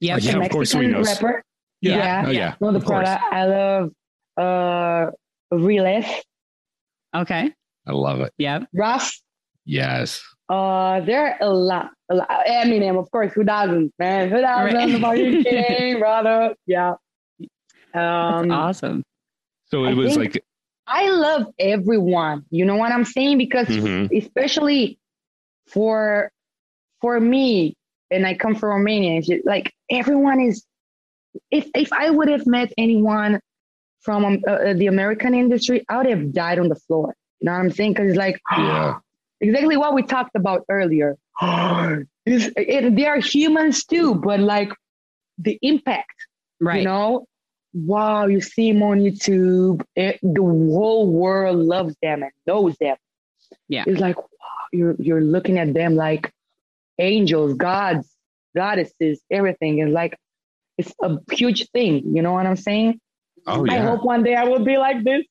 [0.00, 0.18] yep.
[0.22, 1.02] Oh, yeah, the of course we know.
[1.02, 1.42] rapper.
[1.80, 1.96] Yeah.
[1.96, 2.24] Yeah.
[2.26, 2.54] Oh yeah.
[2.60, 3.08] Know the of course.
[3.08, 3.24] Product.
[3.32, 3.90] I love
[4.36, 5.10] uh,
[5.50, 6.04] Riles,
[7.14, 7.52] okay
[7.86, 8.32] I love it.
[8.38, 8.60] Yeah.
[8.72, 9.20] Ross.
[9.64, 10.22] Yes.
[10.48, 12.28] Uh, there are a lot, a lot.
[12.46, 13.32] Eminem, of course.
[13.32, 14.28] Who doesn't, man?
[14.28, 14.74] Who doesn't?
[14.74, 15.04] Right.
[15.04, 16.54] Are you kidding, brother?
[16.66, 16.94] Yeah.
[17.92, 19.02] that's Um, awesome
[19.66, 20.42] So it I was like,
[20.86, 22.44] I love everyone.
[22.50, 23.38] You know what I'm saying?
[23.38, 24.16] Because mhm.
[24.16, 24.98] especially
[25.68, 26.30] for
[27.00, 27.74] for me,
[28.10, 29.18] and I come from Romania.
[29.18, 30.64] it's just, Like everyone is.
[31.50, 33.40] If if I would have met anyone
[34.02, 37.14] from um, uh, uh, the American industry, I would have died on the floor.
[37.40, 37.92] You know what I'm saying?
[37.94, 38.98] Because it's like Yeah.
[39.40, 41.16] exactly what we talked about earlier.
[42.24, 44.70] It's- it- they are humans too, but like
[45.38, 46.14] the impact
[46.60, 47.26] right you know
[47.72, 52.96] wow you see them on youtube it, the whole world loves them and knows them
[53.68, 53.84] Yeah.
[53.86, 56.30] it's like wow you're you're looking at them like
[56.98, 58.06] angels gods
[58.54, 60.16] goddesses everything is like
[60.76, 63.00] it's a huge thing you know what i'm saying
[63.46, 65.24] Oh i hope one day i will be like this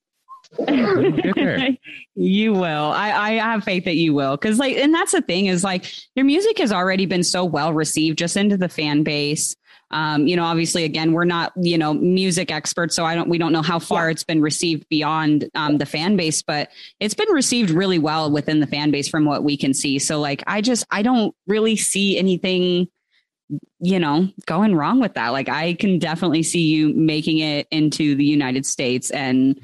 [2.16, 2.92] you will.
[2.92, 4.38] I, I have faith that you will.
[4.38, 5.86] Cause like, and that's the thing is like
[6.16, 9.56] your music has already been so well received just into the fan base.
[9.92, 12.96] Um, you know, obviously again, we're not, you know, music experts.
[12.96, 16.16] So I don't, we don't know how far it's been received beyond um, the fan
[16.16, 16.70] base, but
[17.00, 20.00] it's been received really well within the fan base from what we can see.
[20.00, 22.88] So like, I just, I don't really see anything,
[23.80, 25.30] you know, going wrong with that.
[25.30, 29.60] Like I can definitely see you making it into the United States and,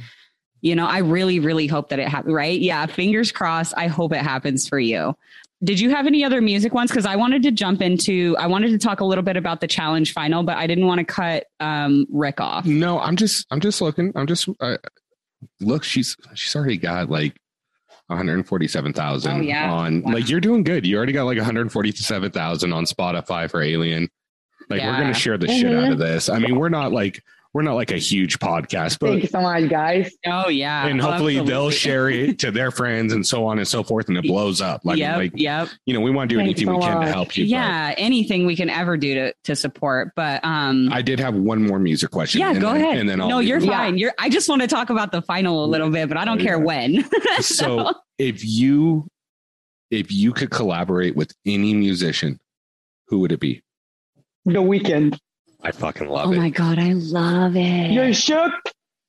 [0.62, 2.60] you know, I really, really hope that it happens, right?
[2.60, 3.74] Yeah, fingers crossed.
[3.78, 5.16] I hope it happens for you.
[5.64, 6.92] Did you have any other music ones?
[6.92, 9.68] Because I wanted to jump into, I wanted to talk a little bit about the
[9.68, 12.66] challenge final, but I didn't want to cut um, Rick off.
[12.66, 14.12] No, I'm just, I'm just looking.
[14.16, 14.78] I'm just, uh,
[15.60, 17.38] look, she's, she's already got like
[18.08, 19.72] 147,000 Oh, yeah.
[19.72, 20.14] on, Wow.
[20.14, 20.86] like, you're doing good.
[20.86, 24.10] You already got like 147,000 on Spotify for Alien.
[24.70, 26.00] Like, we're going to share the shit out of mm-hmm.
[26.00, 26.30] this.
[26.30, 29.42] I mean, we're not like, we're not like a huge podcast, but thank you so
[29.42, 30.86] much guys Oh, yeah.
[30.88, 34.18] and hopefully they'll share it to their friends and so on and so forth, and
[34.18, 34.82] it blows up.
[34.84, 35.70] Like, yep, like yep.
[35.86, 37.46] you know, we want to do Thanks anything we so can to help you.
[37.46, 40.12] but Yeah, anything we can ever do to to support.
[40.16, 42.42] But um I did have one more music question.
[42.42, 42.98] yeah, and go then- ahead.
[42.98, 43.66] And then I'll no, you're it.
[43.66, 43.98] Fine.
[43.98, 46.40] You're I just want to talk about the final a little bit, but I don't
[46.40, 46.64] Oh, care yeah.
[46.64, 47.06] when.
[47.42, 49.08] so if you
[49.90, 52.40] if you could collaborate with any musician,
[53.08, 53.62] who would it be?
[54.46, 55.18] the Weeknd
[55.64, 56.38] I fucking love oh it.
[56.38, 57.92] Oh my god, I love it.
[57.92, 58.54] you're shook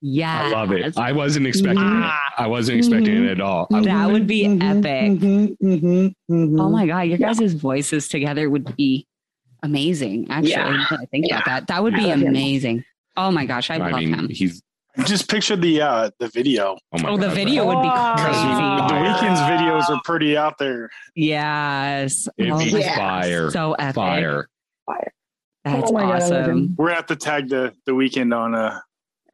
[0.00, 0.42] yeah.
[0.44, 0.96] I love it.
[0.96, 2.06] I wasn't expecting Mhm.
[2.06, 2.12] it.
[2.38, 3.66] I wasn't expecting it at all.
[3.72, 5.20] I- That would be Mhm, epic.
[5.20, 6.60] mhm, mhm, mhm.
[6.60, 7.34] Oh my god, your Yeah.
[7.34, 9.06] guys' voices together would be
[9.64, 10.28] amazing.
[10.30, 10.86] Actually, Yeah.
[10.92, 12.84] I think about that, that would be I amazing.
[13.16, 14.28] Oh my gosh, I, I love mean, him.
[14.30, 14.62] he's
[15.04, 16.76] Just picture the uh the video.
[16.92, 18.14] Oh my Oh, the God, video would be Wow.
[18.88, 20.90] The Weeknd's videos are pretty out there.
[21.14, 22.28] Yes.
[22.36, 22.96] It'd Oh, be Yeah.
[22.96, 23.50] fire.
[23.50, 23.94] So epic.
[23.96, 24.48] Fire.
[24.86, 25.12] Fire.
[25.72, 26.74] That's Oh my God, I love awesome.
[26.76, 28.82] We're at to tag the the Weeknd on a,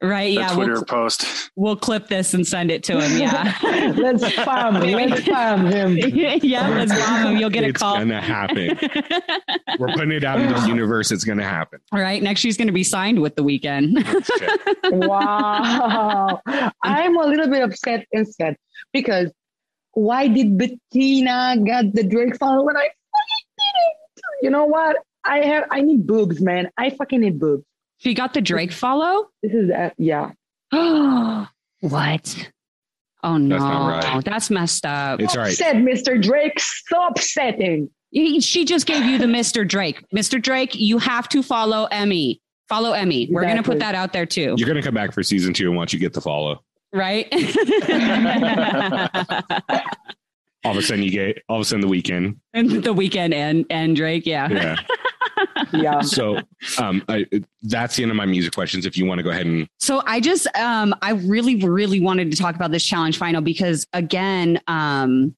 [0.01, 0.37] Right.
[0.37, 0.49] a Yeah.
[0.49, 1.51] Twitter We'll, post.
[1.55, 3.17] we'll clip this and send it to him.
[3.19, 3.53] Yeah.
[3.95, 5.09] let's spam him.
[5.09, 5.97] Let's spam him.
[6.43, 6.67] yeah.
[6.69, 7.37] Let's bomb him.
[7.37, 7.95] You'll get a call.
[7.95, 8.05] it's call.
[8.05, 8.77] gonna happen.
[9.79, 11.11] We're putting it out in the universe.
[11.11, 11.79] It's gonna happen.
[11.93, 12.21] All right.
[12.21, 14.03] Next, she's going to be signed with the Weeknd.
[14.91, 16.41] Wow.
[16.83, 18.57] I'm a little bit upset instead
[18.93, 19.31] because
[19.93, 24.41] why did Bettina get the Drake follow when I fucking didn't?
[24.41, 24.97] You know what?
[25.25, 26.69] I have I need boobs, man.
[26.77, 27.63] I fucking need boobs.
[27.99, 29.27] So you got the Drake follow.
[29.41, 30.31] This is uh, yeah.
[31.81, 32.49] what?
[33.23, 34.25] Oh no, That's not right.
[34.25, 35.19] That's messed up.
[35.19, 35.51] It's all right.
[35.51, 36.21] Upset, Mr.
[36.21, 36.59] Drake.
[36.59, 37.89] So upsetting.
[38.11, 39.67] He- She just gave you the Mr.
[39.67, 40.03] Drake.
[40.15, 40.41] Mr.
[40.41, 42.39] Drake, you have to follow Emy.
[42.69, 43.31] Follow Emy.
[43.31, 45.71] We're going to put that out there too, You're gonna come back for season two
[45.71, 46.63] once you get the follow.
[46.93, 47.27] right?
[50.63, 52.37] All of a sudden you get all of a sudden the Weeknd.
[52.53, 54.49] and the Weeknd and and Drake, yeah.
[54.49, 54.75] Yeah.
[55.81, 56.01] Yeah.
[56.01, 56.39] so
[56.77, 57.25] um I,
[57.63, 58.85] that's the end of my music questions.
[58.85, 62.31] If you want to go ahead and So I just um I really really wanted
[62.31, 65.35] to talk about this challenge final because again um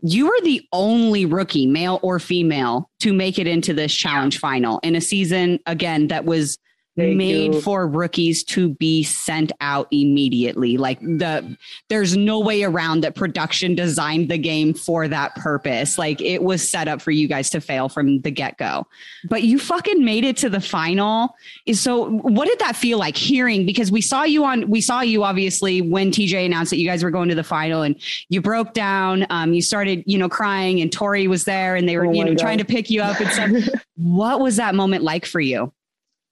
[0.00, 4.78] you were the only rookie male or female to make it into this challenge final
[4.84, 6.58] in a season again that was
[6.98, 7.60] Thank made you.
[7.60, 10.76] for rookies to be sent out immediately.
[10.76, 11.56] Like the
[11.88, 15.96] there's no way around that production designed the game for that purpose.
[15.96, 18.86] Like it was set up for you guys to fail from the get-go.
[19.28, 21.34] But you fucking made it to the final.
[21.72, 23.64] So what did that feel like hearing?
[23.64, 27.04] Because we saw you on we saw you obviously when tj announced that you guys
[27.04, 27.94] were going to the final and
[28.28, 31.96] you broke down um, you started you know crying and tori was there and they
[31.96, 32.38] were Oh you know God.
[32.38, 33.80] trying to pick you up and stuff.
[33.96, 35.72] What was that moment like for you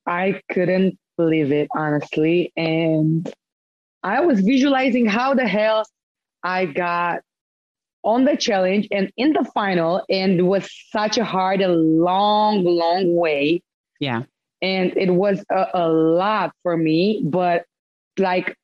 [0.06, 2.52] I couldn't believe it, honestly.
[2.56, 3.32] And
[4.02, 5.84] I was visualizing how the hell
[6.42, 7.22] I got
[8.04, 12.64] on the challenge and in the final, and it was such a hard, a long,
[12.64, 13.62] long way.
[13.98, 14.22] yeah
[14.62, 17.64] And it was a, a lot for me, but
[18.18, 18.56] like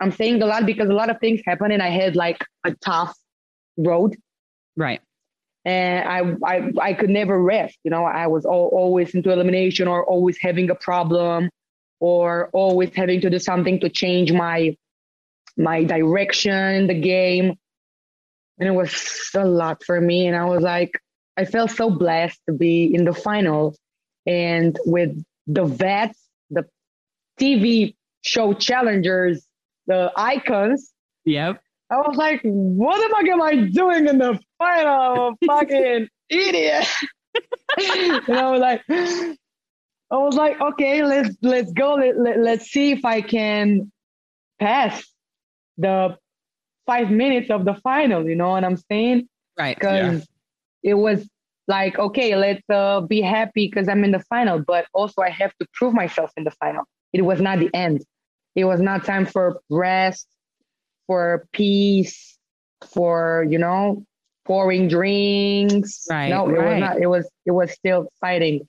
[0.00, 2.74] I'm saying a lot because a lot of things happened, and I had like a
[2.76, 3.16] tough
[3.76, 4.16] road
[4.76, 5.00] right
[5.64, 7.78] and I, I I could never rest.
[7.84, 11.50] You know, I was al- always into elimination or always having a problem
[12.00, 14.76] or always having to do something to change my
[15.56, 17.54] my direction in the game.
[18.58, 20.26] And it was a lot for me.
[20.26, 20.92] And I was like,
[21.36, 23.76] I felt so blessed to be in the final
[24.26, 26.18] and with the vets,
[26.50, 26.64] the
[27.40, 29.44] TV show challengers,
[29.86, 30.92] the icons.
[31.24, 31.60] yep
[31.92, 35.34] I was like, what the fuck am I doing in the final?
[35.46, 36.86] Fucking idiot.
[37.78, 41.94] and I was like, I was like, okay, let's let's go.
[41.94, 43.92] Let, let, let's see if I can
[44.58, 45.04] pass
[45.76, 46.16] the
[46.86, 49.28] five minutes of the final, you know what I'm saying?
[49.58, 50.26] right Because
[50.82, 51.28] it was
[51.68, 55.52] like, okay, let's uh, be happy because I'm in the final, but also I have
[55.60, 56.84] to prove myself in the final.
[57.12, 58.02] It was not the end.
[58.54, 60.26] It was not time for rest,
[61.12, 62.38] for peace,
[62.94, 64.02] for you know,
[64.46, 66.06] pouring drinks.
[66.08, 66.72] Right, No, it right.
[66.72, 67.02] was not.
[67.02, 68.66] It was it was still fighting,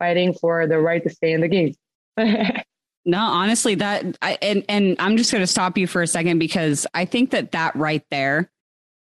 [0.00, 1.74] fighting for the right to stay in the game.
[3.08, 6.40] No, honestly, that I, and and I'm just going to stop you for a second
[6.40, 8.50] because I think that that right there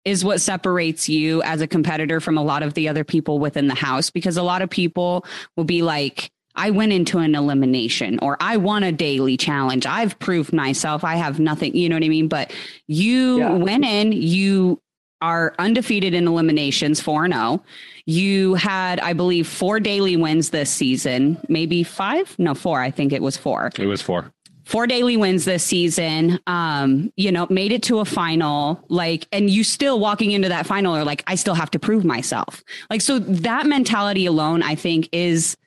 [0.03, 3.67] is what separates you as a competitor from a lot of the other people within
[3.67, 8.19] the house because a lot of people will be like I went into an elimination
[8.21, 9.85] or I won a daily challenge.
[9.85, 11.03] I've proved myself.
[11.03, 12.27] I have nothing, you know what I mean?
[12.27, 12.53] But
[12.87, 13.49] you Yeah.
[13.53, 14.79] went in, you
[15.21, 17.63] are undefeated in eliminations 4 0.
[18.05, 22.35] You had, I believe, four daily wins this season, maybe five?
[22.37, 22.81] No, four.
[22.81, 23.71] I think it was four.
[23.77, 24.31] it was four.
[24.65, 26.39] Four daily wins this season.
[26.47, 28.83] Um, you know, made it to a final.
[28.89, 32.03] Like, and you still walking into that final are like, I still have to prove
[32.05, 32.63] myself.
[32.89, 35.57] Like, so that mentality alone, I think, is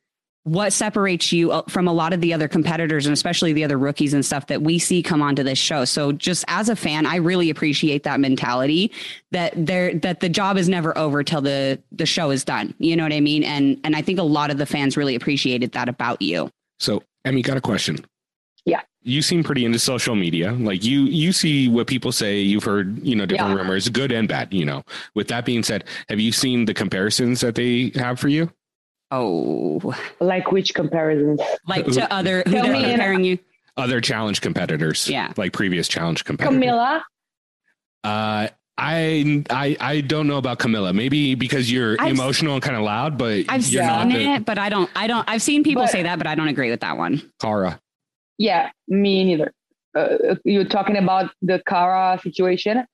[0.47, 3.77] what separates you uh, from a lot of the other competitors and especially the other
[3.77, 5.85] rookies and stuff that we see come onto this show.
[5.85, 8.93] So just as a fan, I really appreciate that mentality
[9.33, 12.75] that there that the job is never over till the the show is done.
[12.79, 13.43] You know what I mean?
[13.43, 16.49] And and I think a lot of the fans really appreciated that about you.
[16.79, 17.99] So, Emy, got a question.
[18.65, 18.83] Yeah.
[19.03, 20.53] You seem pretty into social media.
[20.53, 22.39] Like you, you see what people say.
[22.41, 23.57] You've heard, you know, different Yeah.
[23.63, 24.55] rumors, good and bad.
[24.55, 24.85] You know.
[25.17, 28.49] With that being said, have you seen the comparisons that they have for you?
[29.11, 31.41] Oh, like which comparisons?
[31.69, 33.39] like to other who Tell they're me comparing you.
[33.77, 35.33] Other challenge competitors, Yeah.
[35.37, 36.59] like previous challenge competitors.
[36.63, 37.03] Camila.
[38.03, 40.95] Uh, I, I, I don't know about Camila.
[40.95, 44.21] Maybe because you're I've- emotional and kind of loud, but I've you're seen not the
[44.35, 44.91] it, but I don't.
[44.97, 45.29] I don't.
[45.29, 47.23] I've seen people But- say that, but I don't agree with that one.
[47.41, 47.81] Cara.
[48.39, 49.53] Yeah, me neither.
[49.97, 52.85] uh, you're talking about the Cara situation.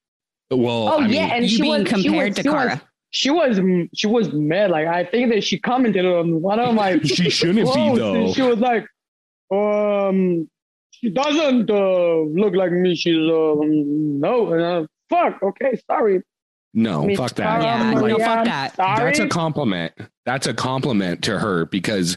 [0.51, 2.49] Well, Oh I mean, yeah, and you she being was she compared was- to she
[2.49, 2.83] was- Cara.
[3.13, 3.61] She was
[3.95, 4.71] she was mad.
[4.71, 8.33] Like I think that she commented on one of my she shouldn't be though.
[8.33, 8.87] She was like,
[9.51, 10.49] um,
[10.91, 12.95] she doesn't uh, look like me.
[12.95, 15.43] She's um, no, uh, fuck.
[15.43, 16.23] Okay, sorry.
[16.75, 17.61] No, Miss fuck that.
[17.61, 18.77] Cara Yeah, no, fuck that.
[18.77, 19.05] Sorry.
[19.05, 19.93] That's a compliment.
[20.25, 22.17] That's a compliment to her because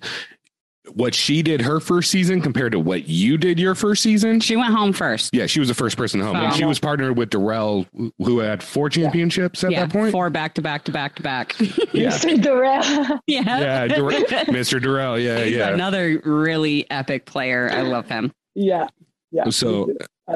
[0.94, 4.40] what she did her first season compared to what you did your first season.
[4.40, 5.34] She went home first.
[5.34, 6.56] Yeah, she was the first person home, and Oh.
[6.56, 7.86] she was partnered with Darrell,
[8.20, 10.12] who had four championships at yeah, that point.
[10.12, 11.56] four back to back to back to back.
[11.94, 12.42] Yeah, Mr.
[12.42, 13.20] Darrell.
[13.28, 13.60] yeah.
[13.60, 14.10] yeah, Darrell,
[14.48, 14.82] Mr.
[14.82, 15.18] Darrell.
[15.20, 15.70] Yeah, He's yeah.
[15.70, 17.70] another really epic player.
[17.72, 18.32] I love him.
[18.54, 18.88] yeah.
[19.32, 19.50] Yeah.
[19.50, 19.92] So,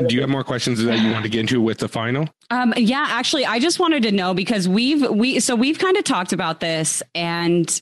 [0.07, 2.27] do you have more questions that you want to get into with the final?
[2.49, 6.03] Um, yeah, actually, I just wanted to know because we've we so we've kind of
[6.03, 7.81] talked about this, and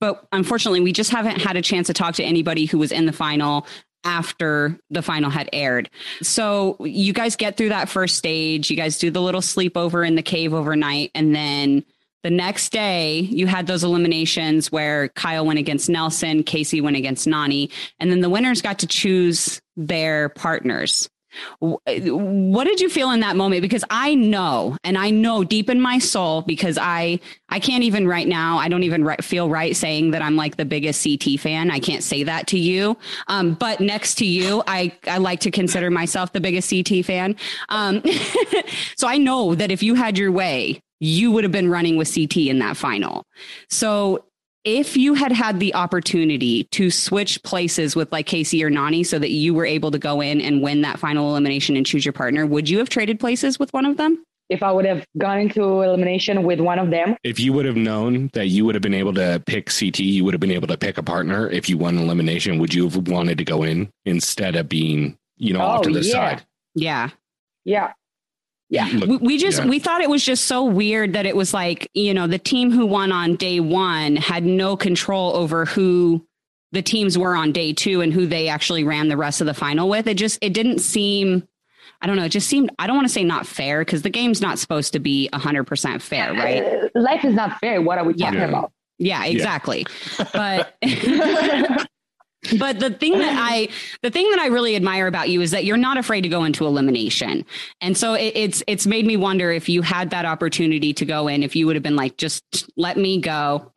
[0.00, 3.06] but unfortunately, we just haven't had a chance to talk to anybody who was in
[3.06, 3.66] the final
[4.04, 5.88] after the final had aired.
[6.22, 10.14] So you guys get through that first stage, you guys do the little sleepover in
[10.14, 11.84] the cave overnight, and then
[12.22, 17.26] the next day you had those eliminations where Kyle went against Nelson, Kaycee went against
[17.26, 21.08] Nany, and then the winners got to choose their partners.
[21.60, 23.62] What did you feel in that moment?
[23.62, 28.06] Because I know, and I know deep in my soul, because I I can't even
[28.08, 28.58] right now.
[28.58, 31.70] I don't even right, feel right saying that I'm like the biggest CT fan.
[31.70, 32.96] I can't say that to you.
[33.28, 37.36] Um, but next to you, I I like to consider myself the biggest CT fan.
[37.68, 38.02] Um,
[38.96, 42.12] so I know that if you had your way, you would have been running with
[42.12, 43.26] CT in that final.
[43.68, 44.24] So
[44.64, 49.18] if you had had the opportunity to switch places with like Kaycee or Nany so
[49.18, 52.12] that you were able to go in and win that final elimination and choose your
[52.12, 54.24] partner, would you have traded places with one of them?
[54.50, 57.76] If I would have gone into elimination with one of them, If you would have
[57.76, 60.68] known that you would have been able to pick CT, you would have been able
[60.68, 61.48] to pick a partner.
[61.48, 65.54] If you won elimination, would you have wanted to go in instead of being, you
[65.54, 66.12] know, off Oh, to the yeah.
[66.12, 66.44] side?
[66.74, 67.10] Yeah.
[67.64, 67.92] yeah.
[68.74, 68.88] Yeah.
[68.92, 69.66] Look, We, we just yeah.
[69.66, 72.70] we thought it was just so weird that it was like, you know, the team
[72.72, 76.26] who won on day 1 had no control over who
[76.72, 79.54] the teams were on day 2 and who they actually ran the rest of the
[79.54, 80.06] final with.
[80.08, 81.46] It just it didn't seem
[82.02, 84.10] I don't know, it just seemed I don't want to say not fair because the
[84.10, 86.90] game's not supposed to be 100% fair, right?
[86.96, 87.80] Life is not fair.
[87.80, 88.48] What are we talking Yeah.
[88.48, 88.72] about?
[88.98, 89.86] Yeah, exactly.
[90.32, 90.76] But
[92.58, 93.68] but the thing that I
[94.02, 96.44] the thing that I really admire about you is that you're not afraid to go
[96.44, 97.44] into elimination.
[97.80, 101.28] And so it, it's it's made me wonder if you had that opportunity to go
[101.28, 103.70] in, if you would have been like, just let me go.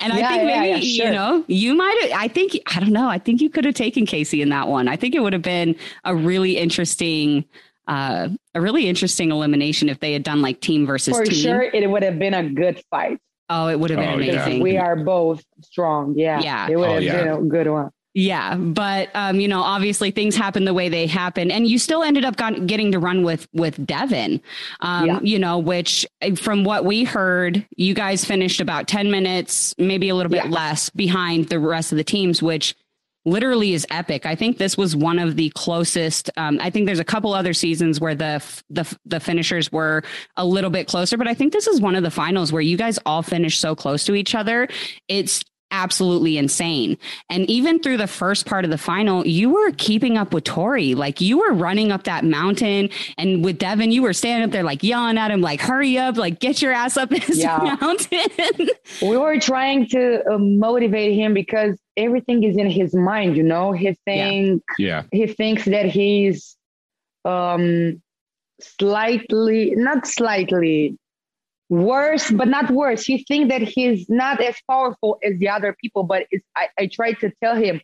[0.00, 1.12] and I think yeah, maybe yeah, you sure.
[1.12, 2.20] know you might have.
[2.20, 3.08] I think I don't know.
[3.08, 4.88] I think you could have taken Kaycee in that one.
[4.88, 7.44] I think it would have been a really interesting.
[7.86, 11.34] Uh, a really interesting elimination if they had done like team versus For team.
[11.34, 13.18] sure, it would have been a good fight.
[13.50, 14.42] Oh, it would have been Oh, yeah.
[14.44, 14.62] amazing.
[14.62, 16.14] We are both strong.
[16.16, 16.40] Yeah.
[16.40, 16.68] Yeah.
[16.70, 17.24] It would Oh, have yeah.
[17.24, 17.90] been a good one.
[18.14, 22.02] Yeah, but um, you know, obviously things happen the way they happen, and you still
[22.02, 24.40] ended up got, getting to run with with Devin.
[24.80, 25.20] Um, Yeah.
[25.22, 26.04] You know, which
[26.36, 30.50] from what we heard, you guys finished about ten minutes, maybe a little bit Yeah.
[30.50, 32.74] less behind the rest of the teams, which
[33.28, 34.26] literally is epic.
[34.26, 36.30] I think this was one of the closest.
[36.36, 40.02] Um, I think there's a couple other seasons where the the the finishers were
[40.36, 42.76] a little bit closer, but I think this is one of the finals where you
[42.76, 44.68] guys all finished so close to each other.
[45.08, 46.96] It's absolutely insane.
[47.28, 50.94] And even through the first part of the final, you were keeping up with Tori.
[50.94, 52.88] Like you were running up that mountain
[53.18, 56.16] and with Devin, you were standing up there like yelling at him, like, hurry up,
[56.16, 57.76] like get your ass up this Yeah.
[57.80, 58.68] mountain.
[59.02, 63.72] We were trying to uh, motivate him because everything is in his mind, you know.
[63.72, 65.02] He think Yeah.
[65.12, 66.56] he thinks that he's
[67.24, 68.00] um
[68.60, 70.96] slightly not slightly
[71.68, 76.02] worse but not worse he thinks that he's not as powerful as the other people
[76.02, 77.80] but it's I, I try to tell him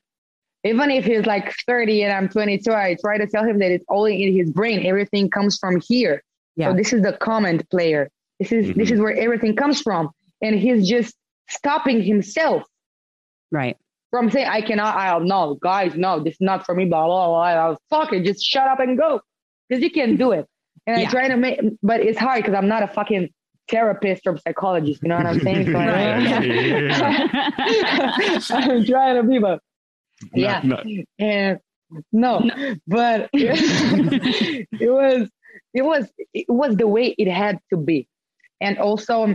[0.64, 3.84] even if he's like 30 and i'm 22 i try to tell him that it's
[3.90, 6.22] only in his brain everything comes from here
[6.56, 6.70] Yeah.
[6.70, 9.02] so this is the comment player this is this is mm-hmm.
[9.02, 11.14] where everything comes from and he's just
[11.48, 12.62] stopping himself
[13.50, 13.76] right.
[14.10, 14.96] from saying I cannot.
[14.96, 16.84] I no, guys, no, this is not for me.
[16.86, 17.68] Blah blah blah.
[17.68, 17.76] blah.
[17.90, 19.20] Fuck it, just shut up and go,
[19.68, 20.46] because you can do it.
[20.86, 21.08] And Yeah.
[21.08, 23.30] I try to make, but it's hard because I'm not a fucking
[23.68, 25.02] therapist or psychologist.
[25.02, 25.72] You know what I'm saying?
[25.72, 25.84] So I-
[28.50, 29.60] I'm trying to be, but
[30.34, 30.86] yeah, Not-
[31.18, 31.58] and
[32.12, 32.42] no,
[32.86, 35.28] but it was
[35.72, 38.08] it was it was the way it had to be,
[38.60, 39.34] and also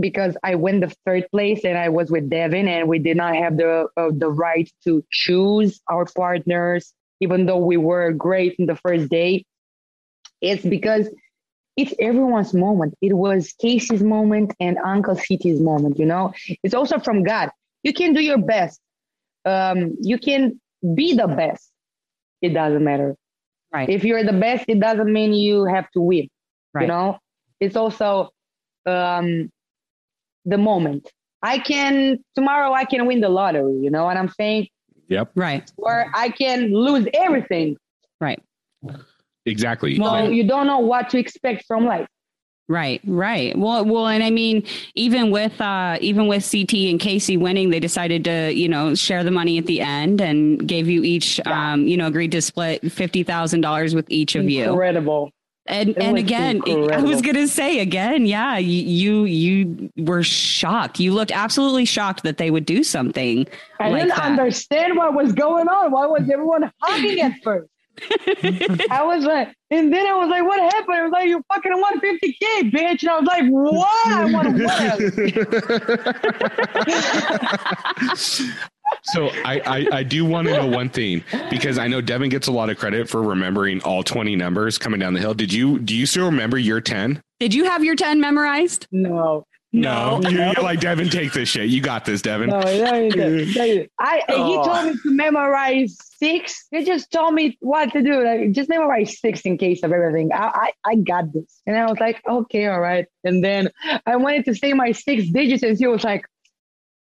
[0.00, 3.34] because I went the third place and I was with Devin and we did not
[3.34, 8.66] have the uh, the right to choose our partners, even though we were great in
[8.66, 9.44] the first day.
[10.40, 11.08] It's because
[11.76, 12.94] it's everyone's moment.
[13.00, 15.98] It was Kaycee's moment and Uncle CT's moment.
[15.98, 16.32] You know,
[16.62, 17.50] it's also from God.
[17.82, 18.80] You can do your best.
[19.44, 20.60] Um, you can
[20.94, 21.70] be the best,
[22.40, 23.16] it doesn't matter.
[23.72, 23.88] Right.
[23.88, 26.28] If you're the best, it doesn't mean you have to win.
[26.74, 26.82] Right.
[26.82, 27.18] You know,
[27.60, 28.30] it's also
[28.86, 29.50] um,
[30.44, 31.10] the moment.
[31.42, 32.72] I can tomorrow.
[32.72, 33.78] I can win the lottery.
[33.80, 34.68] You know what I'm saying?
[35.08, 35.32] Yep.
[35.34, 35.70] Right.
[35.76, 37.76] Or I can lose everything.
[38.20, 38.42] Right.
[39.46, 39.96] Exactly.
[39.96, 42.06] So Well, you don't know what to expect from life.
[42.68, 43.58] Right, right.
[43.58, 44.62] Well, well, and I mean,
[44.94, 49.24] even with uh, even with CT and Kaycee winning, they decided to, you know, share
[49.24, 51.72] the money at the end and gave you each, Yeah.
[51.72, 54.70] um, you know, agreed to split fifty thousand dollars with each of you.
[54.70, 55.32] Incredible.
[55.66, 56.62] And It and was again,
[56.92, 60.98] I was gonna say again, yeah, you you were shocked.
[60.98, 63.46] You looked absolutely shocked that they would do something.
[63.80, 64.24] I like didn't that.
[64.24, 65.90] understand what was going on.
[65.90, 67.68] Why was everyone hugging at first?
[68.90, 70.96] I was like, and then I was like, what happened?
[70.96, 73.02] I was like, you fucking won 50K, bitch.
[73.02, 74.06] And I was like, what?
[74.06, 75.00] I won what?
[79.04, 82.46] So I, I, I do want to know one thing because I know Devin gets
[82.46, 85.32] a lot of credit for remembering all 20 numbers coming down the hill.
[85.34, 87.22] Did you do you still remember your 10?
[87.40, 88.86] Did you have your ten memorized?
[88.92, 89.44] No.
[89.72, 90.20] No.
[90.28, 91.68] You, you're like Devin, take this shit.
[91.70, 92.50] You got this, Devin.
[92.50, 93.86] No, no, no, no.
[93.98, 94.46] I, Oh.
[94.46, 96.66] He told me to memorize six.
[96.70, 98.22] He just told me what to do.
[98.24, 100.32] Like, just memorize six in case of everything.
[100.32, 101.60] I, I, I got this.
[101.66, 103.06] And I was like, okay, all right.
[103.24, 103.70] And then
[104.06, 106.26] I wanted to say my six digits, and he was like,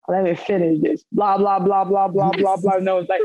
[0.07, 1.03] let me finish this.
[1.11, 2.73] Blah, blah, blah, blah, blah, blah, blah.
[2.73, 3.21] And I was like,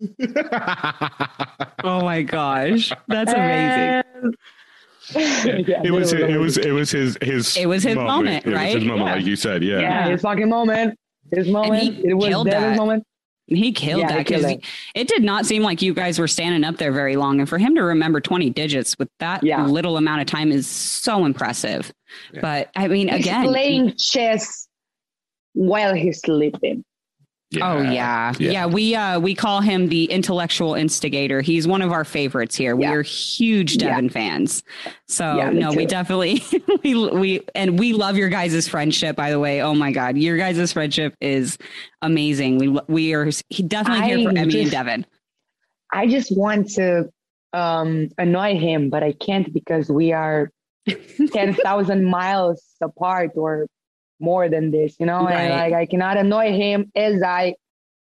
[1.84, 4.02] Oh my gosh, that's amazing.
[4.22, 4.36] And-
[5.14, 8.52] Yeah, it was then it was it was his his It was his moment, It
[8.52, 9.14] was his moment, Yeah.
[9.16, 9.62] like you said.
[9.62, 9.80] Yeah.
[9.80, 10.98] yeah, his fucking moment.
[11.30, 11.98] His moment.
[12.04, 12.76] it was killed Devin's that.
[12.78, 13.04] moment.
[13.46, 14.64] He killed Yeah, that because it.
[14.94, 17.40] it did not seem like you guys were standing up there very long.
[17.40, 19.66] And for him to remember 20 digits with that Yeah.
[19.66, 21.92] little amount of time is so impressive.
[22.32, 22.40] Yeah.
[22.40, 24.66] But I mean, He's again, playing chess
[25.52, 26.84] while he's sleeping.
[27.62, 28.32] Oh yeah.
[28.38, 28.50] Yeah.
[28.50, 28.66] yeah.
[28.66, 31.40] We uh we call him the intellectual instigator.
[31.40, 32.78] He's one of our favorites here.
[32.78, 32.90] Yeah.
[32.90, 33.90] We are huge Yeah.
[33.90, 34.62] Devin fans.
[35.08, 36.42] So Yeah, me no, we definitely
[36.84, 39.62] we we and we love your guys' friendship, by the way.
[39.62, 40.16] Oh my god.
[40.16, 41.58] Your guys' friendship is
[42.02, 42.58] amazing.
[42.58, 45.06] We we are he definitely here for I Emy and Devin.
[45.92, 47.08] I just want to
[47.52, 50.50] um, annoy him, but I can't because we are
[51.32, 53.66] 10,000 miles apart or
[54.24, 55.24] more than this, you know?
[55.24, 55.34] Right.
[55.34, 57.54] And like, I cannot annoy him as I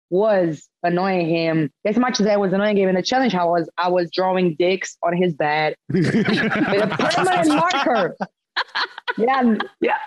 [0.09, 1.71] was annoying him.
[1.85, 4.55] As much as I was annoying him in the challenge, I was, I was drawing
[4.55, 8.15] dicks on his bed with a permanent marker.
[9.17, 9.97] Yeah, yeah.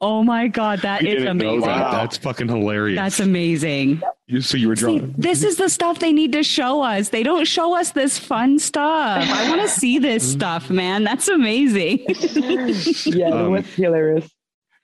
[0.00, 1.60] Oh my god, that We is amazing.
[1.60, 1.66] that.
[1.66, 1.90] Wow.
[1.92, 2.96] That's fucking hilarious.
[2.96, 4.00] That's amazing.
[4.26, 5.14] You- so you were See, drawing.
[5.18, 7.10] this is the stuff they need to show us.
[7.10, 9.22] They don't show us this fun stuff.
[9.28, 11.04] I want to see this stuff, man.
[11.04, 11.98] That's amazing.
[13.14, 14.28] Yeah, it Um, was hilarious.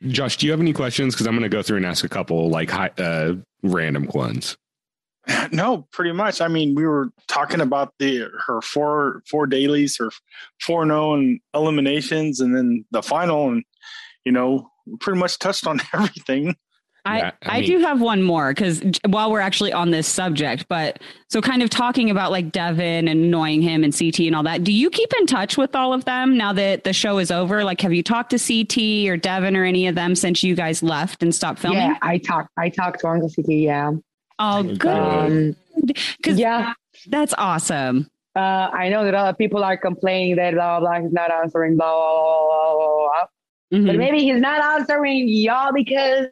[0.09, 1.15] Josh, do you have any questions?
[1.15, 4.57] Because I'm going to go through and ask a couple like high, uh, random ones.
[5.53, 6.41] No, pretty much.
[6.41, 10.11] I mean, we were talking about the her four four dailies, her
[10.61, 13.63] four known eliminations, and then the final, and
[14.25, 14.71] you know,
[15.01, 16.57] pretty much touched on everything.
[17.05, 20.07] I, Yeah, I I, mean- do have one more because while we're actually on this
[20.07, 24.37] subject, but so kind of talking about like Devin and annoying him and CT and
[24.37, 24.65] all that.
[24.65, 27.65] Do you keep in touch with all of them now that the show is over?
[27.65, 30.83] Like, have you talked to CT or Devin or any of them since you guys
[30.83, 31.81] left and stopped filming?
[31.81, 33.49] Yeah, I talked, I talked to Uncle CT.
[33.49, 33.93] Yeah.
[34.39, 34.79] Oh, Good.
[34.79, 34.91] good.
[34.91, 35.57] Um,
[36.19, 36.75] Because yeah.
[37.09, 38.09] that's awesome.
[38.37, 41.77] Uh, I know that other people are complaining that blah, blah, blah, he's not answering,
[41.77, 43.27] blah, blah, blah, blah, blah, blah.
[43.71, 43.99] But Mhm.
[43.99, 46.27] maybe he's not answering y'all because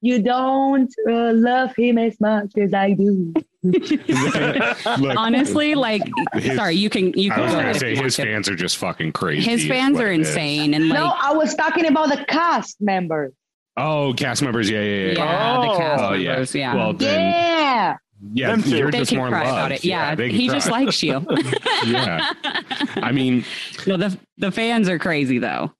[0.00, 3.32] you don't uh, love him as much as I do.
[3.62, 6.02] Look, Honestly, like,
[6.34, 8.22] His- sorry, you can you I can was gonna say you want his to.
[8.24, 9.48] fans are just fucking crazy.
[9.50, 13.32] His fans are insane and like no, I was talking about the cast members.
[13.76, 14.68] Oh, cast members.
[14.70, 15.12] Yeah, yeah, yeah.
[15.12, 15.76] yeah, the Oh.
[15.78, 16.28] cast Oh, yeah.
[16.30, 16.74] members, yeah.
[16.74, 17.96] Well, then, Yeah.
[18.32, 19.52] yeah, Them you're they just can more cry loved.
[19.58, 19.84] about it.
[19.84, 21.24] Yeah, they can he just likes you.
[21.86, 22.32] yeah.
[22.96, 23.44] I mean,
[23.86, 25.72] no, the the fans are crazy though.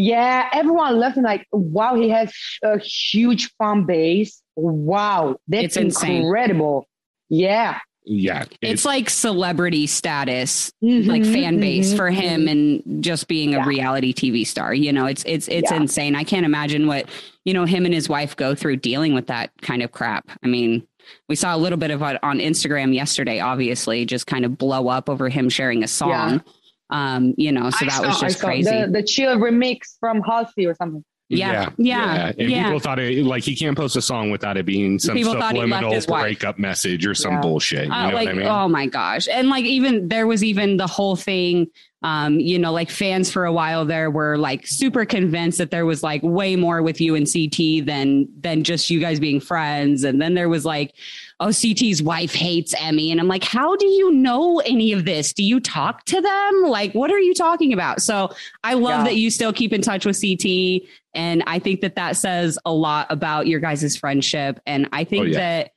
[0.00, 1.24] Yeah, everyone left him.
[1.24, 4.40] like, wow, he has a huge fan base.
[4.54, 6.22] Wow, that's It's insane.
[6.22, 6.86] incredible.
[7.28, 7.80] Yeah.
[8.04, 8.44] yeah.
[8.62, 12.50] It's like celebrity status, Mhm, like fan base mhm, for him, mhm.
[12.86, 13.66] and just being a Yeah.
[13.66, 14.72] reality TV star.
[14.72, 15.78] You know, it's it's it's Yeah.
[15.78, 16.14] insane.
[16.14, 17.06] I can't imagine what
[17.44, 20.30] you know him and his wife go through dealing with that kind of crap.
[20.44, 20.86] I mean.
[21.30, 24.88] We saw a little bit of it on Instagram yesterday, obviously, just kind of blow
[24.88, 26.42] up over him sharing a song.
[26.90, 28.70] Um, you know, so I that was saw- I just saw crazy.
[28.70, 31.04] The, the chill remix from Halsey or something.
[31.30, 32.64] Yeah, yeah, And yeah.
[32.64, 35.52] people thought it like he can't post a song without it being some People thought
[35.54, 36.22] he left subliminal his wife.
[36.22, 37.40] breakup message or some Yeah.
[37.42, 37.86] bullshit.
[37.88, 38.46] You Uh, know like what I mean?
[38.46, 41.66] oh my gosh and like even there was even the whole thing
[42.00, 45.84] Um, you know, like fans for a while there were like super convinced that there
[45.84, 50.04] was like way more with you and CT than than just you guys being friends.
[50.04, 50.94] And then there was like,
[51.40, 53.10] oh, CT's wife hates Emy.
[53.12, 55.32] And I'm like, how do you know any of this?
[55.32, 56.62] Do you talk to them?
[56.64, 58.02] Like, what are you talking about?
[58.02, 58.34] So
[58.64, 59.04] I love Yeah.
[59.04, 60.82] that you still keep in touch with CT.
[61.14, 64.60] And I think that that says a lot about your guys' friendship.
[64.66, 65.38] And I think Oh, yeah.
[65.38, 65.70] that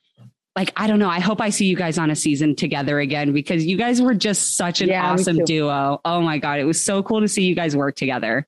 [0.56, 1.10] like I don't know.
[1.10, 4.14] I hope I see you guys on a season together again because you guys were
[4.14, 6.02] just such an Yeah, awesome duo.
[6.04, 8.46] Oh my god, it was so cool to see you guys work together.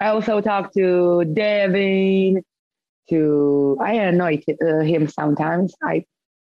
[0.00, 2.42] I also talk to Devin.
[3.10, 5.74] To I annoy uh, him sometimes.
[5.82, 6.04] I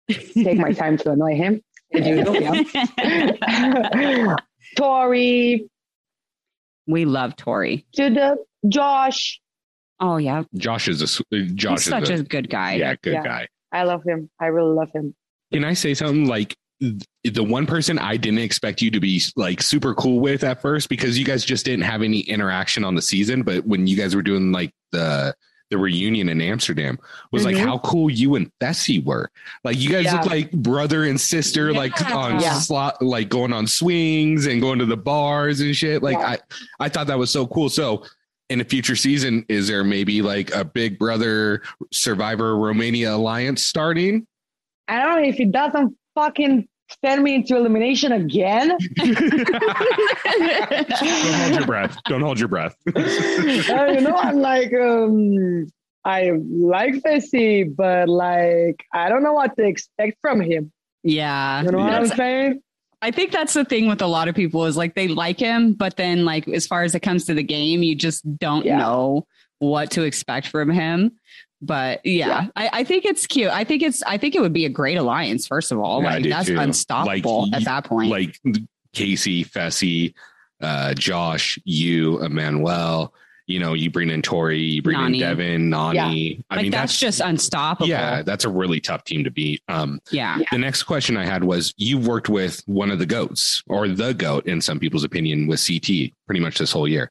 [0.10, 1.62] take my time to annoy him.
[1.94, 4.36] As usual, yeah.
[4.78, 5.70] Tori
[6.90, 7.86] we love Tori.
[7.96, 8.38] to the
[8.70, 9.42] Josh.
[10.00, 12.76] Oh yeah, Josh is a s- uh, Josh he's such is a good guy.
[12.76, 13.24] yeah good Yeah.
[13.24, 13.48] guy.
[13.72, 14.30] I love him.
[14.40, 15.14] I really love him.
[15.52, 19.62] Can I say something like the one person I didn't expect you to be like
[19.62, 23.02] super cool with at first because you guys just didn't have any interaction on the
[23.02, 25.34] season, but when you guys were doing like the
[25.70, 26.98] the reunion in Amsterdam
[27.32, 27.66] was like Mhm.
[27.66, 29.30] how cool you and Fessy were.
[29.64, 30.22] Like you guys Yeah.
[30.22, 32.54] look like brother and sister, like on Yeah.
[32.60, 36.02] slot, like going on swings and going to the bars and shit.
[36.02, 36.28] Like Yeah.
[36.28, 36.38] I,
[36.80, 37.70] I thought that was so cool.
[37.70, 38.06] So
[38.50, 41.62] in a future season, is there maybe like a Big Brother
[41.92, 44.26] Survivor Romania alliance starting?
[44.88, 46.68] I don't know if it doesn't fucking
[47.04, 48.78] send me into elimination again.
[48.96, 51.98] Don't hold your breath.
[52.06, 52.76] Don't hold your breath.
[52.98, 55.68] Uh, you know, I'm like, um,
[56.06, 60.72] I like Fessy, but like, I don't know what to expect from him.
[61.04, 61.64] Yeah.
[61.64, 62.62] You know what I'm saying?
[63.02, 65.74] I think that's the thing with a lot of people is like they like him,
[65.74, 68.78] but then like as far as it comes to the game, you just don't Yeah.
[68.78, 69.26] know
[69.60, 71.12] what to expect from him.
[71.62, 72.48] But yeah, Yeah.
[72.56, 73.50] I, I think it's cute.
[73.50, 76.04] I think it's I think it would be a great alliance, first of all.
[76.04, 76.60] Yeah, like that's too.
[76.60, 78.10] unstoppable Like, at that point.
[78.10, 78.40] like
[78.94, 80.14] Kaycee, Fessy,
[80.62, 83.14] uh, Josh, you, Emmanuel.
[83.50, 85.14] You know, you bring in Tori, you bring Nany.
[85.14, 86.44] in Devin, Nany.
[86.50, 87.88] I like mean, that's, that's, just unstoppable.
[87.88, 89.62] yeah, that's a really tough team to beat.
[89.70, 90.40] Um, Yeah.
[90.52, 94.14] the next question I had was you've worked with one of the goats or the
[94.14, 97.10] goat in some people's opinion with CT pretty much this whole year.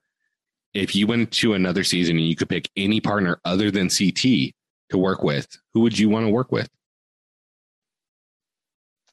[0.76, 4.52] If you went to another season and you could pick any partner other than CT
[4.90, 6.68] to work with, who would you want to work with?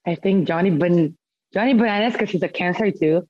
[0.05, 1.17] I think Johnny Ban-
[1.53, 3.27] Johnny Bananas because he's a cancer too.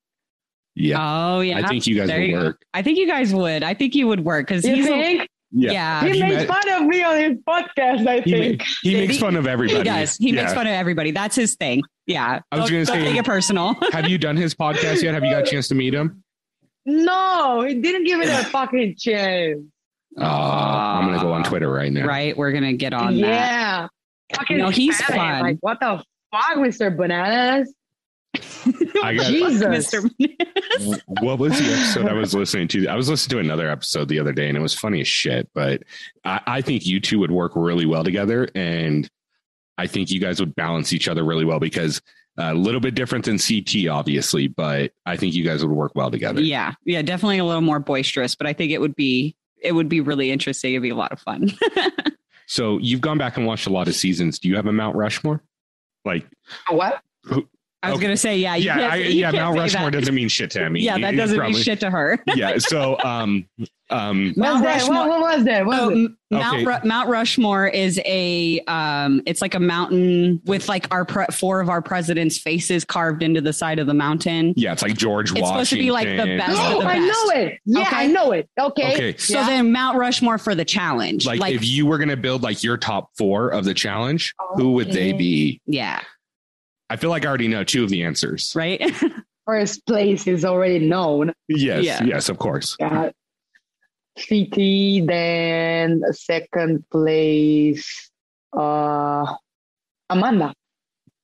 [0.76, 0.98] Yeah.
[1.36, 1.60] Oh yeah.
[1.60, 2.44] I think you guys There would you go.
[2.46, 2.62] work.
[2.74, 3.62] I think you guys would.
[3.64, 5.30] I think you would work because You he's a- think?
[5.52, 6.00] yeah.
[6.02, 8.60] Have He makes met- fun of me on his podcast, I He, think.
[8.62, 9.78] ma- he makes He- fun of everybody.
[9.78, 10.18] He does.
[10.18, 11.12] He makes fun of everybody.
[11.12, 11.84] That's his thing.
[12.08, 12.40] Yeah.
[12.52, 13.76] I was Don't- gonna don't say- take it personal.
[13.92, 15.14] Have you done his podcast yet?
[15.14, 16.23] Have you got a chance to meet him?
[16.86, 19.60] No, he didn't give it a fucking chance.
[20.20, 22.06] Uh, I'm gonna go on Twitter right now.
[22.06, 22.38] right.
[22.38, 23.28] We're gonna get on that.
[23.28, 23.88] yeah.
[24.36, 25.18] Fucking No, he's Spanish.
[25.18, 25.42] fun.
[25.42, 26.96] Like, what the fuck, Mr.
[26.96, 27.74] Bananas?
[29.04, 29.92] I got Jesus.
[29.94, 31.00] Mr.
[31.22, 32.88] what was the episode I was listening to?
[32.88, 35.50] I was listening to another episode the other day, and it was funny as shit.
[35.54, 35.84] But
[36.26, 39.08] I, I think you two would work really well together, and
[39.78, 42.02] I think you guys would balance each other really well because
[42.38, 46.10] a little bit different than CT, obviously, but I think you guys would work well
[46.12, 46.42] together.
[46.42, 46.74] yeah.
[46.86, 47.02] Yeah.
[47.02, 50.32] Definitely a little more boisterous, but I think it would be it would be really
[50.32, 50.74] interesting.
[50.74, 51.52] It'd be a lot of fun.
[52.46, 54.38] So you've gone back and watched a lot of seasons.
[54.38, 55.42] Do you have a Mount Rushmore?
[56.04, 56.28] Like,
[56.70, 57.02] What?
[57.84, 58.06] I was Okay.
[58.06, 60.00] gonna say, yeah, you yeah, can't- I, you yeah, can't Mount Rushmore that.
[60.00, 60.80] doesn't mean shit to me.
[60.82, 62.18] Yeah, that doesn't probably- mean shit to her.
[62.36, 62.58] Yeah.
[62.58, 63.46] So, um,
[63.90, 64.82] um, Mount that?
[64.82, 65.66] Rushmore- What, what was that?
[65.66, 66.02] What Oh, was it?
[66.06, 66.66] M- Mount Okay.
[66.66, 71.60] Ru- Mount Rushmore is a um it's like a mountain with like our pre- four
[71.62, 74.54] of our presidents' faces carved into the side of the mountain.
[74.58, 75.44] yeah, it's like George Washington.
[75.44, 75.66] It's Washington.
[75.66, 77.08] supposed to be like the best of Oh, the I best.
[77.08, 77.60] know it.
[77.66, 77.96] Yeah, Okay.
[77.96, 78.50] I know it.
[78.60, 78.94] Okay.
[78.94, 79.18] Okay.
[79.18, 79.46] So Yeah.
[79.48, 81.28] then Mount Rushmore for the challenge.
[81.28, 84.34] Like, Like, if you were going to build like your top four of the challenge,
[84.56, 85.62] who would they be?
[85.68, 86.00] yeah,
[86.90, 88.54] I feel like I already know two of the answers.
[88.56, 88.82] right?
[89.46, 91.34] First place is already known.
[91.48, 92.04] Yes, Yeah.
[92.04, 92.78] yes, of course.
[92.80, 93.10] Yeah.
[94.18, 98.12] CT, then second place,
[98.56, 99.26] uh,
[100.10, 100.54] Amanda.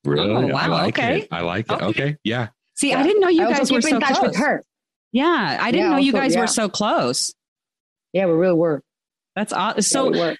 [0.05, 0.31] Really?
[0.51, 1.19] Oh, I wow, like okay.
[1.21, 1.27] it.
[1.31, 1.73] I like it.
[1.73, 1.85] Okay.
[1.85, 2.17] Okay.
[2.23, 2.47] Yeah.
[2.75, 2.99] See, Yeah.
[2.99, 4.27] I didn't know you I guys were keep so in touch close.
[4.29, 4.63] with her.
[5.11, 6.41] Yeah, I didn't Yeah, know you guys yeah.
[6.41, 7.33] were so close.
[8.13, 8.81] Yeah, we really were.
[9.35, 10.09] That's aw- Yeah, so.
[10.09, 10.35] we were.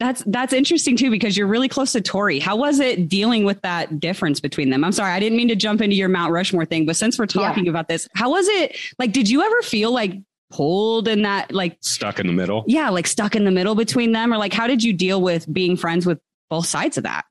[0.00, 2.38] That's that's interesting too because you're really close to Tori.
[2.40, 4.82] How was it dealing with that difference between them?
[4.82, 7.26] I'm sorry, I didn't mean to jump into your Mount Rushmore thing, but since we're
[7.26, 8.76] talking about this, how was it?
[8.98, 10.14] Like, did you ever feel like
[10.50, 12.64] pulled in that, like, Stuck in the middle.
[12.66, 15.52] yeah, like stuck in the middle between them, or like, how did you deal with
[15.52, 16.18] being friends with
[16.48, 17.24] both sides of that?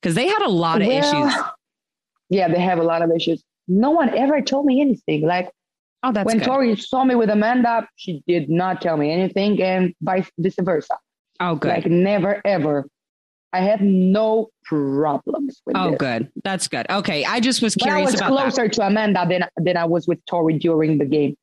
[0.00, 1.42] Because they had a lot of Well, issues.
[2.28, 3.42] Yeah, they have a lot of issues.
[3.66, 5.22] No one ever told me anything.
[5.22, 5.50] Like
[6.02, 6.44] Oh, that's when good.
[6.44, 10.94] Tori saw me with Amanda, she did not tell me anything, and vice vice versa.
[11.40, 11.68] Oh, good.
[11.68, 12.86] Like never ever.
[13.52, 15.98] I have no problems with Oh, this.
[15.98, 16.32] good.
[16.42, 16.86] That's good.
[16.90, 17.24] Okay.
[17.24, 18.36] I just was But I curious was about that.
[18.52, 21.36] closer to Amanda than than I was with Tori during the game.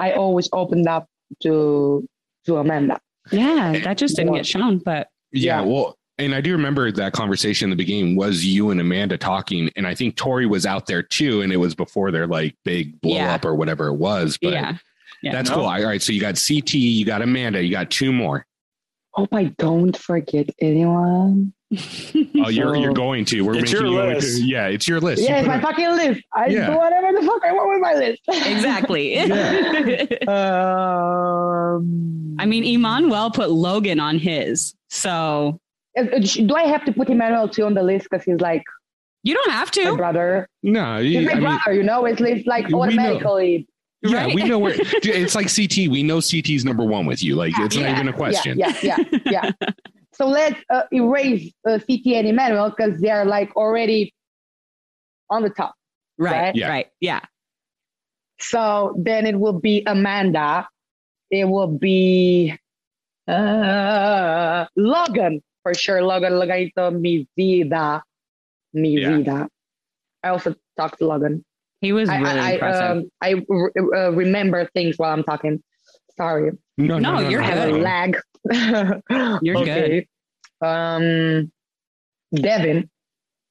[0.00, 1.06] I always opened up
[1.42, 2.06] to
[2.46, 3.00] to Amanda.
[3.32, 4.38] Yeah, that just didn't Yeah.
[4.40, 5.66] get shown, but Yeah, Yeah.
[5.66, 9.70] well, and I do remember that conversation in the beginning was you and Amanda talking,
[9.76, 13.00] and I think Tori was out there too, and it was before their like big
[13.00, 13.34] blow Yeah.
[13.34, 14.38] up or whatever it was.
[14.40, 14.76] But yeah.
[15.22, 15.32] Yeah.
[15.32, 15.56] that's No.
[15.56, 15.64] cool.
[15.66, 18.46] All right, so you got CT, you got Amanda, you got two more.
[19.16, 21.52] Hope I don't forget anyone.
[22.44, 23.40] Oh, you're you're going to.
[23.42, 24.36] We're It's making your you list.
[24.38, 25.22] into- yeah, it's your list.
[25.22, 26.22] You Yeah, it's my it- fucking list.
[26.32, 26.66] I Yeah.
[26.70, 28.20] do whatever the fuck I want with my list.
[28.46, 29.18] exactly.
[30.96, 34.74] um, I mean, Emmanuel put Logan on his.
[34.90, 35.58] So
[35.96, 38.62] do I have to put Emmanuel too on the list because he's like
[39.22, 40.48] you don't have to my brother?
[40.62, 42.04] no, He's you, my I mean, brother, you know.
[42.04, 42.82] It's, it's like We know.
[42.82, 43.66] automatically.
[44.08, 44.34] Yeah, right?
[44.34, 44.74] we know where.
[45.02, 45.90] It's like CT.
[45.90, 47.36] We know CT's number one with you.
[47.36, 48.58] Like it's not even a question.
[48.58, 49.50] Yeah, yeah, yeah.
[49.60, 49.70] yeah.
[50.12, 54.14] So let's uh, erase uh, CT and Emmanuel because they're like already
[55.28, 55.74] on the top.
[56.16, 56.32] Right.
[56.32, 56.56] Right?
[56.56, 56.68] Yeah.
[56.70, 56.86] Right.
[57.00, 57.20] Yeah.
[58.40, 60.66] So then it will be Amanda.
[61.30, 62.56] It will be
[63.28, 66.02] uh, Logan for sure.
[66.02, 68.02] Logan, Loganito, mi vida,
[68.72, 69.16] mi Yeah.
[69.18, 69.48] vida.
[70.22, 71.44] I also talked to Logan.
[71.80, 72.90] He was I, really I, I, impressive.
[72.90, 75.62] um, I re- uh, remember things while I'm talking.
[76.16, 77.58] Sorry, No, No, you're I good.
[77.58, 78.16] have a lag.
[79.42, 80.06] You're okay.
[80.62, 81.50] Um,
[82.34, 82.88] Devin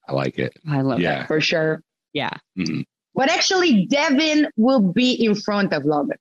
[0.07, 0.53] I like it.
[0.69, 1.19] I love Yeah.
[1.19, 1.27] that.
[1.27, 1.81] for sure.
[2.13, 2.29] Yeah.
[2.57, 2.85] Mhm.
[3.13, 6.17] But actually, Devin will be in front of Logan.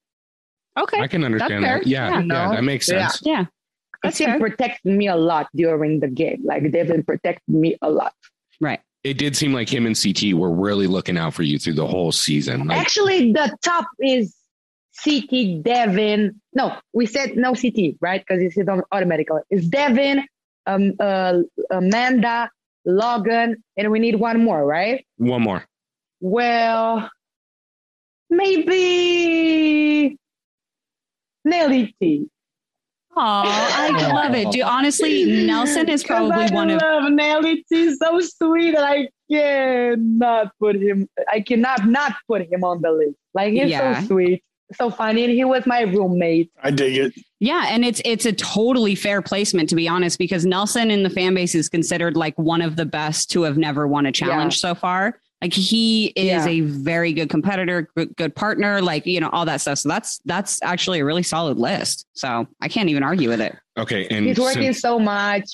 [0.78, 1.00] Okay.
[1.00, 1.86] I can understand that.
[1.86, 2.20] Yeah, Yeah.
[2.22, 3.20] yeah, that makes sense.
[3.22, 3.44] yeah.
[3.92, 4.38] Because That's he fair.
[4.40, 6.42] protected me a lot during the game.
[6.44, 8.12] Like Devin protected me a lot.
[8.60, 8.80] Right.
[9.04, 11.86] It did seem like him and CT were really looking out for you through the
[11.86, 12.66] whole season.
[12.66, 14.34] Like, Actually, the top is
[15.04, 16.40] CT, Devin.
[16.54, 18.24] No, we said no CT, right?
[18.26, 19.42] Because it's on automatically.
[19.50, 20.24] It's Devin,
[20.66, 21.40] um, uh,
[21.70, 22.50] Amanda,
[22.86, 25.06] Logan, and we need one more, right?
[25.18, 25.64] one more.
[26.20, 27.10] Well,
[28.30, 30.16] maybe
[31.44, 32.28] Nelly T.
[33.16, 34.50] Oh, I love it.
[34.50, 37.94] Dude, honestly, Nelson is probably I one of love Nelly T.
[37.96, 41.08] So sweet, and I cannot put him.
[41.30, 43.16] I cannot not put him on the list.
[43.34, 44.00] Like he's Yeah.
[44.00, 44.42] so sweet,
[44.74, 46.50] so funny, and he was my roommate.
[46.62, 47.12] I dig it.
[47.40, 51.10] Yeah, and it's it's a totally fair placement to be honest, because Nelson in the
[51.10, 54.58] fan base is considered like one of the best to have never won a challenge
[54.58, 55.20] so far.
[55.44, 56.48] Like he is Yeah.
[56.48, 59.76] a very good competitor, good, good partner, like you know all that stuff.
[59.76, 62.06] So that's that's actually a really solid list.
[62.14, 63.54] So I can't even argue with it.
[63.76, 65.44] Okay, and He's working since- so much,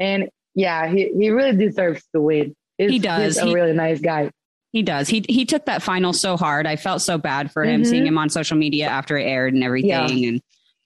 [0.00, 2.56] and yeah, he, he really deserves to win.
[2.76, 3.36] He's, He does.
[3.36, 4.32] He's a He- really nice guy.
[4.72, 5.08] He does.
[5.08, 6.66] He he took that final so hard.
[6.66, 7.86] I felt so bad for him Mhm.
[7.86, 9.90] seeing him on social media after it aired and everything.
[9.90, 10.08] Yeah.
[10.08, 10.40] And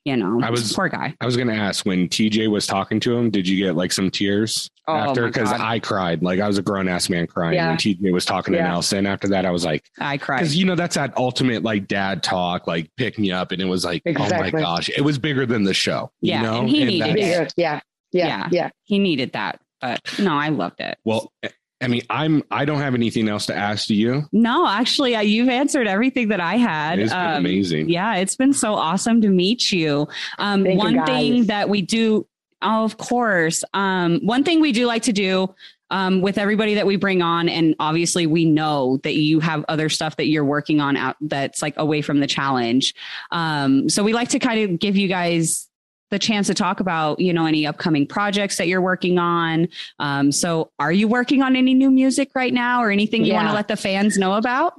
[0.04, 1.14] you know, I was- poor guy.
[1.20, 3.90] I was going to ask when TJ was talking to him, did you get like
[3.92, 5.26] some tears Oh, after?
[5.26, 5.60] Because God.
[5.62, 6.22] I cried.
[6.22, 7.68] Like I was a grown ass man crying Yeah.
[7.68, 8.68] when TJ was talking to Yeah.
[8.68, 9.06] Nelson.
[9.06, 10.40] After that, I was like, I cried.
[10.40, 13.66] because you know that's that ultimate like dad talk, like pick me up, and it
[13.66, 16.10] was like, oh my gosh, it was bigger than the show.
[16.20, 16.60] Yeah, you know?
[16.60, 17.54] and he needed it.
[17.56, 17.80] Yeah,
[18.12, 18.48] yeah, Yeah.
[18.52, 18.70] yeah.
[18.82, 20.98] He needed that, but no, I loved it.
[21.04, 21.32] Well,
[21.80, 24.22] I mean, I'm I don't have anything else to ask to you.
[24.32, 26.98] No, actually, you've answered everything that I had.
[26.98, 27.88] It's been Um, amazing.
[27.88, 30.08] Yeah, it's been so awesome to meet you.
[30.38, 32.26] Um, Thank you, one thing that we do,
[32.62, 35.54] oh, of course, um, one thing we do like to do
[35.90, 39.88] um, with everybody that we bring on, and obviously we know that you have other
[39.88, 42.94] stuff that you're working on out that's like away from the challenge.
[43.30, 45.68] Um, so we like to kind of give you guys
[46.14, 49.68] the chance to talk about you know any upcoming projects that you're working on
[49.98, 53.48] um, so are you working on any new music right now or anything you want
[53.48, 54.74] to let the fans know about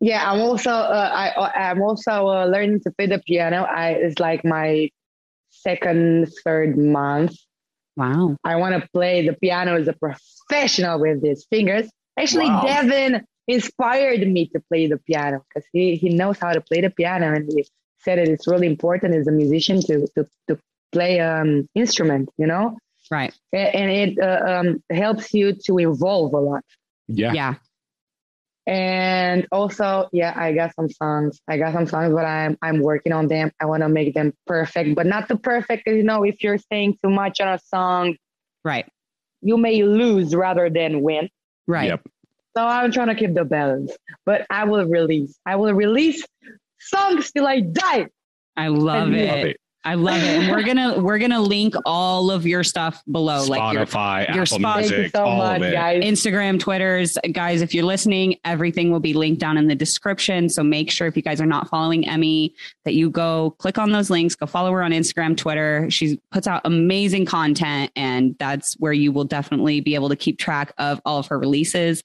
[0.00, 3.62] Yeah, I'm also uh, I I'm also uh, learning to play the piano.
[3.62, 4.90] I it's like my
[5.50, 7.34] second third month.
[7.96, 11.86] wow I want to play the piano as a professional with these fingers.
[12.18, 12.64] Actually, Wow.
[12.66, 13.12] Devin
[13.46, 17.26] inspired me to play the piano because he he knows how to play the piano
[17.36, 17.62] and he
[18.04, 20.58] said that it's really important as a musician to to to
[20.92, 22.28] play um instrument.
[22.38, 22.78] You know,
[23.10, 26.64] right and it uh, um helps you to evolve a lot.
[27.08, 27.32] Yeah.
[27.32, 27.54] yeah
[28.66, 31.40] And also, yeah, I got some songs.
[31.48, 33.50] I got some songs, but I'm I'm working on them.
[33.60, 35.86] I want to make them perfect, but not too perfect.
[35.86, 38.16] You know, if you're saying too much on a song,
[38.64, 38.86] right
[39.42, 41.28] you may lose rather than win.
[41.66, 42.08] right Yep.
[42.56, 43.92] So I'm trying to keep the balance.
[44.24, 45.36] But I will release.
[45.44, 46.24] I will release
[46.82, 48.06] songs till I die.
[48.56, 49.28] I love And you it.
[49.28, 49.56] Love it.
[49.84, 50.28] I love it.
[50.28, 54.42] And we're gonna we're gonna link all of your stuff below, like your Spotify, your
[54.44, 55.72] Apple spot- Thank you Music, so all much, of it.
[55.72, 56.04] guys.
[56.04, 57.18] Instagram, Twitters.
[57.32, 60.48] Guys, if you're listening, everything will be linked down in the description.
[60.48, 62.52] So make sure if you guys are not following Emy,
[62.84, 65.90] that you go click on those links, go follow her on Instagram, Twitter.
[65.90, 70.38] She puts out amazing content, and that's where you will definitely be able to keep
[70.38, 72.04] track of all of her releases.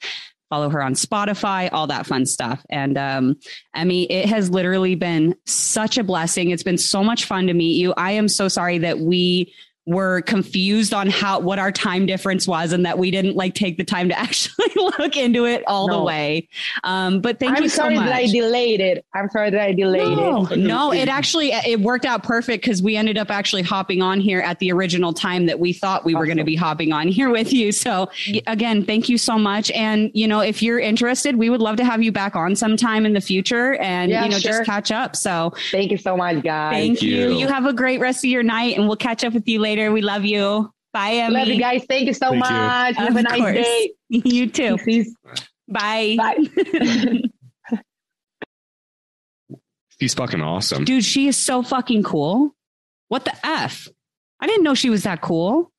[0.50, 2.66] Follow her on Spotify, all that fun stuff.
[2.70, 3.36] And um,
[3.76, 6.52] Emy, it has literally been such a blessing.
[6.52, 7.94] It's been so much fun to meet you.
[7.98, 9.54] I am so sorry that we
[9.88, 13.78] were confused on how what our time difference was and that we didn't like take
[13.78, 16.48] the time to actually look into it all the way.
[16.84, 17.58] Um, but thank you.
[17.58, 19.06] I'm you so sorry that I delayed it.
[19.16, 20.60] I'm sorry that I delayed no, it.
[20.60, 24.42] no, it actually it worked out perfect because we ended up actually hopping on here
[24.42, 27.30] at the original time that we thought we were going to be hopping on here
[27.30, 27.72] with you.
[27.72, 28.10] So
[28.46, 29.72] again, thank you so much.
[29.72, 33.06] And you know, if you're interested, we would love to have you back on sometime
[33.06, 34.52] in the future and Yeah, you know sure.
[34.52, 35.16] just catch up.
[35.16, 36.74] So Thank you so much, guys.
[36.74, 37.30] thank you.
[37.32, 37.38] you.
[37.38, 39.77] You have a great rest of your night, and we'll catch up with you later.
[39.92, 40.72] We love you.
[40.94, 41.32] Bye, Emy.
[41.32, 41.86] Love you guys.
[41.88, 42.52] Thank you so Thank you.
[42.56, 42.96] much.
[42.96, 43.54] Have a nice course.
[43.56, 43.92] day.
[44.10, 44.78] You too.
[44.78, 45.14] Peace.
[45.68, 46.16] Bye.
[46.18, 46.38] Bye.
[50.00, 50.86] She's fucking awesome.
[50.86, 52.56] Dude, she is so fucking cool.
[53.10, 53.88] What the F?
[54.40, 55.72] I didn't know she was that cool.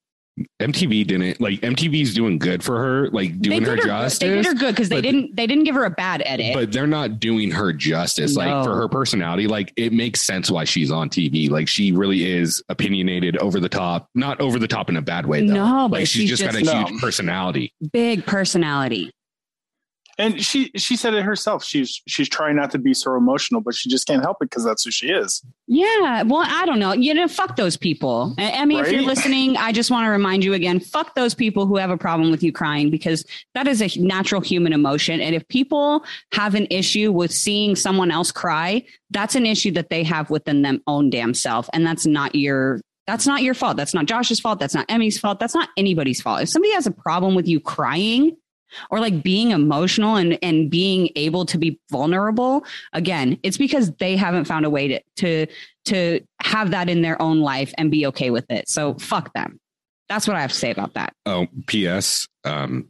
[0.60, 4.18] MTV didn't like MTV's doing good for her, like doing her her, justice.
[4.18, 6.54] They did her good because they didn't they didn't give her a bad edit.
[6.54, 8.36] but they're not doing her justice.
[8.36, 8.44] No.
[8.44, 11.50] Like for her personality, like it makes sense why she's on TV.
[11.50, 15.26] Like she really is opinionated, over the top, not over the top in a bad
[15.26, 15.46] way.
[15.46, 15.54] Though.
[15.54, 16.84] No, but like she's, she's just, got a No.
[16.86, 17.72] huge personality.
[17.92, 19.10] Big personality.
[20.20, 21.64] And she she said it herself.
[21.64, 24.64] She's she's trying not to be so emotional, but she just can't help it because
[24.64, 25.44] that's who she is.
[25.68, 26.24] Yeah.
[26.24, 26.92] Well, I don't know.
[26.92, 28.34] You know, fuck those people.
[28.36, 31.66] Uh, Emy, if you're listening, I just want to remind you again fuck those people
[31.66, 33.24] who have a problem with you crying because
[33.54, 35.20] that is a natural human emotion.
[35.20, 39.88] And if people have an issue with seeing someone else cry, that's an issue that
[39.88, 41.70] they have within them own damn self.
[41.72, 42.80] And that's not your.
[43.06, 43.78] That's not your fault.
[43.78, 44.58] That's not Josh's fault.
[44.58, 45.40] That's not Emy's fault.
[45.40, 46.42] That's not anybody's fault.
[46.42, 48.36] If somebody has a problem with you crying,
[48.90, 54.16] or like being emotional and and being able to be vulnerable again it's because they
[54.16, 55.46] haven't found a way to to
[55.84, 59.58] to have that in their own life and be okay with it so fuck them
[60.08, 62.26] that's what i have to say about that Oh, P.S.
[62.44, 62.88] Um,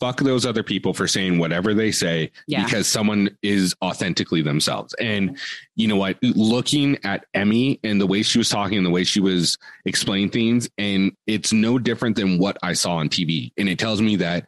[0.00, 2.64] fuck those other people for saying whatever they say Yeah.
[2.64, 4.94] because someone is authentically themselves.
[4.94, 5.36] And
[5.74, 6.16] you know what?
[6.22, 10.30] Looking at Emy and the way she was talking and the way she was explaining
[10.30, 13.50] things, and it's no different than what I saw on TV.
[13.58, 14.46] And it tells me that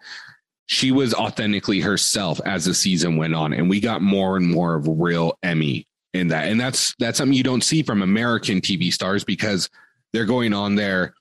[0.70, 4.76] she was authentically herself as the season went on, and we got more and more
[4.76, 5.84] of real Emy
[6.14, 6.46] in that.
[6.46, 9.68] And that's that's something you don't see from American TV stars because
[10.12, 11.14] they're going on there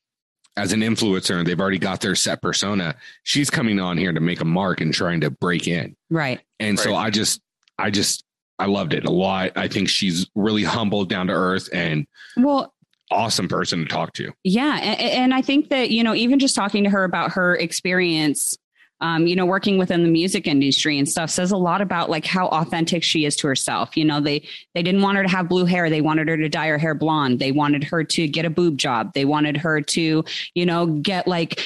[0.56, 2.96] as an influencer and they've already got their set persona.
[3.24, 5.96] She's coming on here to make a mark and trying to break in.
[6.12, 7.42] right And so I just,
[7.80, 8.24] I just,
[8.60, 9.54] I loved it a lot.
[9.56, 12.06] I think she's really humble, down to earth, and
[12.38, 12.76] well
[13.10, 14.32] awesome person to talk to.
[14.44, 17.56] Yeah, and, and I think that you know, even just talking to her about her
[17.56, 18.56] experience,
[19.02, 22.26] um, you know, working within the music industry and stuff, says a lot about like
[22.26, 23.96] how authentic she is to herself.
[23.96, 26.50] You know, they they didn't want her to have blue hair; they wanted her to
[26.50, 27.40] dye her hair blonde.
[27.40, 29.14] They wanted her to get a boob job.
[29.14, 31.62] They wanted her to, you know, get like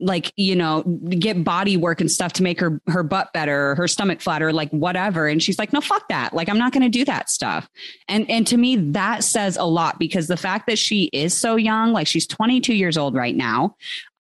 [0.00, 3.86] like you know, get body work and stuff to make her her butt better, her
[3.88, 5.26] stomach flatter, like whatever.
[5.26, 6.32] And she's like, no, fuck that.
[6.32, 7.68] Like, I'm not going to do that stuff.
[8.08, 11.56] And and to me, that says a lot because the fact that she is so
[11.56, 13.76] young, like she's 22 years old right now,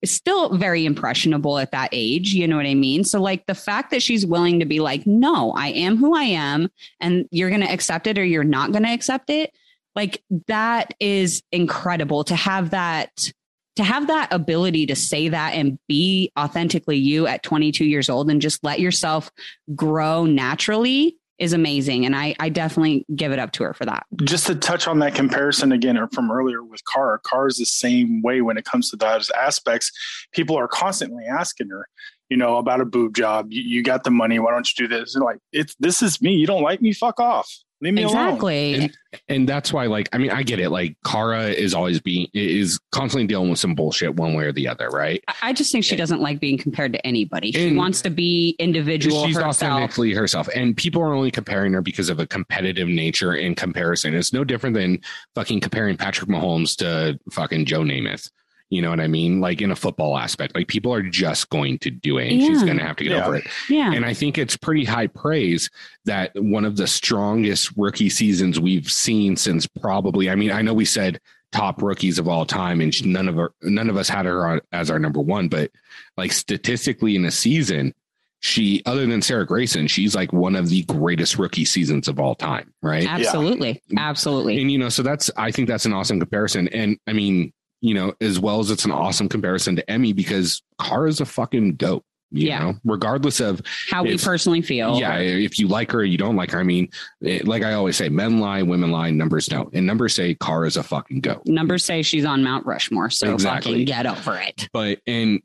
[0.05, 2.33] still very impressionable at that age.
[2.33, 3.03] You know what I mean?
[3.03, 6.23] So like the fact that she's willing to be like, no, I am who I
[6.23, 6.69] am,
[6.99, 9.51] and you're going to accept it or you're not going to accept it.
[9.95, 13.31] Like that is incredible to have that
[13.77, 18.27] to have that ability to say that and be authentically you at 22 years old
[18.27, 19.31] and just let yourself
[19.75, 24.05] grow naturally is amazing and i i definitely give it up to her for that
[24.23, 27.65] Just to touch on that comparison again or from earlier with Car, Car is the
[27.65, 29.91] same way when it comes to those aspects.
[30.31, 31.87] People are constantly asking her,
[32.29, 33.47] you know, about a boob job.
[33.51, 34.39] You, you got the money.
[34.39, 35.15] Why don't you do this?
[35.15, 36.33] And like, it's this is me.
[36.33, 36.93] You don't like me?
[36.93, 37.51] Fuck off.
[37.79, 38.15] Leave me alone.
[38.29, 38.95] exactly And,
[39.29, 40.69] and that's why, like, I mean, I get it.
[40.71, 44.67] Like, Cara is always being, is constantly dealing with some bullshit one way or the
[44.67, 45.23] other, right?
[45.27, 48.09] I- i just think she doesn't like being compared to anybody she And- wants to
[48.09, 52.25] be individual she's herself authentically herself and people are only comparing her because of a
[52.27, 54.99] competitive nature in comparison it's no different than
[55.35, 58.29] fucking comparing patrick mahomes to fucking joe namath
[58.69, 61.77] you know what i mean like in a football aspect like people are just going
[61.79, 63.25] to do it and she's going to have to get Yeah.
[63.25, 65.69] over it yeah and i think it's pretty high praise
[66.05, 70.73] that one of the strongest rookie seasons we've seen since probably i mean i know
[70.73, 71.19] we said
[71.53, 74.59] top rookies of all time and none of our, none of us had her on,
[74.73, 75.71] as our number one but
[76.17, 77.93] like statistically in a season
[78.39, 82.35] she other than Sarah Grayson, she's like one of the greatest rookie seasons of all
[82.35, 83.03] time, right?
[83.07, 83.81] Absolutely.
[83.97, 84.61] Absolutely.
[84.61, 86.67] And you know, so that's I think that's an awesome comparison.
[86.67, 87.51] And I mean,
[87.87, 91.25] you know, as well as it's an awesome comparison to Emy because Car is a
[91.25, 92.03] fucking goat.
[92.29, 92.59] You Yeah.
[92.59, 94.99] know, regardless of How we personally feel.
[94.99, 96.59] yeah, if you like her, or you don't like her.
[96.59, 96.89] I mean,
[97.21, 99.73] it, like I always say, men lie, women lie, numbers don't.
[99.73, 101.43] And numbers say Car is a fucking goat.
[101.45, 103.09] Numbers say she's on Mount Rushmore.
[103.09, 103.71] So Exactly.
[103.71, 104.67] fucking get over it.
[104.73, 105.39] But and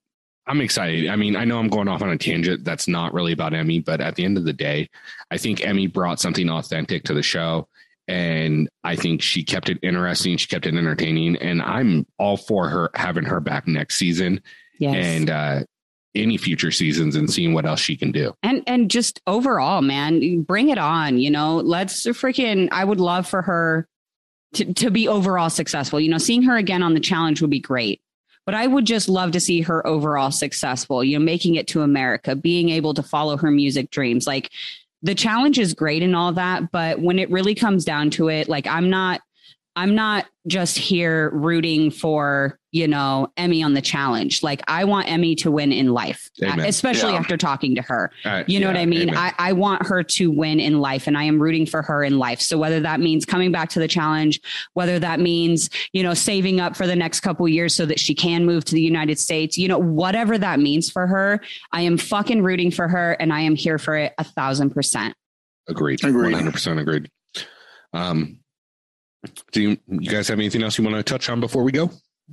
[0.48, 1.08] I'm excited.
[1.08, 3.84] I mean, I know I'm going off on a tangent that's not really about Emy,
[3.84, 4.90] but at the end of the day,
[5.30, 7.68] I think Emy brought something authentic to the show.
[8.08, 10.36] And I think she kept it interesting.
[10.36, 11.36] She kept it entertaining.
[11.36, 14.40] And I'm all for her having her back next season
[14.78, 14.96] Yes.
[14.96, 15.60] and uh,
[16.14, 18.34] any future seasons and seeing what else she can do.
[18.42, 23.26] and and just overall man bring it on you know let's freaking i would love
[23.26, 23.86] for her
[24.54, 27.60] to, to be overall successful you know seeing her again on the challenge would be
[27.60, 28.02] great
[28.44, 31.80] but i would just love to see her overall successful you know making it to
[31.80, 34.50] america being able to follow her music dreams like
[35.02, 38.48] the challenge is great and all that but when it really comes down to it
[38.48, 39.20] like i'm not
[39.76, 45.06] i'm not just here rooting for you know emy on the challenge like i want
[45.06, 46.60] emy to win in life Amen.
[46.66, 47.18] especially Yeah.
[47.18, 49.08] after talking to her Uh, you know yeah, what I mean?
[49.10, 49.16] amen.
[49.16, 52.18] I, I want her to win in life and I am rooting for her in
[52.18, 52.40] life.
[52.40, 54.40] So whether that means coming back to the challenge,
[54.74, 58.14] whether that means, you know, saving up for the next couple years so that she
[58.14, 61.40] can move to the United States, you know, whatever that means for her,
[61.72, 65.14] I am fucking rooting for her and I am here for it a thousand percent.
[65.68, 66.02] Agreed.
[66.04, 66.34] Agreed.
[66.34, 67.10] 100% agreed.
[67.92, 68.38] Um,
[69.52, 71.90] do you, you guys have anything else you want to touch on before we go?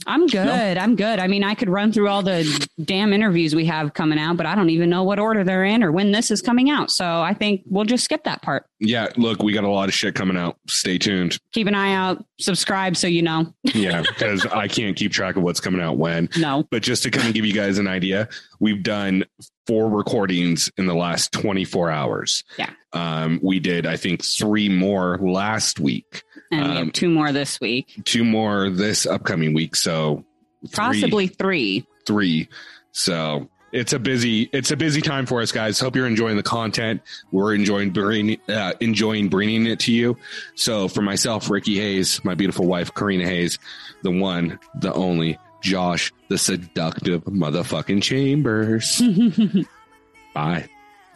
[0.07, 0.77] I'm good.
[0.77, 1.19] I'm good.
[1.19, 4.45] I mean, I could run through all the damn interviews we have coming out, but
[4.45, 6.91] I don't even know what order they're in or when this is coming out.
[6.91, 8.65] So I think we'll just skip that part.
[8.79, 10.57] Yeah, look, we got a lot of shit coming out.
[10.67, 11.37] Stay tuned.
[11.51, 13.53] Keep an eye out, subscribe so you know.
[13.73, 16.27] Yeah, because I can't keep track of what's coming out when.
[16.37, 16.65] No.
[16.69, 18.27] But just to kind of give you guys an idea,
[18.59, 19.25] we've done
[19.67, 22.43] four recordings in the last 24 hours.
[22.57, 22.71] Yeah.
[22.93, 27.31] Um, we did, I think, three more last week, And we Um, have two more
[27.31, 29.75] this week, two more this upcoming week.
[29.75, 30.25] So
[30.67, 31.85] three- possibly three.
[32.05, 32.47] three.
[32.91, 35.79] So it's a busy it's a busy time for us guys.
[35.79, 37.01] Hope you're enjoying the content.
[37.31, 40.17] We're enjoying bringing uh, enjoying bringing it to you.
[40.55, 43.59] So for myself, Ricky Hayes, my beautiful wife Corrina Hayes,
[44.01, 49.01] the one, the only Josh, the seductive motherfucking Chambers.
[50.33, 50.67] Bye.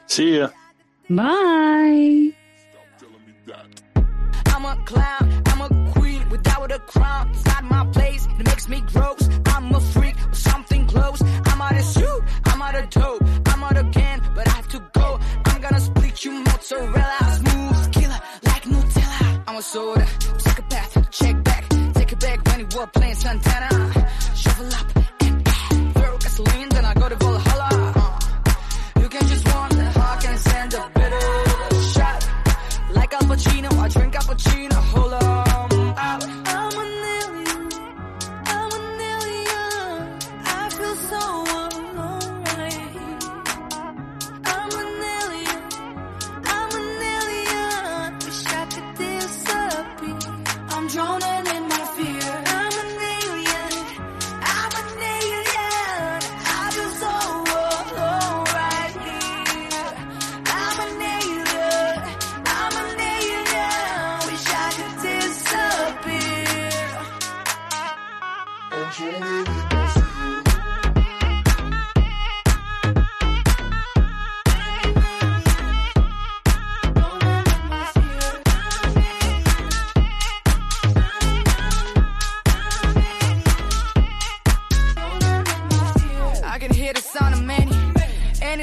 [0.05, 0.49] See ya.
[1.09, 2.33] Bye.
[4.85, 7.29] Clown, I'm a queen without a crown.
[7.31, 9.29] It's not my place, it makes me gross.
[9.45, 11.21] I'm a freak with something close.
[11.21, 14.79] I'm out of shoot, I'm out of dope, I'm out again, but I have to
[14.93, 15.19] go.
[15.45, 19.43] I'm gonna split you mozzarella, smooth killer like Nutella.
[19.47, 20.07] I'm a soda,
[20.37, 23.69] psychopath, check back, take it back when you were playing Santana.
[24.35, 24.87] Shovel up
[25.21, 27.15] and throw gasoline, then I go to
[33.33, 34.75] Pacino, I drink cappuccino.
[34.93, 35.22] Hold on.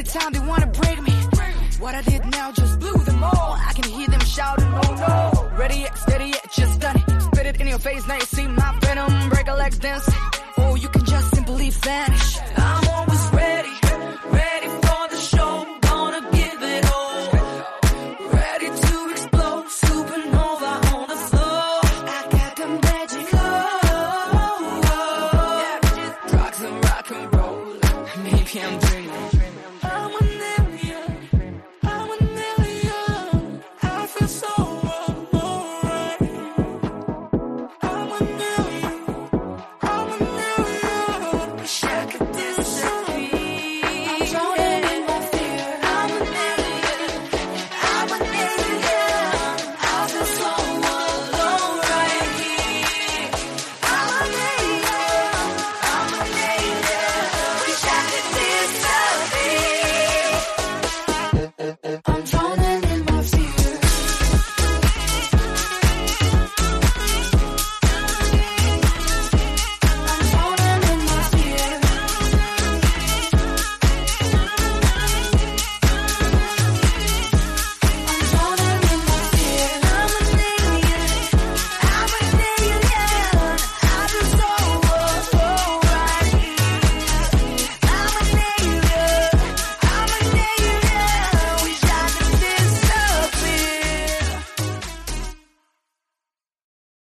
[0.00, 1.12] Anytime they wanna break me.
[1.78, 3.52] What I did now just blew them all.
[3.68, 5.58] I can hear them shouting, oh no.
[5.58, 7.20] Ready yet, steady yet, just done it.
[7.20, 9.28] Spit it in your face, now you see my venom.
[9.28, 10.08] Break a legs dance.
[10.56, 12.38] Or oh, you can just simply vanish.
[12.56, 12.89] I'm